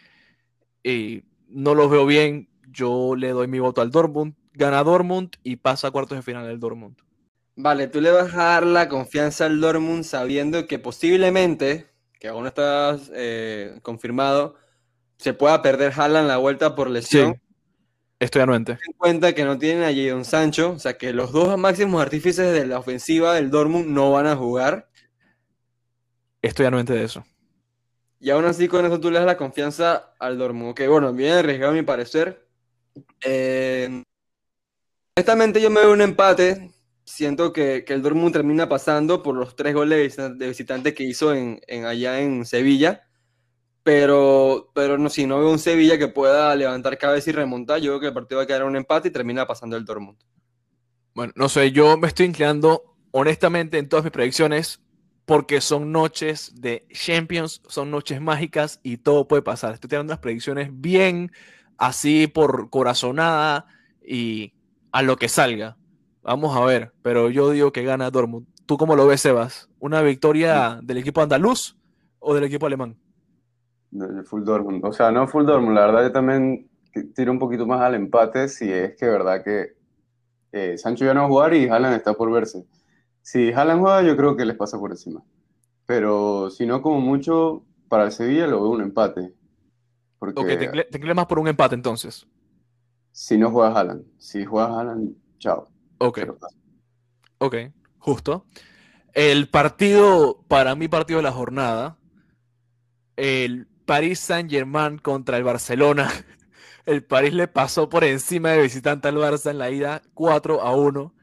Y 0.83 1.23
no 1.47 1.73
los 1.73 1.89
veo 1.89 2.05
bien. 2.05 2.49
Yo 2.67 3.15
le 3.15 3.29
doy 3.29 3.47
mi 3.47 3.59
voto 3.59 3.79
al 3.81 3.91
Dortmund. 3.91 4.35
Gana 4.53 4.83
Dortmund 4.83 5.37
y 5.41 5.55
pasa 5.55 5.87
a 5.87 5.91
cuartos 5.91 6.17
de 6.17 6.21
final 6.21 6.49
el 6.49 6.59
Dortmund. 6.59 6.97
Vale, 7.55 7.87
tú 7.87 8.01
le 8.01 8.11
vas 8.11 8.33
a 8.33 8.43
dar 8.43 8.65
la 8.65 8.87
confianza 8.87 9.45
al 9.45 9.59
Dortmund 9.59 10.03
sabiendo 10.03 10.67
que 10.67 10.79
posiblemente, 10.79 11.89
que 12.19 12.27
aún 12.27 12.43
no 12.43 12.47
está 12.47 12.97
eh, 13.13 13.79
confirmado, 13.81 14.55
se 15.17 15.33
pueda 15.33 15.61
perder 15.61 15.93
Haaland 15.95 16.27
la 16.27 16.37
vuelta 16.37 16.75
por 16.75 16.89
lesión. 16.89 17.41
Estoy 18.19 18.43
anuente. 18.43 18.75
Ten 18.75 18.83
en 18.85 18.97
cuenta 18.97 19.33
que 19.33 19.43
no 19.45 19.57
tienen 19.57 19.83
a 19.83 19.93
Jadon 19.93 20.25
Sancho, 20.25 20.71
o 20.71 20.79
sea 20.79 20.97
que 20.97 21.11
los 21.11 21.31
dos 21.31 21.57
máximos 21.57 22.01
artífices 22.01 22.53
de 22.53 22.67
la 22.67 22.79
ofensiva 22.79 23.33
del 23.33 23.49
Dortmund 23.49 23.87
no 23.87 24.11
van 24.11 24.27
a 24.27 24.35
jugar. 24.35 24.89
Estoy 26.41 26.67
anuente 26.67 26.93
de 26.93 27.03
eso. 27.03 27.23
Y 28.19 28.29
aún 28.29 28.45
así 28.45 28.67
con 28.67 28.85
eso 28.85 28.99
tú 28.99 29.09
le 29.09 29.17
das 29.17 29.25
la 29.25 29.37
confianza 29.37 30.13
al 30.19 30.37
Dortmund. 30.37 30.71
Ok, 30.71 30.81
bueno, 30.87 31.11
bien 31.13 31.33
arriesgado 31.33 31.71
a 31.71 31.75
mi 31.75 31.81
parecer. 31.81 32.47
Eh, 33.23 34.03
honestamente 35.15 35.59
yo 35.59 35.69
me 35.71 35.81
veo 35.81 35.91
un 35.91 36.01
empate. 36.01 36.70
Siento 37.11 37.51
que, 37.53 37.83
que 37.85 37.93
el 37.93 38.01
Dortmund 38.01 38.33
termina 38.33 38.69
pasando 38.69 39.21
por 39.23 39.35
los 39.35 39.55
tres 39.55 39.73
goles 39.75 39.97
de 39.97 40.03
visita- 40.03 40.29
de 40.29 40.47
visitante 40.47 40.93
que 40.93 41.03
hizo 41.03 41.33
en, 41.33 41.59
en- 41.67 41.85
allá 41.85 42.21
en 42.21 42.45
Sevilla. 42.45 43.03
Pero, 43.83 44.71
pero 44.75 44.97
no, 44.97 45.09
si 45.09 45.27
no 45.27 45.39
veo 45.39 45.51
un 45.51 45.59
Sevilla 45.59 45.97
que 45.99 46.07
pueda 46.09 46.55
levantar 46.55 46.97
cabeza 46.97 47.29
y 47.31 47.33
remontar, 47.33 47.79
yo 47.81 47.91
creo 47.93 47.99
que 48.01 48.07
el 48.07 48.13
partido 48.13 48.39
va 48.39 48.43
a 48.43 48.47
quedar 48.47 48.63
un 48.65 48.75
empate 48.77 49.09
y 49.09 49.11
termina 49.11 49.47
pasando 49.47 49.77
el 49.77 49.85
Dortmund. 49.85 50.19
Bueno, 51.13 51.33
no 51.35 51.49
sé, 51.49 51.71
yo 51.71 51.97
me 51.97 52.07
estoy 52.07 52.27
inclinando 52.27 52.83
honestamente 53.11 53.77
en 53.77 53.89
todas 53.89 54.05
mis 54.05 54.13
predicciones 54.13 54.81
porque 55.25 55.61
son 55.61 55.91
noches 55.91 56.53
de 56.61 56.87
Champions, 56.91 57.61
son 57.67 57.91
noches 57.91 58.21
mágicas 58.21 58.79
y 58.83 58.97
todo 58.97 59.27
puede 59.27 59.41
pasar. 59.41 59.73
Estoy 59.73 59.89
tirando 59.89 60.11
unas 60.13 60.19
predicciones 60.19 60.69
bien 60.71 61.31
así 61.77 62.27
por 62.27 62.69
corazonada 62.69 63.65
y 64.05 64.53
a 64.91 65.01
lo 65.01 65.17
que 65.17 65.29
salga. 65.29 65.77
Vamos 66.23 66.55
a 66.55 66.63
ver, 66.65 66.93
pero 67.01 67.29
yo 67.29 67.49
digo 67.51 67.71
que 67.71 67.83
gana 67.83 68.11
Dortmund. 68.11 68.47
¿Tú 68.65 68.77
cómo 68.77 68.95
lo 68.95 69.07
ves, 69.07 69.21
Sebas? 69.21 69.69
¿Una 69.79 70.01
victoria 70.01 70.79
del 70.83 70.97
equipo 70.97 71.21
andaluz 71.21 71.75
o 72.19 72.33
del 72.33 72.43
equipo 72.43 72.67
alemán? 72.67 72.97
Full 74.25 74.43
Dortmund. 74.43 74.85
O 74.85 74.93
sea, 74.93 75.11
no 75.11 75.27
full 75.27 75.45
Dortmund. 75.45 75.75
La 75.75 75.87
verdad, 75.87 76.03
yo 76.03 76.11
también 76.11 76.69
tiro 77.15 77.31
un 77.31 77.39
poquito 77.39 77.65
más 77.65 77.81
al 77.81 77.95
empate 77.95 78.47
si 78.47 78.71
es 78.71 78.95
que 78.97 79.05
verdad 79.07 79.43
que 79.43 79.73
eh, 80.51 80.77
Sancho 80.77 81.05
ya 81.05 81.13
no 81.13 81.21
va 81.21 81.25
a 81.25 81.29
jugar 81.29 81.53
y 81.53 81.67
Haaland 81.67 81.95
está 81.95 82.13
por 82.13 82.31
verse. 82.31 82.65
Si 83.21 83.51
Haaland 83.51 83.81
juega, 83.81 84.01
yo 84.03 84.15
creo 84.15 84.35
que 84.35 84.45
les 84.45 84.55
pasa 84.55 84.77
por 84.77 84.91
encima. 84.91 85.23
Pero 85.85 86.49
si 86.49 86.65
no, 86.65 86.81
como 86.81 87.01
mucho, 87.01 87.65
para 87.89 88.05
el 88.05 88.11
Sevilla 88.11 88.47
lo 88.47 88.61
veo 88.61 88.71
un 88.71 88.81
empate. 88.81 89.33
Porque 90.19 90.39
Ok, 90.39 90.47
te 90.47 90.99
te 90.99 91.13
más 91.13 91.25
por 91.25 91.39
un 91.39 91.47
empate 91.47 91.75
entonces. 91.75 92.27
si 93.11 93.37
no 93.37 93.51
juega 93.51 93.77
Haaland, 93.77 94.05
si 94.17 94.45
juega 94.45 94.79
Haaland, 94.79 95.15
chao. 95.39 95.70
Ok. 96.03 96.19
Ok, 97.37 97.55
justo. 97.99 98.47
El 99.13 99.49
partido, 99.49 100.43
para 100.47 100.73
mí, 100.73 100.87
partido 100.87 101.17
de 101.17 101.23
la 101.23 101.31
jornada, 101.31 101.99
el 103.17 103.67
Paris 103.85 104.19
Saint-Germain 104.19 104.97
contra 104.97 105.37
el 105.37 105.43
Barcelona. 105.43 106.11
El 106.87 107.03
París 107.03 107.33
le 107.33 107.47
pasó 107.47 107.89
por 107.89 108.03
encima 108.03 108.49
de 108.49 108.63
visitante 108.63 109.07
al 109.07 109.17
Barça 109.17 109.51
en 109.51 109.59
la 109.59 109.69
ida 109.69 110.01
4 110.15 110.61
a 110.61 110.75
1. 110.75 111.13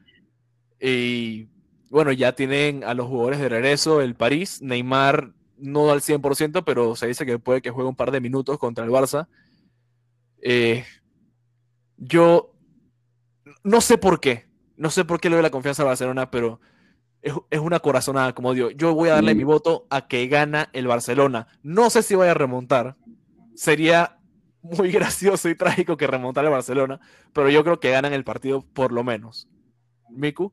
Y 0.79 1.49
bueno, 1.89 2.13
ya 2.13 2.31
tienen 2.31 2.85
a 2.85 2.93
los 2.93 3.07
jugadores 3.07 3.41
de 3.41 3.49
regreso 3.49 3.99
el 3.99 4.15
París. 4.15 4.61
Neymar 4.61 5.33
no 5.57 5.91
al 5.91 5.99
100%, 5.99 6.63
pero 6.63 6.95
se 6.95 7.07
dice 7.07 7.25
que 7.25 7.39
puede 7.39 7.61
que 7.61 7.71
juegue 7.71 7.89
un 7.89 7.95
par 7.97 8.11
de 8.11 8.21
minutos 8.21 8.57
contra 8.57 8.85
el 8.85 8.89
Barça. 8.89 9.27
Eh, 10.41 10.85
yo 11.97 12.53
no 13.63 13.81
sé 13.81 13.97
por 13.97 14.19
qué. 14.19 14.48
No 14.79 14.89
sé 14.89 15.05
por 15.05 15.19
qué 15.19 15.29
le 15.29 15.35
doy 15.35 15.43
la 15.43 15.51
confianza 15.51 15.83
a 15.83 15.87
Barcelona, 15.87 16.31
pero 16.31 16.59
es, 17.21 17.33
es 17.51 17.59
una 17.59 17.79
corazonada, 17.79 18.33
como 18.33 18.53
digo. 18.53 18.71
Yo 18.71 18.95
voy 18.95 19.09
a 19.09 19.15
darle 19.15 19.35
Mm. 19.35 19.37
mi 19.37 19.43
voto 19.43 19.85
a 19.89 20.07
que 20.07 20.25
gana 20.27 20.69
el 20.73 20.87
Barcelona. 20.87 21.47
No 21.61 21.89
sé 21.91 22.01
si 22.01 22.15
vaya 22.15 22.31
a 22.31 22.35
remontar. 22.35 22.95
Sería 23.55 24.17
muy 24.61 24.89
gracioso 24.91 25.49
y 25.49 25.55
trágico 25.55 25.97
que 25.97 26.07
remontara 26.07 26.47
el 26.47 26.53
Barcelona, 26.53 26.99
pero 27.33 27.49
yo 27.49 27.63
creo 27.63 27.79
que 27.79 27.91
ganan 27.91 28.13
el 28.13 28.23
partido 28.23 28.61
por 28.73 28.91
lo 28.91 29.03
menos. 29.03 29.47
Miku, 30.09 30.51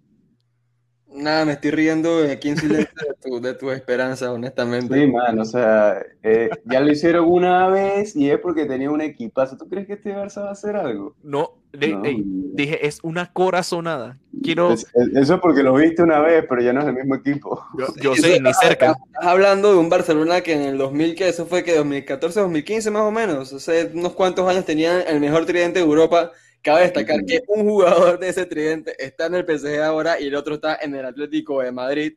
Nada, 1.16 1.44
me 1.44 1.52
estoy 1.52 1.70
riendo 1.70 2.22
aquí 2.30 2.50
en 2.50 2.56
silencio 2.58 2.92
de 3.08 3.14
tu, 3.30 3.40
de 3.40 3.54
tu 3.54 3.70
esperanza, 3.70 4.32
honestamente. 4.32 4.94
Sí, 4.94 5.06
man, 5.10 5.38
o 5.38 5.44
sea, 5.44 5.98
eh, 6.22 6.50
ya 6.66 6.80
lo 6.80 6.92
hicieron 6.92 7.24
una 7.30 7.68
vez 7.68 8.14
y 8.14 8.30
es 8.30 8.38
porque 8.38 8.66
tenía 8.66 8.90
un 8.90 9.00
equipazo. 9.00 9.56
¿Tú 9.56 9.68
crees 9.68 9.86
que 9.86 9.94
este 9.94 10.14
Barça 10.14 10.42
va 10.42 10.48
a 10.50 10.52
hacer 10.52 10.76
algo? 10.76 11.14
no, 11.22 11.52
No. 11.72 12.04
ey, 12.04 12.22
dije, 12.24 12.86
es 12.86 13.00
una 13.02 13.32
corazonada. 13.32 14.18
Quiero, 14.42 14.72
Es- 14.72 14.86
es- 14.94 15.16
eso 15.16 15.34
es 15.34 15.40
porque 15.40 15.62
lo 15.62 15.74
viste 15.74 16.02
una 16.02 16.20
vez, 16.20 16.44
pero 16.48 16.62
ya 16.62 16.72
no 16.72 16.80
es 16.80 16.86
el 16.86 16.94
mismo 16.94 17.14
equipo. 17.14 17.62
yo, 17.78 17.86
yo 18.00 18.14
sé, 18.14 18.40
ni 18.40 18.52
cerca. 18.54 18.92
Estás 18.92 19.26
hablando 19.26 19.72
de 19.72 19.78
un 19.78 19.88
Barcelona 19.88 20.40
que 20.42 20.52
en 20.54 20.62
el 20.62 20.78
2000, 20.78 21.14
que 21.14 21.28
eso 21.28 21.46
fue 21.46 21.64
que 21.64 21.74
2014, 21.76 22.40
2015 22.40 22.90
más 22.90 23.02
o 23.02 23.10
menos, 23.10 23.52
hace 23.52 23.90
unos 23.94 24.12
cuantos 24.14 24.48
años 24.48 24.64
tenían 24.64 25.02
el 25.06 25.20
mejor 25.20 25.46
tridente 25.46 25.78
de 25.80 25.84
Europa. 25.86 26.32
Cabe 26.66 26.82
destacar 26.82 27.24
que 27.24 27.44
un 27.46 27.64
jugador 27.64 28.18
de 28.18 28.28
ese 28.28 28.44
tridente 28.44 28.92
está 28.98 29.26
en 29.26 29.36
el 29.36 29.46
PSG 29.46 29.80
ahora 29.80 30.20
y 30.20 30.26
el 30.26 30.34
otro 30.34 30.56
está 30.56 30.74
en 30.82 30.96
el 30.96 31.06
Atlético 31.06 31.60
de 31.60 31.70
Madrid. 31.70 32.14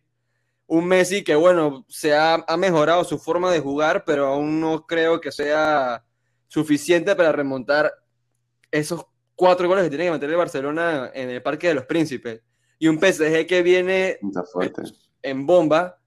Un 0.66 0.88
Messi 0.88 1.24
que, 1.24 1.36
bueno, 1.36 1.86
se 1.88 2.16
ha, 2.16 2.34
ha 2.48 2.58
mejorado 2.58 3.04
su 3.04 3.20
forma 3.20 3.52
de 3.52 3.60
jugar, 3.60 4.06
pero 4.06 4.26
aún 4.26 4.60
no 4.60 4.88
creo 4.88 5.22
que 5.22 5.32
sea 5.32 6.04
suficiente 6.48 7.16
para 7.16 7.32
remontar 7.32 7.94
esos 8.72 9.06
cuatro 9.36 9.68
goles 9.68 9.84
que 9.84 9.92
tiene 9.92 10.06
que 10.06 10.12
meter 10.14 10.32
el 10.32 10.38
Barcelona 10.38 11.12
en 11.14 11.30
el 11.30 11.44
Parque 11.44 11.68
de 11.68 11.76
los 11.76 11.86
Príncipes. 11.86 12.42
Y 12.80 12.88
un 12.88 13.00
PSG 13.00 13.46
que 13.46 13.62
viene 13.62 14.18
en 15.22 15.46
bomba, 15.46 16.00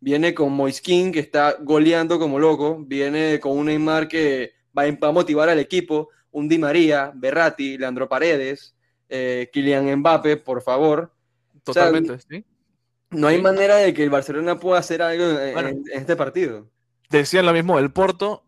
viene 0.00 0.32
con 0.32 0.52
Moiskin, 0.52 1.12
que 1.12 1.20
está 1.20 1.58
goleando 1.60 2.18
como 2.18 2.38
loco, 2.38 2.78
viene 2.80 3.38
con 3.40 3.58
un 3.58 3.66
Neymar 3.66 4.08
que 4.08 4.52
va 4.74 4.84
a 4.84 5.12
motivar 5.12 5.50
al 5.50 5.58
equipo, 5.58 6.08
un 6.32 6.48
Di 6.48 6.58
María, 6.58 7.12
Berratti, 7.14 7.76
Leandro 7.78 8.08
Paredes, 8.08 8.74
eh, 9.08 9.48
Kylian 9.52 9.96
Mbappe, 9.98 10.36
por 10.36 10.62
favor. 10.62 11.12
Totalmente, 11.64 12.18
¿sí? 12.28 12.44
No 13.10 13.26
hay 13.26 13.36
Sí. 13.36 13.42
manera 13.42 13.76
de 13.76 13.92
que 13.92 14.04
el 14.04 14.10
Barcelona 14.10 14.58
pueda 14.58 14.78
hacer 14.78 15.02
algo 15.02 15.24
en, 15.40 15.52
Bueno. 15.54 15.68
en 15.68 15.82
este 15.92 16.14
partido. 16.16 16.68
Decían 17.10 17.44
lo 17.44 17.52
mismo 17.52 17.76
del 17.76 17.90
Porto 17.90 18.44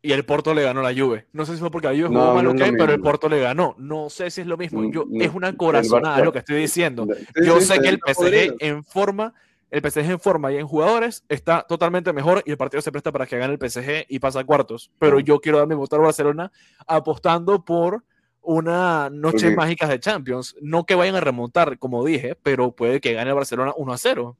y 0.00 0.12
el 0.12 0.24
Porto 0.24 0.54
le 0.54 0.62
ganó 0.62 0.80
a 0.86 0.92
la 0.92 0.98
Juve. 0.98 1.26
No 1.32 1.44
sé 1.44 1.54
si 1.54 1.58
fue 1.58 1.70
porque 1.70 1.88
la 1.88 1.94
Juve 1.94 2.14
No, 2.14 2.20
jugó 2.20 2.34
mal 2.34 2.44
no 2.44 2.52
pero 2.54 2.84
el 2.84 2.90
mismo. 2.98 3.04
Porto 3.04 3.28
le 3.28 3.40
ganó. 3.40 3.74
No 3.78 4.08
sé 4.10 4.30
si 4.30 4.42
es 4.42 4.46
lo 4.46 4.56
mismo. 4.56 4.80
Mm, 4.82 4.92
Yo, 4.92 5.04
no. 5.08 5.24
es 5.24 5.34
una 5.34 5.56
corazonada 5.56 6.20
lo 6.24 6.32
que 6.32 6.38
estoy 6.38 6.56
diciendo. 6.60 7.06
Sí, 7.10 7.26
Yo 7.44 7.58
sí, 7.60 7.66
sé 7.66 7.80
que 7.80 7.88
el 7.88 7.98
PSG 8.06 8.54
en 8.60 8.84
forma, 8.84 9.34
el 9.70 9.80
PSG 9.82 10.10
en 10.10 10.20
forma 10.20 10.52
y 10.52 10.56
en 10.56 10.66
jugadores 10.66 11.24
está 11.28 11.62
totalmente 11.62 12.12
mejor 12.12 12.42
y 12.46 12.52
el 12.52 12.56
partido 12.56 12.80
se 12.80 12.92
presta 12.92 13.12
para 13.12 13.26
que 13.26 13.38
gane 13.38 13.54
el 13.54 13.70
PSG 13.70 14.06
y 14.08 14.18
pasa 14.18 14.40
a 14.40 14.44
cuartos. 14.44 14.90
Pero 14.98 15.20
yo 15.20 15.40
quiero 15.40 15.58
dar 15.58 15.66
mi 15.66 15.74
voto 15.74 15.96
al 15.96 16.02
Barcelona 16.02 16.52
apostando 16.86 17.64
por 17.64 18.04
una 18.40 19.10
noche 19.10 19.54
mágicas 19.56 19.88
de 19.88 20.00
Champions. 20.00 20.56
No 20.60 20.84
que 20.84 20.94
vayan 20.94 21.16
a 21.16 21.20
remontar, 21.20 21.78
como 21.78 22.04
dije, 22.04 22.36
pero 22.42 22.72
puede 22.72 23.00
que 23.00 23.14
gane 23.14 23.30
el 23.30 23.36
Barcelona 23.36 23.72
1 23.76 23.92
a 23.92 23.98
0. 23.98 24.36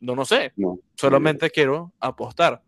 No, 0.00 0.16
no 0.16 0.24
sé. 0.24 0.52
No. 0.56 0.78
Solamente 0.96 1.50
quiero 1.50 1.92
apostar. 2.00 2.62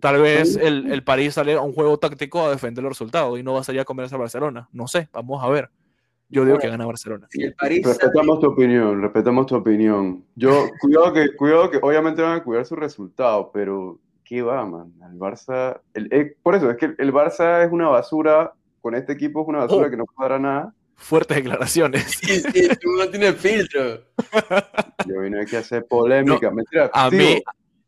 Tal 0.00 0.20
vez 0.20 0.56
el, 0.56 0.90
el 0.92 1.04
París 1.04 1.34
sale 1.34 1.54
a 1.54 1.60
un 1.60 1.72
juego 1.72 1.98
táctico 1.98 2.44
a 2.44 2.50
defender 2.50 2.82
los 2.82 2.92
resultados 2.92 3.38
y 3.38 3.42
no 3.42 3.54
va 3.54 3.60
a 3.60 3.64
salir 3.64 3.80
a 3.80 3.84
comerse 3.84 4.14
a 4.14 4.18
Barcelona. 4.18 4.68
No 4.72 4.88
sé, 4.88 5.08
vamos 5.12 5.42
a 5.42 5.48
ver. 5.48 5.70
Yo 6.34 6.44
digo 6.44 6.58
que 6.58 6.68
gana 6.68 6.84
Barcelona. 6.84 7.26
Si 7.30 7.42
el 7.42 7.54
París 7.54 7.86
Respetamos 7.86 8.40
tu 8.40 8.46
opinión, 8.48 9.00
respetamos 9.00 9.46
tu 9.46 9.54
opinión. 9.54 10.24
Yo, 10.34 10.66
cuidado 10.80 11.12
que, 11.12 11.34
cuidado 11.36 11.70
que 11.70 11.78
obviamente 11.80 12.22
van 12.22 12.38
a 12.38 12.42
cuidar 12.42 12.66
su 12.66 12.74
resultado, 12.74 13.50
pero 13.52 14.00
¿qué 14.24 14.42
va, 14.42 14.66
man? 14.66 14.92
El 15.10 15.18
Barça, 15.18 15.80
el- 15.94 16.08
eh, 16.12 16.36
por 16.42 16.54
eso, 16.56 16.70
es 16.70 16.76
que 16.76 16.94
el 16.98 17.12
Barça 17.12 17.64
es 17.64 17.70
una 17.70 17.88
basura, 17.88 18.52
con 18.80 18.94
este 18.94 19.12
equipo 19.12 19.42
es 19.42 19.48
una 19.48 19.58
basura 19.60 19.86
Oh. 19.86 19.90
que 19.90 19.96
no 19.96 20.06
cuadra 20.06 20.38
nada. 20.38 20.74
Fuertes 20.96 21.36
declaraciones. 21.36 22.02
Sí, 22.20 22.40
sí, 22.40 22.68
tú 22.80 22.88
no 22.98 23.08
tienes 23.08 23.36
filtro. 23.36 24.00
Yo 25.06 25.20
vine 25.20 25.42
aquí 25.42 25.56
a 25.56 25.60
hacer 25.60 25.86
polémica. 25.86 26.50
Mentira, 26.50 26.90
A 26.92 27.10
tío, 27.10 27.18
mí, 27.18 27.42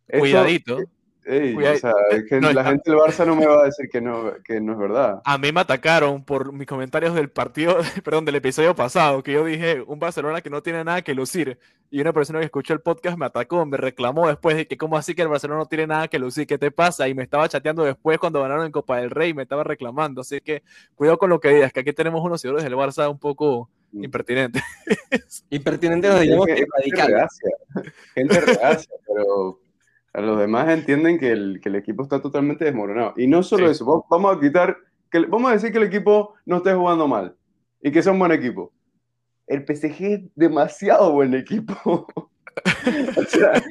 esto- 0.08 0.18
cuidadito. 0.20 0.78
Ey, 1.26 1.54
o 1.56 1.76
sea, 1.76 1.92
que 2.28 2.40
no, 2.40 2.52
la 2.52 2.60
está- 2.60 2.70
gente 2.70 2.90
del 2.90 3.00
Barça 3.00 3.26
no 3.26 3.36
me 3.36 3.46
va 3.46 3.62
a 3.62 3.64
decir 3.64 3.88
que 3.90 4.00
no, 4.00 4.32
que 4.44 4.60
no 4.60 4.72
es 4.72 4.78
verdad. 4.78 5.20
A 5.24 5.38
mí 5.38 5.50
me 5.52 5.60
atacaron 5.60 6.24
por 6.24 6.52
mis 6.52 6.66
comentarios 6.66 7.14
del 7.14 7.28
partido, 7.30 7.76
perdón, 8.04 8.24
del 8.24 8.36
episodio 8.36 8.74
pasado, 8.74 9.22
que 9.22 9.32
yo 9.32 9.44
dije 9.44 9.82
un 9.86 9.98
Barcelona 9.98 10.40
que 10.40 10.50
no 10.50 10.62
tiene 10.62 10.84
nada 10.84 11.02
que 11.02 11.14
lucir. 11.14 11.58
Y 11.88 12.00
una 12.00 12.12
persona 12.12 12.40
que 12.40 12.46
escuchó 12.46 12.72
el 12.74 12.80
podcast 12.80 13.16
me 13.16 13.26
atacó, 13.26 13.64
me 13.64 13.76
reclamó 13.76 14.26
después 14.26 14.56
de 14.56 14.66
que, 14.66 14.76
¿cómo 14.76 14.96
así 14.96 15.14
que 15.14 15.22
el 15.22 15.28
Barcelona 15.28 15.60
no 15.60 15.66
tiene 15.66 15.86
nada 15.86 16.08
que 16.08 16.18
lucir? 16.18 16.46
¿Qué 16.46 16.58
te 16.58 16.70
pasa? 16.72 17.06
Y 17.08 17.14
me 17.14 17.22
estaba 17.22 17.48
chateando 17.48 17.84
después 17.84 18.18
cuando 18.18 18.42
ganaron 18.42 18.66
en 18.66 18.72
Copa 18.72 18.96
del 18.98 19.10
Rey, 19.10 19.34
me 19.34 19.42
estaba 19.44 19.62
reclamando. 19.62 20.22
Así 20.22 20.40
que 20.40 20.62
cuidado 20.96 21.16
con 21.18 21.30
lo 21.30 21.38
que 21.38 21.50
digas, 21.50 21.72
que 21.72 21.80
aquí 21.80 21.92
tenemos 21.92 22.22
unos 22.24 22.40
seguidores 22.40 22.64
del 22.64 22.74
Barça 22.74 23.08
un 23.08 23.18
poco 23.20 23.70
impertinentes. 23.92 24.62
Impertinente 25.50 26.08
nos 26.08 26.20
diríamos 26.20 26.48
Es 26.48 26.54
que 26.54 26.60
que- 26.60 26.66
es 26.66 26.84
gente 26.84 27.02
radical. 27.02 27.12
reacia, 27.12 27.50
gente 28.14 28.40
reacia, 28.40 28.94
pero 29.06 29.60
los 30.20 30.38
demás 30.38 30.68
entienden 30.68 31.18
que 31.18 31.30
el, 31.32 31.60
que 31.62 31.68
el 31.68 31.76
equipo 31.76 32.02
está 32.02 32.20
totalmente 32.22 32.64
desmoronado. 32.64 33.14
Y 33.16 33.26
no 33.26 33.42
solo 33.42 33.66
Sí. 33.66 33.72
eso, 33.72 33.86
va- 33.86 34.02
vamos 34.10 34.36
a 34.36 34.40
quitar, 34.40 34.76
que, 35.10 35.20
vamos 35.26 35.50
a 35.50 35.54
decir 35.54 35.72
que 35.72 35.78
el 35.78 35.84
equipo 35.84 36.34
no 36.46 36.56
esté 36.58 36.72
jugando 36.74 37.06
mal 37.08 37.36
y 37.82 37.90
que 37.90 38.02
sea 38.02 38.12
un 38.12 38.18
buen 38.18 38.32
equipo. 38.32 38.72
El 39.46 39.64
PSG 39.64 40.02
es 40.04 40.20
demasiado 40.34 41.12
buen 41.12 41.34
equipo. 41.34 41.74
o 43.16 43.22
sea, 43.28 43.62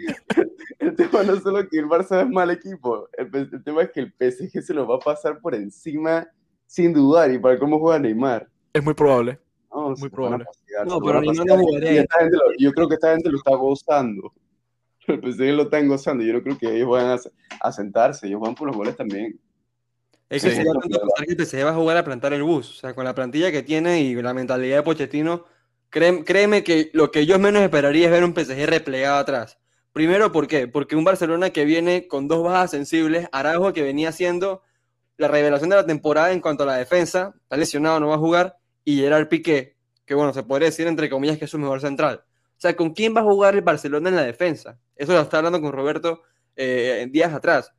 el 0.80 0.96
tema 0.96 1.24
no 1.24 1.34
es 1.34 1.43
solo 1.43 1.68
que 1.68 1.80
el 1.80 1.86
Barça 1.88 2.22
es 2.22 2.30
mal 2.30 2.52
equipo, 2.52 3.08
el, 3.18 3.30
el 3.34 3.64
tema 3.64 3.82
es 3.82 3.91
que 3.91 4.02
el 4.02 4.14
PSG 4.14 4.62
se 4.62 4.74
lo 4.74 4.88
va 4.88 4.96
a 4.98 5.00
pasar 5.00 5.39
por 5.39 5.56
encima 5.56 6.28
sin 6.68 6.93
dudar 6.93 7.32
y 7.32 7.39
para 7.39 7.58
cómo 7.58 7.80
juega 7.80 8.00
Neymar. 8.00 8.48
Es 8.74 8.84
muy 8.84 8.93
probable. 8.93 9.39
No, 9.74 9.89
Muy 9.98 10.10
probable. 10.10 10.46
pasear, 10.46 10.88
No, 10.88 11.00
pero 11.02 11.20
Neymar 11.22 11.46
no 11.48 11.58
jugaría 11.58 12.06
yo 12.60 12.72
creo 12.72 12.88
que 12.88 12.93
esta 12.96 13.12
gente 13.14 13.30
lo 13.30 13.38
está 13.38 13.56
gozando. 13.56 14.32
El 15.22 15.22
PSG 15.34 15.53
lo 15.53 15.64
están 15.64 15.88
gozando. 15.88 16.24
Yo 16.24 16.34
no 16.34 16.41
creo 16.43 16.58
que 16.58 16.76
ellos 16.76 16.89
vayan 16.89 17.12
a, 17.12 17.68
a 17.68 17.72
sentarse. 17.72 18.28
Ellos 18.28 18.41
van 18.41 18.56
por 18.56 18.68
los 18.68 18.76
goles 18.76 18.95
también. 18.95 19.39
Es 20.30 20.43
que 20.43 20.49
Sí. 20.49 20.56
sería 20.58 20.72
pensar 20.74 21.26
que 21.28 21.45
PSG 21.45 21.66
va 21.66 21.70
a 21.70 21.76
jugar 21.76 21.97
a 21.97 22.03
plantar 22.03 22.34
el 22.34 22.43
bus. 22.43 22.70
O 22.70 22.74
sea, 22.74 22.93
con 22.95 23.06
la 23.06 23.14
plantilla 23.16 23.51
que 23.51 23.64
tiene 23.64 24.01
y 24.01 24.16
la 24.16 24.34
mentalidad 24.34 24.78
de 24.78 24.84
Pochettino, 24.84 25.45
créeme, 25.89 26.24
créeme 26.24 26.64
que 26.64 26.89
lo 26.93 27.12
que 27.12 27.26
yo 27.26 27.38
menos 27.39 27.62
esperaría 27.62 28.06
es 28.06 28.12
ver 28.12 28.24
un 28.24 28.34
PSG 28.34 28.66
replegado 28.66 29.18
atrás. 29.18 29.60
Primero, 29.93 30.32
¿por 30.32 30.47
qué? 30.47 30.68
Porque 30.68 30.95
un 30.95 31.03
Barcelona 31.06 31.51
que 31.51 31.64
viene 31.64 32.08
con 32.08 32.28
dos 32.28 32.43
bajas 32.43 32.72
sensibles, 32.72 33.30
Araujo 33.32 33.72
que 33.72 33.82
venía 33.84 34.12
siendo 34.12 34.62
la 35.18 35.30
revelación 35.30 35.70
de 35.70 35.78
la 35.78 35.86
temporada 35.86 36.34
en 36.34 36.41
cuanto 36.41 36.64
a 36.64 36.66
la 36.66 36.76
defensa, 36.76 37.34
está 37.43 37.56
lesionado, 37.56 38.01
no 38.01 38.08
va 38.10 38.16
a 38.16 38.18
jugar, 38.18 38.58
y 38.84 38.97
Gerard 38.97 39.30
Piqué, 39.30 39.78
que 40.06 40.14
bueno, 40.14 40.34
se 40.34 40.43
podría 40.43 40.66
decir 40.66 40.88
entre 40.88 41.10
comillas 41.10 41.38
que 41.38 41.45
es 41.45 41.51
su 41.51 41.58
mejor 41.58 41.80
central. 41.80 42.26
Sea, 42.66 42.76
¿con 42.76 42.95
quién 42.95 43.16
va 43.16 43.22
a 43.22 43.24
jugar 43.26 43.53
el 43.53 43.61
Barcelona 43.61 44.09
en 44.09 44.16
la 44.16 44.24
defensa? 44.24 44.80
Eso 44.95 45.13
lo 45.13 45.22
estaba 45.22 45.45
hablando 45.45 45.61
con 45.61 45.72
Roberto 45.72 46.24
eh, 46.55 47.05
días 47.11 47.32
atrás. 47.32 47.72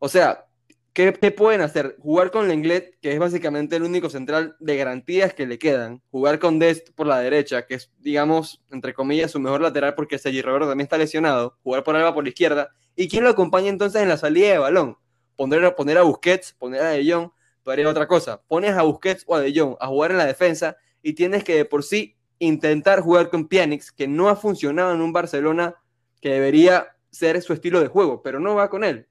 O 0.00 0.08
sea, 0.08 0.46
¿qué, 0.92 1.12
qué 1.12 1.30
pueden 1.30 1.60
hacer? 1.60 1.94
Jugar 2.00 2.32
con 2.32 2.48
Lenglet, 2.48 2.98
que 3.00 3.12
es 3.12 3.18
básicamente 3.20 3.76
el 3.76 3.84
único 3.84 4.10
central 4.10 4.56
de 4.58 4.76
garantías 4.76 5.34
que 5.34 5.46
le 5.46 5.56
quedan. 5.56 6.02
Jugar 6.10 6.40
con 6.40 6.58
Dest 6.58 6.90
por 6.96 7.06
la 7.06 7.20
derecha, 7.20 7.64
que 7.64 7.74
es, 7.74 7.92
digamos, 7.98 8.60
entre 8.72 8.92
comillas, 8.92 9.30
su 9.30 9.38
mejor 9.38 9.60
lateral 9.60 9.94
porque 9.94 10.18
Sergi 10.18 10.42
Roberto 10.42 10.66
también 10.66 10.86
está 10.86 10.98
lesionado. 10.98 11.56
Jugar 11.62 11.84
por 11.84 11.94
Alba 11.94 12.12
por 12.12 12.24
la 12.24 12.30
izquierda. 12.30 12.70
¿Y 12.96 13.06
quién 13.06 13.22
lo 13.22 13.30
acompaña 13.30 13.68
entonces 13.68 14.02
en 14.02 14.08
la 14.08 14.16
salida 14.16 14.50
de 14.50 14.58
balón? 14.58 14.98
Poner, 15.36 15.76
poner 15.76 15.96
a 15.98 16.02
Busquets, 16.02 16.54
poner 16.54 16.80
a 16.80 16.90
De 16.90 17.08
Jong, 17.08 17.30
harías 17.66 17.88
otra 17.88 18.08
cosa. 18.08 18.42
Pones 18.48 18.72
a 18.72 18.82
Busquets 18.82 19.22
o 19.28 19.36
a 19.36 19.40
De 19.40 19.56
Jong 19.56 19.76
a 19.78 19.86
jugar 19.86 20.10
en 20.10 20.18
la 20.18 20.26
defensa 20.26 20.76
y 21.02 21.12
tienes 21.12 21.44
que 21.44 21.54
de 21.54 21.64
por 21.64 21.84
sí 21.84 22.17
intentar 22.38 23.00
jugar 23.00 23.30
con 23.30 23.48
Pjanic, 23.48 23.84
que 23.96 24.06
no 24.08 24.28
ha 24.28 24.36
funcionado 24.36 24.94
en 24.94 25.00
un 25.00 25.12
Barcelona 25.12 25.74
que 26.20 26.30
debería 26.30 26.88
ser 27.10 27.40
su 27.42 27.52
estilo 27.52 27.80
de 27.80 27.88
juego, 27.88 28.22
pero 28.22 28.38
no 28.40 28.54
va 28.54 28.70
con 28.70 28.84
él. 28.84 29.06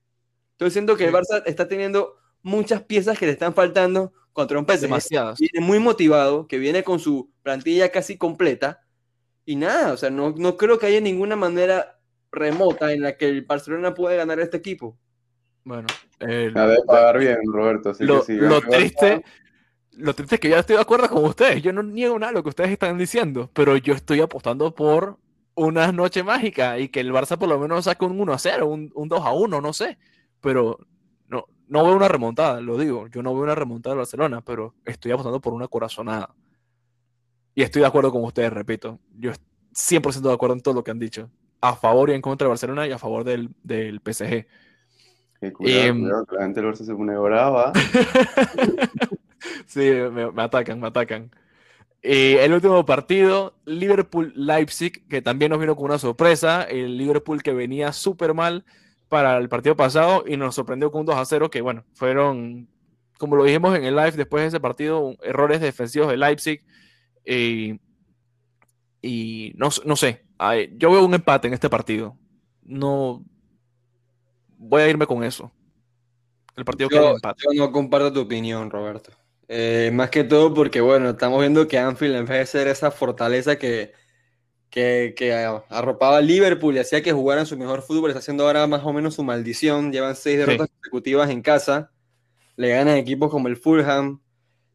Estoy 0.52 0.72
siento 0.72 0.96
que 0.96 1.06
el. 1.06 1.14
Barça 1.14 1.44
está 1.46 1.68
teniendo 1.68 2.16
muchas 2.42 2.82
piezas 2.84 3.18
que 3.18 3.26
le 3.26 3.32
están 3.34 3.54
faltando 3.54 4.14
contra 4.34 4.60
un 4.60 4.66
PSG 4.66 4.82
Demasiadas. 4.82 5.40
viene 5.40 5.66
muy 5.66 5.80
motivado, 5.80 6.48
que 6.48 6.58
viene 6.58 6.84
con 6.84 7.00
su 7.00 7.30
plantilla 7.44 7.90
casi 7.90 8.18
completa. 8.18 8.82
Y 9.46 9.56
nada, 9.56 9.94
o 9.94 9.98
sea, 9.98 10.10
no, 10.10 10.32
no 10.38 10.58
creo 10.58 10.78
que 10.78 10.86
haya 10.88 11.00
ninguna 11.02 11.36
manera 11.36 12.00
remota 12.32 12.92
en 12.92 13.02
la 13.02 13.18
que 13.18 13.28
el 13.30 13.44
Barcelona 13.44 13.94
pueda 13.94 14.16
ganar 14.16 14.40
a 14.40 14.44
este 14.44 14.58
equipo. 14.58 14.98
Bueno, 15.64 15.88
el- 16.20 16.54
La 16.54 16.68
de 16.68 16.78
pagar 16.86 17.18
bien, 17.20 17.38
Roberto. 17.46 17.90
Así 17.92 18.04
lo, 18.04 18.20
que 18.20 18.26
sí, 18.26 18.34
lo 18.36 18.62
gana 18.62 18.78
el 18.78 18.84
triste. 18.84 19.24
Lo 19.98 20.14
triste 20.14 20.36
es 20.36 20.42
que 20.42 20.50
yo 20.50 20.58
estoy 20.58 20.76
de 20.76 20.82
acuerdo 20.82 21.10
con 21.10 21.26
ustedes. 21.26 21.62
Yo 21.62 21.74
no 21.74 21.84
niego 21.84 22.18
nada 22.18 22.32
de 22.32 22.38
lo 22.38 22.44
que 22.44 22.50
ustedes 22.50 22.72
están 22.72 22.98
diciendo, 22.98 23.50
pero 23.54 23.76
yo 23.78 23.94
estoy 23.94 24.22
apostando 24.22 24.74
por 24.74 25.18
una 25.56 25.92
noche 25.92 26.24
mágica 26.24 26.78
y 26.80 26.90
que 26.90 27.00
el 27.00 27.12
Barça 27.12 27.38
por 27.38 27.50
lo 27.50 27.60
menos 27.60 27.86
saque 27.86 28.06
un 28.06 28.20
1 28.20 28.34
a 28.34 28.38
0, 28.38 28.68
un, 28.68 28.92
un 28.94 29.10
2 29.10 29.26
a 29.26 29.34
1, 29.34 29.62
no 29.62 29.74
sé. 29.74 29.98
Pero 30.40 30.80
no, 31.28 31.46
no 31.68 31.84
veo 31.84 31.96
una 31.96 32.08
remontada, 32.08 32.62
lo 32.62 32.78
digo. 32.78 33.08
Yo 33.08 33.24
no 33.24 33.34
veo 33.34 33.44
una 33.44 33.56
remontada 33.56 33.94
del 33.94 34.00
Barcelona, 34.00 34.42
pero 34.42 34.76
estoy 34.86 35.12
apostando 35.12 35.42
por 35.42 35.54
una 35.54 35.68
corazonada. 35.68 36.34
Y 37.56 37.64
estoy 37.64 37.82
de 37.82 37.88
acuerdo 37.88 38.12
con 38.12 38.24
ustedes, 38.24 38.54
repito. 38.54 39.00
Yo 39.18 39.32
estoy 39.32 39.48
100% 39.74 40.22
de 40.22 40.34
acuerdo 40.34 40.56
en 40.56 40.62
todo 40.62 40.76
lo 40.76 40.84
que 40.84 40.92
han 40.92 41.00
dicho. 41.00 41.32
A 41.60 41.76
favor 41.76 42.12
y 42.12 42.14
en 42.14 42.22
contra 42.22 42.46
de 42.46 42.50
Barcelona 42.50 42.88
y 42.88 42.92
a 42.92 43.00
favor 43.00 43.24
del, 43.24 43.50
del 43.64 44.00
PSG. 44.00 44.46
Que 45.40 45.54
cuidado, 45.54 45.84
Em, 45.84 46.02
cuidado, 46.02 46.26
que 46.26 46.36
la 46.36 46.44
gente 46.44 46.62
del 46.62 46.72
Barça 46.72 46.84
se 46.84 46.96
pone 46.96 47.18
brava. 47.18 47.74
Sí, 49.68 49.80
me, 49.80 50.32
me 50.32 50.42
atacan, 50.42 50.80
me 50.80 50.88
atacan. 50.88 51.32
Y 52.02 52.34
el 52.36 52.54
último 52.54 52.86
partido, 52.86 53.56
Liverpool-Leipzig, 53.66 55.08
que 55.08 55.22
también 55.22 55.52
nos 55.52 55.60
vino 55.60 55.76
con 55.76 55.86
una 55.86 55.98
sorpresa. 56.00 56.64
El 56.64 56.98
Liverpool 56.98 57.42
que 57.44 57.54
venía 57.54 57.92
súper 57.92 58.34
mal 58.34 58.66
para 59.10 59.38
el 59.38 59.50
partido 59.50 59.76
pasado 59.76 60.24
y 60.28 60.38
nos 60.38 60.56
sorprendió 60.56 60.92
con 60.92 61.02
un 61.02 61.06
2 61.08 61.16
a 61.16 61.26
0, 61.26 61.50
que 61.50 61.62
bueno, 61.62 61.84
fueron, 61.94 62.68
como 63.18 63.36
lo 63.36 63.44
dijimos 63.44 63.76
en 63.76 63.84
el 63.84 63.96
live 63.96 64.12
después 64.12 64.42
de 64.44 64.48
ese 64.48 64.60
partido, 64.60 65.16
errores 65.24 65.60
defensivos 65.60 66.10
de 66.10 66.18
Leipzig. 66.18 66.64
Y, 67.26 67.80
y 69.02 69.54
no, 69.56 69.70
no 69.86 69.96
sé, 69.96 70.24
yo 70.78 70.92
veo 70.92 71.06
un 71.06 71.14
empate 71.14 71.48
en 71.48 71.54
este 71.54 71.70
partido. 71.70 72.18
No 72.64 73.24
voy 74.58 74.82
a 74.82 74.90
irme 74.90 75.08
con 75.08 75.24
eso. 75.24 75.52
El 76.56 76.66
partido 76.66 76.90
Yo, 76.90 77.12
empate. 77.12 77.44
yo 77.54 77.66
no 77.66 77.72
comparto 77.72 78.12
tu 78.12 78.22
opinión, 78.22 78.70
Roberto. 78.70 79.12
Eh, 79.50 79.92
más 79.94 80.10
que 80.10 80.24
todo 80.24 80.54
porque, 80.54 80.82
bueno, 80.82 81.12
estamos 81.12 81.40
viendo 81.40 81.68
que 81.68 81.78
Anfield, 81.78 82.16
en 82.16 82.26
vez 82.26 82.40
de 82.40 82.46
ser 82.46 82.68
esa 82.68 82.92
fortaleza 82.92 83.58
que, 83.58 83.94
que, 84.70 85.14
que 85.18 85.34
arropaba 85.70 86.18
a 86.18 86.22
Liverpool 86.22 86.76
y 86.76 86.80
hacía 86.80 87.02
que 87.02 87.14
jugaran 87.14 87.46
su 87.46 87.58
mejor 87.58 87.82
fútbol, 87.82 88.10
está 88.10 88.20
haciendo 88.20 88.46
ahora 88.46 88.68
más 88.68 88.84
o 88.84 88.94
menos 88.94 89.16
su 89.16 89.24
maldición. 89.24 89.92
Llevan 89.92 90.16
seis 90.16 90.38
derrotas 90.38 90.70
consecutivas 90.70 91.30
en 91.30 91.42
casa. 91.42 91.92
Le 92.58 92.70
ganan 92.70 92.98
equipos 92.98 93.32
como 93.32 93.48
el 93.48 93.58
Fulham. 93.58 94.22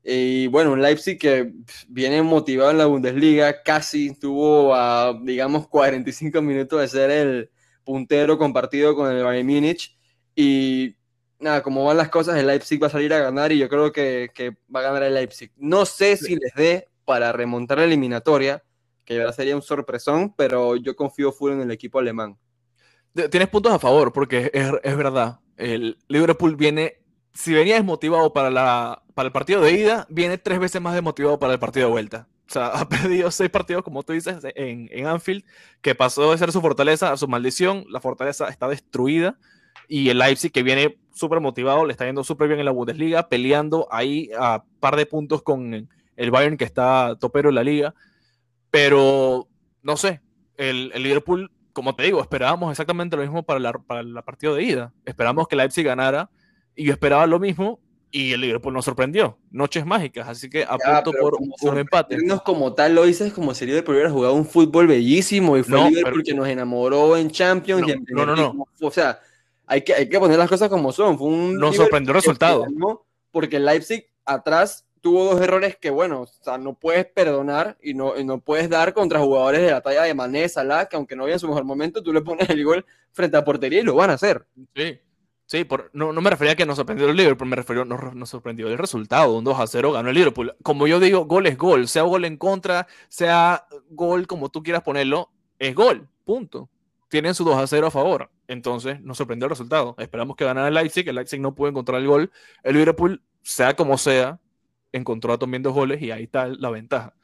Y 0.04 0.48
bueno, 0.48 0.72
un 0.72 0.82
Leipzig 0.82 1.18
que 1.18 1.52
viene 1.88 2.22
motivado 2.22 2.70
en 2.72 2.78
la 2.78 2.86
Bundesliga, 2.86 3.62
casi 3.62 4.14
tuvo 4.18 4.74
a, 4.74 5.18
digamos, 5.22 5.68
45 5.68 6.42
minutos 6.42 6.80
de 6.80 6.88
ser 6.88 7.10
el 7.10 7.50
puntero 7.84 8.38
compartido 8.38 8.96
con 8.96 9.12
el 9.12 9.22
Bayern 9.22 9.46
Múnich. 9.46 9.96
Y 10.34 10.96
nada, 11.42 11.62
como 11.62 11.84
van 11.84 11.96
las 11.96 12.08
cosas, 12.08 12.38
el 12.38 12.46
Leipzig 12.46 12.82
va 12.82 12.86
a 12.86 12.90
salir 12.90 13.12
a 13.12 13.18
ganar 13.18 13.52
y 13.52 13.58
yo 13.58 13.68
creo 13.68 13.92
que, 13.92 14.30
que 14.34 14.56
va 14.74 14.80
a 14.80 14.84
ganar 14.84 15.02
el 15.02 15.14
Leipzig. 15.14 15.52
No 15.56 15.84
sé 15.84 16.16
si 16.16 16.36
les 16.36 16.54
dé 16.54 16.88
para 17.04 17.32
remontar 17.32 17.78
la 17.78 17.84
eliminatoria, 17.84 18.62
que 19.04 19.16
ya 19.16 19.32
sería 19.32 19.56
un 19.56 19.62
sorpresón, 19.62 20.34
pero 20.34 20.76
yo 20.76 20.96
confío 20.96 21.32
full 21.32 21.52
en 21.52 21.60
el 21.60 21.70
equipo 21.70 21.98
alemán. 21.98 22.38
Tienes 23.30 23.48
puntos 23.48 23.72
a 23.72 23.78
favor, 23.78 24.12
porque 24.12 24.50
es, 24.54 24.70
es 24.82 24.96
verdad. 24.96 25.40
El 25.56 25.98
Liverpool 26.08 26.56
viene 26.56 27.02
si 27.34 27.52
venía 27.52 27.76
desmotivado 27.76 28.32
para, 28.32 28.50
la, 28.50 29.02
para 29.14 29.26
el 29.26 29.32
partido 29.32 29.60
de 29.60 29.72
ida, 29.72 30.06
viene 30.10 30.38
tres 30.38 30.58
veces 30.58 30.80
más 30.80 30.94
desmotivado 30.94 31.38
para 31.38 31.54
el 31.54 31.58
partido 31.58 31.86
de 31.86 31.92
vuelta. 31.92 32.28
O 32.48 32.52
sea, 32.52 32.66
ha 32.74 32.88
perdido 32.88 33.30
seis 33.30 33.50
partidos, 33.50 33.82
como 33.82 34.02
tú 34.02 34.12
dices, 34.12 34.38
en, 34.54 34.88
en 34.92 35.06
Anfield, 35.06 35.44
que 35.80 35.94
pasó 35.94 36.30
de 36.30 36.38
ser 36.38 36.52
su 36.52 36.60
fortaleza 36.60 37.12
a 37.12 37.16
su 37.16 37.28
maldición. 37.28 37.84
La 37.88 38.00
fortaleza 38.00 38.48
está 38.48 38.68
destruida 38.68 39.38
y 39.88 40.08
el 40.10 40.18
Leipzig 40.18 40.52
que 40.52 40.62
viene 40.62 40.98
súper 41.14 41.40
motivado, 41.40 41.84
le 41.84 41.92
está 41.92 42.06
yendo 42.06 42.24
súper 42.24 42.48
bien 42.48 42.60
en 42.60 42.66
la 42.66 42.72
Bundesliga, 42.72 43.28
peleando 43.28 43.88
ahí 43.90 44.30
a 44.38 44.64
par 44.80 44.96
de 44.96 45.06
puntos 45.06 45.42
con 45.42 45.88
el 46.16 46.30
Bayern 46.30 46.56
que 46.56 46.64
está 46.64 47.16
topero 47.20 47.48
en 47.48 47.54
la 47.54 47.64
liga. 47.64 47.94
Pero, 48.70 49.48
no 49.82 49.96
sé, 49.96 50.20
el, 50.56 50.90
el 50.94 51.02
Liverpool, 51.02 51.50
como 51.72 51.94
te 51.94 52.04
digo, 52.04 52.20
esperábamos 52.20 52.70
exactamente 52.70 53.16
lo 53.16 53.22
mismo 53.22 53.42
para 53.42 53.60
la, 53.60 53.72
para 53.72 54.02
la 54.02 54.22
partido 54.22 54.54
de 54.54 54.64
ida. 54.64 54.92
Esperamos 55.04 55.48
que 55.48 55.56
Leipzig 55.56 55.84
ganara 55.84 56.30
y 56.74 56.84
yo 56.84 56.92
esperaba 56.92 57.26
lo 57.26 57.38
mismo 57.38 57.80
y 58.10 58.32
el 58.32 58.42
Liverpool 58.42 58.74
nos 58.74 58.84
sorprendió. 58.84 59.38
Noches 59.50 59.86
mágicas, 59.86 60.28
así 60.28 60.48
que 60.48 60.64
apunto 60.64 61.12
por 61.18 61.34
un 61.62 61.78
empate. 61.78 62.18
como 62.44 62.74
tal 62.74 62.94
lo 62.94 63.04
dices 63.04 63.32
como 63.32 63.54
si 63.54 63.64
el 63.64 63.70
Liverpool 63.70 63.94
hubiera 63.94 64.10
jugado 64.10 64.34
un 64.34 64.44
fútbol 64.44 64.86
bellísimo 64.86 65.56
y 65.56 65.62
fue 65.62 65.80
el 65.88 65.94
Liverpool 65.94 66.22
que 66.22 66.34
nos 66.34 66.46
enamoró 66.46 67.16
en 67.16 67.30
Champions. 67.30 67.88
y 67.88 67.92
en 67.92 68.04
no, 68.10 68.26
no, 68.26 68.36
no. 68.36 68.66
O 68.80 68.90
sea, 68.90 69.18
hay 69.66 69.82
que, 69.82 69.94
hay 69.94 70.08
que 70.08 70.18
poner 70.18 70.38
las 70.38 70.48
cosas 70.48 70.68
como 70.68 70.92
son. 70.92 71.18
Fue 71.18 71.28
un 71.28 71.56
Nos 71.56 71.76
sorprendió 71.76 72.10
el 72.10 72.16
resultado. 72.16 72.66
Porque 73.30 73.58
Leipzig 73.58 74.06
atrás 74.24 74.86
tuvo 75.00 75.24
dos 75.24 75.40
errores 75.40 75.76
que, 75.76 75.90
bueno, 75.90 76.22
o 76.22 76.26
sea, 76.26 76.58
no 76.58 76.74
puedes 76.74 77.06
perdonar 77.06 77.76
y 77.82 77.94
no, 77.94 78.14
no 78.24 78.40
puedes 78.40 78.70
dar 78.70 78.94
contra 78.94 79.18
jugadores 79.18 79.60
de 79.60 79.70
la 79.70 79.80
talla 79.80 80.02
de 80.02 80.14
Mané, 80.14 80.48
Salah, 80.48 80.86
que 80.86 80.96
aunque 80.96 81.16
no 81.16 81.24
había 81.24 81.34
en 81.34 81.40
su 81.40 81.48
mejor 81.48 81.64
momento, 81.64 82.02
tú 82.02 82.12
le 82.12 82.20
pones 82.20 82.48
el 82.48 82.64
gol 82.64 82.86
frente 83.10 83.36
a 83.36 83.44
portería 83.44 83.80
y 83.80 83.84
lo 83.84 83.94
van 83.94 84.10
a 84.10 84.14
hacer. 84.14 84.46
Sí. 84.74 84.98
Sí, 85.44 85.64
por, 85.64 85.90
no, 85.92 86.14
no, 86.14 86.22
me 86.22 86.30
refería 86.30 86.52
a 86.52 86.56
que 86.56 86.64
nos 86.64 86.76
sorprendió 86.76 87.10
el 87.10 87.16
Liverpool, 87.16 87.48
me 87.48 87.56
refería, 87.56 87.84
nos, 87.84 88.14
nos 88.14 88.30
sorprendió 88.30 88.68
el 88.68 88.78
resultado, 88.78 89.36
un 89.36 89.44
2 89.44 89.60
a 89.60 89.66
0 89.66 89.92
ganó 89.92 90.08
el 90.08 90.14
Liverpool. 90.14 90.54
Como 90.62 90.86
yo 90.86 90.98
digo, 90.98 91.26
gol 91.26 91.46
es 91.46 91.58
gol, 91.58 91.88
sea 91.88 92.02
gol 92.02 92.24
en 92.24 92.38
contra, 92.38 92.86
sea 93.08 93.66
gol 93.90 94.26
como 94.26 94.48
tú 94.48 94.62
quieras 94.62 94.82
ponerlo, 94.82 95.30
es 95.58 95.74
gol, 95.74 96.08
punto 96.24 96.70
tienen 97.12 97.34
su 97.34 97.44
2 97.44 97.58
a 97.58 97.66
0 97.66 97.88
a 97.88 97.90
favor. 97.90 98.30
Entonces 98.48 98.98
nos 99.02 99.18
sorprendió 99.18 99.44
el 99.44 99.50
resultado. 99.50 99.94
Esperamos 99.98 100.34
que 100.34 100.46
ganara 100.46 100.68
el 100.68 100.74
Leipzig. 100.74 101.06
El 101.06 101.16
Leipzig 101.16 101.42
no 101.42 101.54
pudo 101.54 101.68
encontrar 101.68 102.00
el 102.00 102.06
gol. 102.06 102.32
El 102.62 102.74
Liverpool, 102.74 103.22
sea 103.42 103.76
como 103.76 103.98
sea, 103.98 104.40
encontró 104.92 105.38
también 105.38 105.62
dos 105.62 105.74
goles 105.74 106.00
y 106.00 106.10
ahí 106.10 106.22
está 106.22 106.46
la 106.46 106.70
ventaja. 106.70 107.14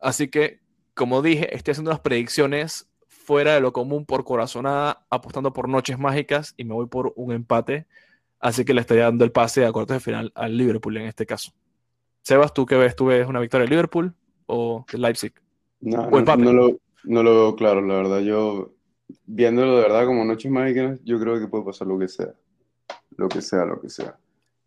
Así 0.00 0.26
que, 0.26 0.58
como 0.92 1.22
dije, 1.22 1.54
estoy 1.54 1.70
haciendo 1.70 1.92
unas 1.92 2.00
predicciones 2.00 2.90
fuera 3.06 3.54
de 3.54 3.60
lo 3.60 3.72
común 3.72 4.06
por 4.06 4.24
corazonada, 4.24 5.06
apostando 5.08 5.52
por 5.52 5.68
noches 5.68 6.00
mágicas 6.00 6.54
y 6.56 6.64
me 6.64 6.74
voy 6.74 6.88
por 6.88 7.12
un 7.14 7.30
empate. 7.30 7.86
Así 8.40 8.64
que 8.64 8.74
le 8.74 8.80
estoy 8.80 8.98
dando 8.98 9.24
el 9.24 9.30
pase 9.30 9.64
a 9.64 9.70
cuartos 9.70 9.98
de 9.98 10.00
final 10.00 10.32
al 10.34 10.56
Liverpool 10.56 10.96
en 10.96 11.06
este 11.06 11.26
caso. 11.26 11.52
Sebas, 12.22 12.52
¿tú 12.52 12.66
qué 12.66 12.74
ves? 12.74 12.96
¿Tú 12.96 13.06
ves 13.06 13.28
una 13.28 13.38
victoria 13.38 13.62
del 13.62 13.70
Liverpool 13.70 14.12
o 14.46 14.84
del 14.90 15.02
Leipzig? 15.02 15.32
No, 15.78 16.10
no, 16.10 16.52
lo, 16.52 16.80
no 17.04 17.22
lo 17.22 17.34
veo 17.34 17.54
claro, 17.54 17.80
la 17.82 17.94
verdad. 17.94 18.18
Yo 18.18 18.72
viéndolo 19.26 19.76
de 19.76 19.82
verdad 19.82 20.06
como 20.06 20.24
Noches 20.24 20.50
Mágicas, 20.50 21.00
yo 21.04 21.18
creo 21.18 21.38
que 21.38 21.48
puede 21.48 21.64
pasar 21.64 21.86
lo 21.86 21.98
que 21.98 22.08
sea. 22.08 22.34
Lo 23.16 23.28
que 23.28 23.42
sea, 23.42 23.64
lo 23.64 23.80
que 23.80 23.88
sea. 23.88 24.16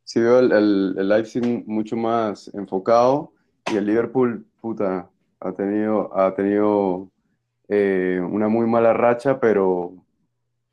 Si 0.04 0.20
veo 0.20 0.40
el, 0.40 0.52
el, 0.52 1.08
Leipzig 1.08 1.64
mucho 1.68 1.96
más 1.96 2.50
enfocado 2.54 3.34
y 3.72 3.78
el 3.78 3.86
Liverpool, 3.86 4.46
puta, 4.60 5.10
ha 5.40 5.52
tenido, 5.54 6.16
ha 6.18 6.34
tenido 6.36 7.10
eh, 7.70 8.20
una 8.22 8.48
muy 8.48 8.68
mala 8.68 8.94
racha, 8.94 9.40
pero 9.40 9.94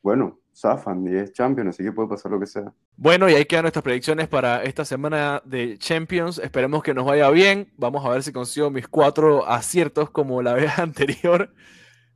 bueno, 0.03 0.39
zafan 0.55 1.07
es 1.07 1.33
Champions, 1.33 1.71
así 1.71 1.85
que 1.85 1.93
puede 1.93 2.09
pasar 2.09 2.33
lo 2.33 2.41
que 2.41 2.47
sea. 2.47 2.73
Bueno, 2.97 3.29
y 3.29 3.35
ahí 3.35 3.45
quedan 3.45 3.63
nuestras 3.63 3.85
predicciones 3.85 4.27
para 4.27 4.65
esta 4.65 4.85
semana 4.85 5.41
de 5.45 5.79
Champions. 5.79 6.39
Esperemos 6.39 6.83
que 6.83 6.95
nos 6.95 7.07
vaya 7.07 7.31
bien. 7.31 7.73
Vamos 7.77 8.05
a 8.05 8.11
ver 8.11 8.23
si 8.23 8.33
consigo 8.33 8.71
mis 8.71 8.89
cuatro 8.89 9.47
aciertos 9.47 10.11
como 10.11 10.43
la 10.43 10.55
vez 10.55 10.77
anterior. 10.79 11.53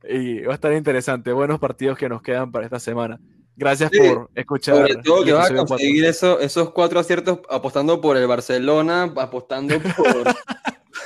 Y 0.07 0.41
va 0.41 0.51
a 0.51 0.55
estar 0.55 0.73
interesante. 0.73 1.31
Buenos 1.31 1.59
partidos 1.59 1.97
que 1.97 2.09
nos 2.09 2.21
quedan 2.21 2.51
para 2.51 2.65
esta 2.65 2.79
semana. 2.79 3.19
Gracias 3.55 3.91
por 3.91 4.29
escuchar. 4.35 4.75
Sobre 4.77 4.95
todo 4.95 5.23
que 5.23 5.33
vas 5.33 5.51
a 5.51 5.55
conseguir 5.55 6.05
eso, 6.05 6.39
esos 6.39 6.71
cuatro 6.71 6.99
aciertos 6.99 7.39
apostando 7.49 8.01
por 8.01 8.17
el 8.17 8.27
Barcelona, 8.27 9.13
apostando 9.15 9.75
por, 9.79 10.23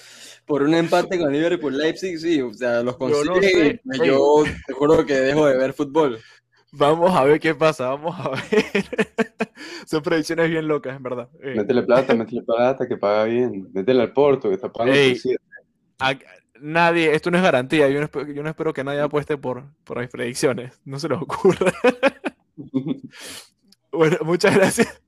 por 0.47 0.63
un 0.63 0.75
empate 0.75 1.19
con 1.19 1.33
Liverpool 1.33 1.77
Leipzig. 1.77 2.19
Sí, 2.19 2.41
o 2.43 2.53
sea, 2.53 2.83
los 2.83 2.97
consigues. 2.97 3.81
Yo, 4.05 4.45
te 4.67 4.73
juro 4.73 5.05
que 5.05 5.15
dejo 5.15 5.47
de 5.47 5.57
ver 5.57 5.73
fútbol. 5.73 6.21
Vamos 6.71 7.11
a 7.13 7.25
ver 7.25 7.41
qué 7.41 7.55
pasa, 7.55 7.89
vamos 7.89 8.15
a 8.19 8.31
ver. 8.31 8.41
Son 9.87 10.03
predicciones 10.03 10.51
bien 10.51 10.69
locas, 10.69 10.95
en 10.95 11.03
verdad. 11.03 11.31
Eh. 11.43 11.55
Métele 11.57 11.83
plata, 11.83 12.15
métele 12.15 12.43
plata, 12.43 12.87
que 12.87 12.99
paga 12.99 13.25
bien. 13.25 13.71
Métele 13.73 14.03
al 14.03 14.13
Porto, 14.13 14.51
que 14.51 14.57
está 14.57 14.71
pagando 14.71 15.01
nadie, 16.61 17.15
esto 17.15 17.31
no 17.31 17.39
es 17.39 17.43
garantía, 17.43 17.89
yo 17.89 17.99
no, 17.99 18.05
espero, 18.05 18.33
yo 18.33 18.43
no 18.43 18.49
espero 18.49 18.73
que 18.73 18.85
nadie 18.85 19.01
apueste 19.01 19.37
por, 19.37 19.65
por 19.85 19.99
mis 19.99 20.09
predicciones, 20.09 20.81
no 20.85 20.99
se 20.99 21.09
les 21.09 21.19
ocurra. 21.19 21.73
bueno, 23.93 24.17
muchas 24.25 24.55
gracias 24.55 25.03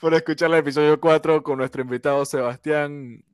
por 0.00 0.14
escuchar 0.14 0.50
el 0.50 0.58
episodio 0.58 1.00
4 1.00 1.42
con 1.42 1.58
nuestro 1.58 1.82
invitado 1.82 2.24
Sebastián 2.24 3.24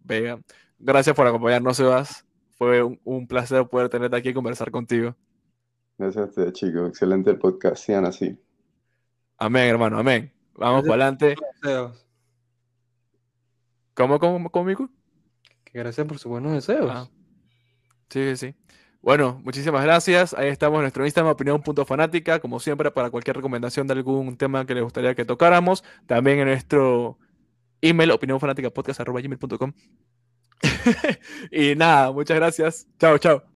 Vega. 0.00 0.40
Gracias 0.78 1.14
por 1.14 1.26
acompañarnos, 1.26 1.76
Sebas. 1.76 2.26
Fue 2.58 2.82
un, 2.82 3.26
placer 3.26 3.66
poder 3.66 3.88
tenerte 3.88 4.16
aquí 4.16 4.28
y 4.30 4.34
conversar 4.34 4.70
contigo. 4.70 5.16
Gracias 5.98 6.24
a 6.24 6.28
ustedes, 6.28 6.52
chicos. 6.52 6.88
Excelente 6.88 7.30
el 7.30 7.38
podcast. 7.38 7.84
Sean 7.84 8.04
así. 8.04 8.36
Amén, 9.38 9.68
hermano. 9.68 9.98
Amén. 9.98 10.32
Vamos 10.54 10.82
para 10.82 11.06
adelante. 11.06 11.34
¿Cómo, 13.94 14.18
cómo, 14.18 14.50
cómo, 14.50 14.88
gracias 15.72 16.06
por 16.06 16.18
sus 16.18 16.30
buenos 16.30 16.52
deseos. 16.52 16.90
Ah. 16.92 17.08
Sí, 18.08 18.36
sí. 18.36 18.54
Bueno, 19.00 19.40
muchísimas 19.42 19.82
gracias. 19.82 20.32
Ahí 20.34 20.48
estamos 20.48 20.76
en 20.78 20.82
nuestro 20.82 21.04
Instagram, 21.04 21.32
opinión.fanática, 21.32 22.38
como 22.38 22.60
siempre, 22.60 22.90
para 22.92 23.10
cualquier 23.10 23.36
recomendación 23.36 23.86
de 23.88 23.94
algún 23.94 24.36
tema 24.36 24.64
que 24.64 24.74
les 24.74 24.84
gustaría 24.84 25.14
que 25.14 25.24
tocáramos. 25.24 25.82
También 26.06 26.38
en 26.38 26.46
nuestro 26.46 27.18
email, 27.80 28.12
opinionfanaticapodcast.com. 28.12 29.72
y 31.50 31.74
nada, 31.74 32.12
muchas 32.12 32.36
gracias. 32.36 32.86
Chao, 32.98 33.18
chao. 33.18 33.51